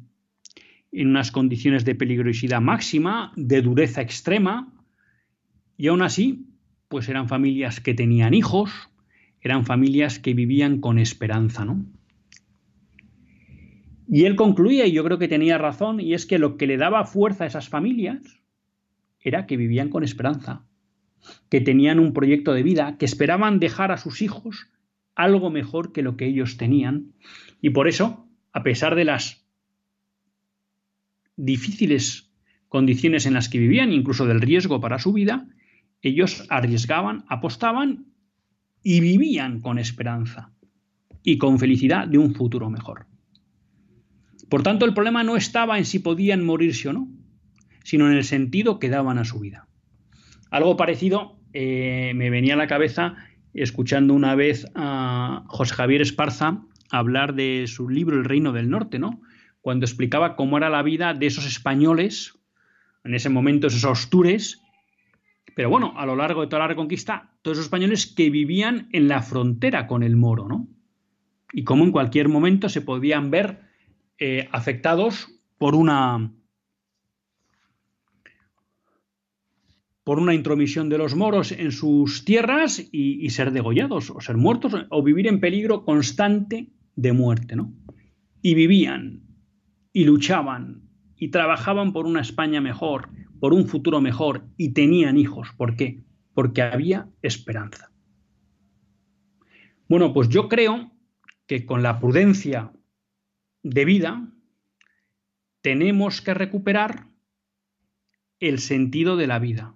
en 0.91 1.09
unas 1.09 1.31
condiciones 1.31 1.85
de 1.85 1.95
peligrosidad 1.95 2.61
máxima, 2.61 3.33
de 3.35 3.61
dureza 3.61 4.01
extrema, 4.01 4.71
y 5.75 5.87
aún 5.87 6.03
así, 6.03 6.47
pues 6.87 7.09
eran 7.09 7.27
familias 7.27 7.79
que 7.81 7.95
tenían 7.95 8.33
hijos, 8.33 8.71
eran 9.41 9.65
familias 9.65 10.19
que 10.19 10.33
vivían 10.33 10.79
con 10.79 10.99
esperanza, 10.99 11.65
¿no? 11.65 11.85
Y 14.07 14.25
él 14.25 14.35
concluía, 14.35 14.85
y 14.85 14.91
yo 14.91 15.03
creo 15.03 15.17
que 15.17 15.27
tenía 15.27 15.57
razón, 15.57 15.99
y 15.99 16.13
es 16.13 16.27
que 16.27 16.37
lo 16.37 16.57
que 16.57 16.67
le 16.67 16.77
daba 16.77 17.05
fuerza 17.05 17.45
a 17.45 17.47
esas 17.47 17.67
familias 17.67 18.43
era 19.19 19.47
que 19.47 19.57
vivían 19.57 19.89
con 19.89 20.03
esperanza, 20.03 20.67
que 21.49 21.61
tenían 21.61 21.99
un 21.99 22.13
proyecto 22.13 22.53
de 22.53 22.63
vida, 22.63 22.97
que 22.97 23.05
esperaban 23.05 23.59
dejar 23.59 23.91
a 23.91 23.97
sus 23.97 24.21
hijos 24.21 24.67
algo 25.15 25.49
mejor 25.49 25.91
que 25.91 26.01
lo 26.01 26.17
que 26.17 26.25
ellos 26.25 26.57
tenían. 26.57 27.13
Y 27.61 27.69
por 27.71 27.87
eso, 27.87 28.27
a 28.51 28.63
pesar 28.63 28.95
de 28.95 29.05
las 29.05 29.45
difíciles 31.35 32.31
condiciones 32.67 33.25
en 33.25 33.33
las 33.33 33.49
que 33.49 33.59
vivían, 33.59 33.91
incluso 33.91 34.25
del 34.25 34.41
riesgo 34.41 34.81
para 34.81 34.99
su 34.99 35.13
vida, 35.13 35.47
ellos 36.01 36.45
arriesgaban, 36.49 37.23
apostaban 37.27 38.05
y 38.81 38.99
vivían 38.99 39.61
con 39.61 39.79
esperanza 39.79 40.51
y 41.23 41.37
con 41.37 41.59
felicidad 41.59 42.07
de 42.07 42.17
un 42.17 42.35
futuro 42.35 42.69
mejor. 42.69 43.07
Por 44.49 44.61
tanto, 44.61 44.85
el 44.85 44.93
problema 44.93 45.23
no 45.23 45.37
estaba 45.37 45.77
en 45.77 45.85
si 45.85 45.99
podían 45.99 46.45
morirse 46.45 46.89
o 46.89 46.93
no, 46.93 47.07
sino 47.83 48.07
en 48.07 48.17
el 48.17 48.23
sentido 48.23 48.79
que 48.79 48.89
daban 48.89 49.17
a 49.17 49.25
su 49.25 49.39
vida. 49.39 49.67
Algo 50.53 50.77
parecido 50.77 51.39
eh, 51.53 52.11
me 52.13 52.29
venía 52.29 52.53
a 52.53 52.57
la 52.57 52.67
cabeza 52.67 53.15
escuchando 53.55 54.13
una 54.13 54.35
vez 54.35 54.67
a 54.75 55.45
José 55.47 55.73
Javier 55.73 56.03
Esparza 56.03 56.61
hablar 56.91 57.33
de 57.33 57.65
su 57.65 57.89
libro 57.89 58.17
El 58.17 58.23
Reino 58.23 58.51
del 58.51 58.69
Norte, 58.69 58.99
¿no? 58.99 59.19
Cuando 59.61 59.87
explicaba 59.87 60.35
cómo 60.35 60.59
era 60.59 60.69
la 60.69 60.83
vida 60.83 61.15
de 61.15 61.25
esos 61.25 61.47
españoles, 61.47 62.37
en 63.03 63.15
ese 63.15 63.29
momento 63.29 63.65
esos 63.65 63.83
ostures, 63.83 64.61
pero 65.55 65.71
bueno, 65.71 65.95
a 65.97 66.05
lo 66.05 66.15
largo 66.15 66.41
de 66.41 66.47
toda 66.47 66.59
la 66.59 66.67
reconquista, 66.67 67.31
todos 67.41 67.57
esos 67.57 67.65
españoles 67.65 68.05
que 68.05 68.29
vivían 68.29 68.89
en 68.91 69.07
la 69.07 69.23
frontera 69.23 69.87
con 69.87 70.03
el 70.03 70.15
moro, 70.15 70.47
¿no? 70.47 70.67
Y 71.51 71.63
cómo 71.63 71.83
en 71.83 71.91
cualquier 71.91 72.29
momento 72.29 72.69
se 72.69 72.81
podían 72.81 73.31
ver 73.31 73.61
eh, 74.19 74.47
afectados 74.51 75.29
por 75.57 75.73
una 75.73 76.31
por 80.03 80.19
una 80.19 80.33
intromisión 80.33 80.89
de 80.89 80.97
los 80.97 81.15
moros 81.15 81.51
en 81.51 81.71
sus 81.71 82.25
tierras 82.25 82.83
y, 82.91 83.29
ser 83.29 83.51
degollados 83.51 84.09
o 84.09 84.19
ser 84.19 84.37
muertos 84.37 84.73
o 84.89 85.03
vivir 85.03 85.27
en 85.27 85.39
peligro 85.39 85.85
constante 85.85 86.69
de 86.95 87.13
muerte, 87.13 87.55
¿no? 87.55 87.73
Y 88.41 88.55
vivían 88.55 89.23
y 89.93 90.03
luchaban 90.03 90.89
y 91.15 91.29
trabajaban 91.29 91.93
por 91.93 92.05
una 92.05 92.21
España 92.21 92.59
mejor, 92.59 93.09
por 93.39 93.53
un 93.53 93.67
futuro 93.67 94.01
mejor 94.01 94.45
y 94.57 94.73
tenían 94.73 95.17
hijos. 95.17 95.49
¿Por 95.55 95.77
qué? 95.77 96.03
Porque 96.33 96.61
había 96.61 97.07
esperanza. 97.21 97.91
Bueno, 99.87 100.13
pues 100.13 100.27
yo 100.27 100.49
creo 100.49 100.91
que 101.47 101.65
con 101.65 101.81
la 101.81 101.99
prudencia 101.99 102.73
de 103.63 103.85
vida 103.85 104.29
tenemos 105.61 106.21
que 106.21 106.33
recuperar 106.33 107.07
el 108.39 108.59
sentido 108.59 109.15
de 109.15 109.27
la 109.27 109.39
vida 109.39 109.75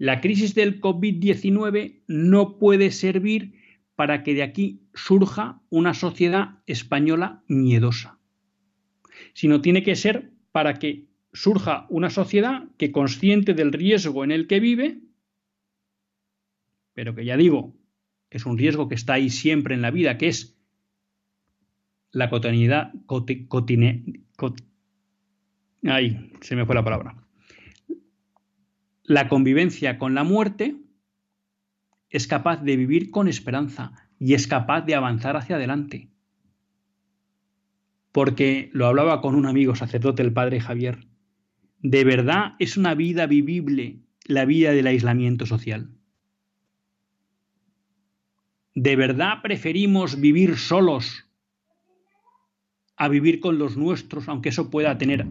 la 0.00 0.22
crisis 0.22 0.54
del 0.54 0.80
COVID-19 0.80 2.04
no 2.08 2.56
puede 2.56 2.90
servir 2.90 3.52
para 3.96 4.22
que 4.22 4.32
de 4.32 4.42
aquí 4.42 4.88
surja 4.94 5.60
una 5.68 5.92
sociedad 5.92 6.62
española 6.64 7.44
miedosa, 7.48 8.18
sino 9.34 9.60
tiene 9.60 9.82
que 9.82 9.96
ser 9.96 10.32
para 10.52 10.78
que 10.78 11.10
surja 11.34 11.84
una 11.90 12.08
sociedad 12.08 12.64
que 12.78 12.92
consciente 12.92 13.52
del 13.52 13.74
riesgo 13.74 14.24
en 14.24 14.30
el 14.30 14.46
que 14.46 14.58
vive, 14.58 15.02
pero 16.94 17.14
que 17.14 17.26
ya 17.26 17.36
digo, 17.36 17.76
es 18.30 18.46
un 18.46 18.56
riesgo 18.56 18.88
que 18.88 18.94
está 18.94 19.12
ahí 19.12 19.28
siempre 19.28 19.74
en 19.74 19.82
la 19.82 19.90
vida, 19.90 20.16
que 20.16 20.28
es 20.28 20.58
la 22.10 22.30
cotidianidad, 22.30 22.94
cotine, 23.04 24.24
ahí 25.84 26.32
se 26.40 26.56
me 26.56 26.64
fue 26.64 26.74
la 26.74 26.84
palabra. 26.84 27.29
La 29.10 29.26
convivencia 29.26 29.98
con 29.98 30.14
la 30.14 30.22
muerte 30.22 30.76
es 32.10 32.28
capaz 32.28 32.62
de 32.62 32.76
vivir 32.76 33.10
con 33.10 33.26
esperanza 33.26 33.90
y 34.20 34.34
es 34.34 34.46
capaz 34.46 34.82
de 34.82 34.94
avanzar 34.94 35.36
hacia 35.36 35.56
adelante. 35.56 36.12
Porque 38.12 38.70
lo 38.72 38.86
hablaba 38.86 39.20
con 39.20 39.34
un 39.34 39.46
amigo 39.46 39.74
sacerdote, 39.74 40.22
el 40.22 40.32
padre 40.32 40.60
Javier, 40.60 41.08
de 41.80 42.04
verdad 42.04 42.54
es 42.60 42.76
una 42.76 42.94
vida 42.94 43.26
vivible 43.26 43.98
la 44.26 44.44
vida 44.44 44.70
del 44.70 44.86
aislamiento 44.86 45.44
social. 45.44 45.90
¿De 48.76 48.94
verdad 48.94 49.42
preferimos 49.42 50.20
vivir 50.20 50.56
solos 50.56 51.26
a 52.96 53.08
vivir 53.08 53.40
con 53.40 53.58
los 53.58 53.76
nuestros, 53.76 54.28
aunque 54.28 54.50
eso 54.50 54.70
pueda 54.70 54.98
tener 54.98 55.26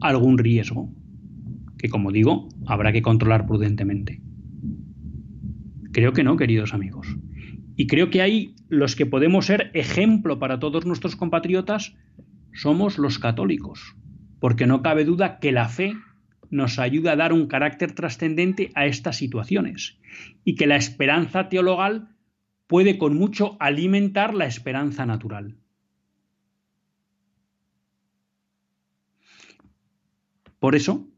algún 0.00 0.38
riesgo? 0.38 0.90
Que 1.78 1.88
como 1.88 2.12
digo, 2.12 2.48
habrá 2.66 2.92
que 2.92 3.02
controlar 3.02 3.46
prudentemente. 3.46 4.20
Creo 5.92 6.12
que 6.12 6.24
no, 6.24 6.36
queridos 6.36 6.74
amigos. 6.74 7.16
Y 7.76 7.86
creo 7.86 8.10
que 8.10 8.22
hay 8.22 8.56
los 8.68 8.96
que 8.96 9.06
podemos 9.06 9.46
ser 9.46 9.70
ejemplo 9.74 10.38
para 10.38 10.58
todos 10.58 10.84
nuestros 10.84 11.16
compatriotas 11.16 11.94
somos 12.52 12.98
los 12.98 13.18
católicos, 13.18 13.94
porque 14.40 14.66
no 14.66 14.82
cabe 14.82 15.04
duda 15.04 15.38
que 15.38 15.52
la 15.52 15.68
fe 15.68 15.94
nos 16.50 16.78
ayuda 16.78 17.12
a 17.12 17.16
dar 17.16 17.32
un 17.32 17.46
carácter 17.46 17.92
trascendente 17.92 18.70
a 18.74 18.86
estas 18.86 19.16
situaciones 19.16 19.98
y 20.44 20.56
que 20.56 20.66
la 20.66 20.76
esperanza 20.76 21.48
teologal 21.48 22.08
puede 22.66 22.98
con 22.98 23.16
mucho 23.16 23.56
alimentar 23.60 24.34
la 24.34 24.46
esperanza 24.46 25.06
natural. 25.06 25.56
Por 30.58 30.74
eso, 30.74 31.08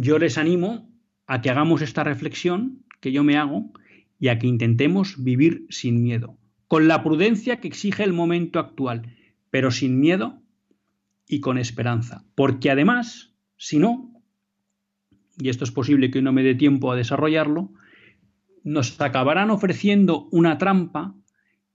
yo 0.00 0.18
les 0.18 0.38
animo 0.38 0.90
a 1.26 1.40
que 1.40 1.50
hagamos 1.50 1.80
esta 1.80 2.02
reflexión 2.02 2.84
que 3.00 3.12
yo 3.12 3.22
me 3.22 3.36
hago 3.36 3.70
y 4.18 4.28
a 4.28 4.40
que 4.40 4.48
intentemos 4.48 5.22
vivir 5.22 5.66
sin 5.70 6.02
miedo, 6.02 6.36
con 6.66 6.88
la 6.88 7.04
prudencia 7.04 7.60
que 7.60 7.68
exige 7.68 8.02
el 8.02 8.12
momento 8.12 8.58
actual, 8.58 9.14
pero 9.50 9.70
sin 9.70 10.00
miedo 10.00 10.42
y 11.28 11.38
con 11.40 11.58
esperanza. 11.58 12.24
Porque 12.34 12.70
además, 12.70 13.34
si 13.56 13.78
no, 13.78 14.20
y 15.38 15.48
esto 15.48 15.62
es 15.62 15.70
posible 15.70 16.10
que 16.10 16.22
no 16.22 16.32
me 16.32 16.42
dé 16.42 16.56
tiempo 16.56 16.90
a 16.90 16.96
desarrollarlo, 16.96 17.72
nos 18.64 19.00
acabarán 19.00 19.50
ofreciendo 19.50 20.28
una 20.32 20.58
trampa 20.58 21.14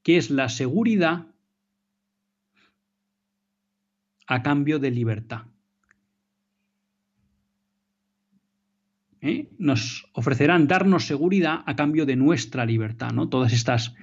que 0.03 0.17
es 0.17 0.29
la 0.29 0.49
seguridad 0.49 1.27
a 4.27 4.43
cambio 4.43 4.77
de 4.79 4.91
libertad. 4.91 5.45
¿Eh? 9.21 9.49
Nos 9.57 10.07
ofrecerán 10.13 10.67
darnos 10.67 11.05
seguridad 11.05 11.61
a 11.65 11.75
cambio 11.75 12.05
de 12.05 12.15
nuestra 12.15 12.65
libertad, 12.65 13.11
¿no? 13.11 13.27
Todas 13.27 13.51
estas 13.51 13.93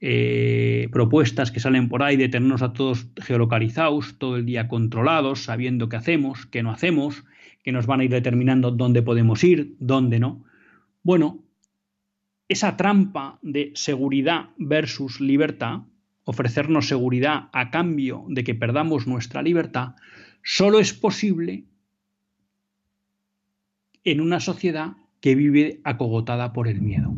eh, 0.00 0.88
propuestas 0.92 1.50
que 1.50 1.60
salen 1.60 1.88
por 1.88 2.02
ahí 2.02 2.16
de 2.16 2.28
tenernos 2.28 2.62
a 2.62 2.72
todos 2.72 3.06
geolocalizados, 3.16 4.18
todo 4.18 4.36
el 4.36 4.46
día 4.46 4.68
controlados, 4.68 5.44
sabiendo 5.44 5.88
qué 5.88 5.96
hacemos, 5.96 6.46
qué 6.46 6.62
no 6.62 6.70
hacemos, 6.72 7.24
que 7.62 7.72
nos 7.72 7.86
van 7.86 8.00
a 8.00 8.04
ir 8.04 8.10
determinando 8.10 8.70
dónde 8.70 9.02
podemos 9.02 9.42
ir, 9.44 9.76
dónde 9.78 10.18
no. 10.18 10.44
Bueno, 11.02 11.44
esa 12.48 12.76
trampa 12.76 13.38
de 13.42 13.72
seguridad 13.74 14.50
versus 14.56 15.20
libertad, 15.20 15.80
ofrecernos 16.24 16.88
seguridad 16.88 17.48
a 17.52 17.70
cambio 17.70 18.24
de 18.28 18.44
que 18.44 18.54
perdamos 18.54 19.06
nuestra 19.06 19.42
libertad, 19.42 19.94
solo 20.42 20.78
es 20.80 20.94
posible 20.94 21.64
en 24.10 24.20
una 24.20 24.40
sociedad 24.40 24.96
que 25.20 25.34
vive 25.34 25.80
acogotada 25.84 26.52
por 26.52 26.68
el 26.68 26.80
miedo, 26.80 27.14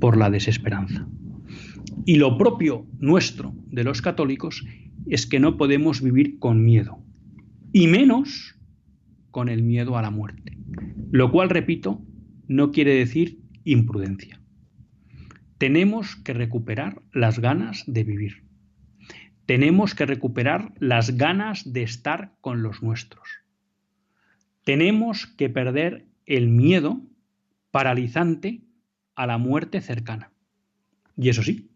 por 0.00 0.16
la 0.16 0.30
desesperanza. 0.30 1.06
Y 2.04 2.16
lo 2.16 2.36
propio 2.36 2.86
nuestro 2.98 3.54
de 3.66 3.84
los 3.84 4.02
católicos 4.02 4.64
es 5.06 5.26
que 5.26 5.40
no 5.40 5.56
podemos 5.56 6.02
vivir 6.02 6.38
con 6.38 6.64
miedo, 6.64 6.98
y 7.72 7.86
menos 7.86 8.58
con 9.30 9.48
el 9.48 9.62
miedo 9.62 9.98
a 9.98 10.02
la 10.02 10.10
muerte, 10.10 10.56
lo 11.10 11.30
cual, 11.30 11.50
repito, 11.50 12.02
no 12.48 12.70
quiere 12.70 12.94
decir 12.94 13.40
imprudencia. 13.64 14.40
Tenemos 15.58 16.16
que 16.16 16.34
recuperar 16.34 17.02
las 17.12 17.38
ganas 17.38 17.84
de 17.86 18.04
vivir. 18.04 18.44
Tenemos 19.46 19.94
que 19.94 20.06
recuperar 20.06 20.72
las 20.78 21.16
ganas 21.16 21.72
de 21.72 21.82
estar 21.82 22.34
con 22.40 22.62
los 22.62 22.82
nuestros. 22.82 23.43
Tenemos 24.64 25.26
que 25.26 25.48
perder 25.48 26.06
el 26.26 26.48
miedo 26.48 27.00
paralizante 27.70 28.62
a 29.14 29.26
la 29.26 29.38
muerte 29.38 29.80
cercana. 29.80 30.32
Y 31.16 31.28
eso 31.28 31.42
sí, 31.42 31.70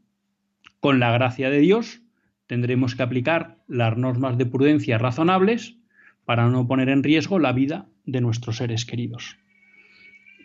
con 0.81 0.99
la 0.99 1.13
gracia 1.13 1.51
de 1.51 1.61
Dios 1.61 2.03
tendremos 2.47 2.95
que 2.95 3.03
aplicar 3.03 3.59
las 3.69 3.97
normas 3.97 4.39
de 4.39 4.47
prudencia 4.47 4.99
razonables 4.99 5.77
para 6.25 6.49
no 6.49 6.67
poner 6.67 6.89
en 6.89 7.03
riesgo 7.03 7.39
la 7.39 7.53
vida 7.53 7.89
de 8.05 8.21
nuestros 8.21 8.57
seres 8.57 8.85
queridos 8.85 9.39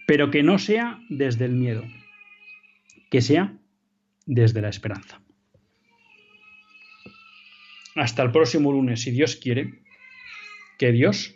pero 0.05 0.31
que 0.31 0.43
no 0.43 0.59
sea 0.59 0.99
desde 1.09 1.45
el 1.45 1.53
miedo, 1.53 1.83
que 3.09 3.21
sea 3.21 3.57
desde 4.25 4.61
la 4.61 4.69
esperanza. 4.69 5.21
Hasta 7.95 8.23
el 8.23 8.31
próximo 8.31 8.71
lunes, 8.71 9.01
si 9.01 9.11
Dios 9.11 9.35
quiere, 9.35 9.81
que 10.77 10.91
Dios 10.91 11.35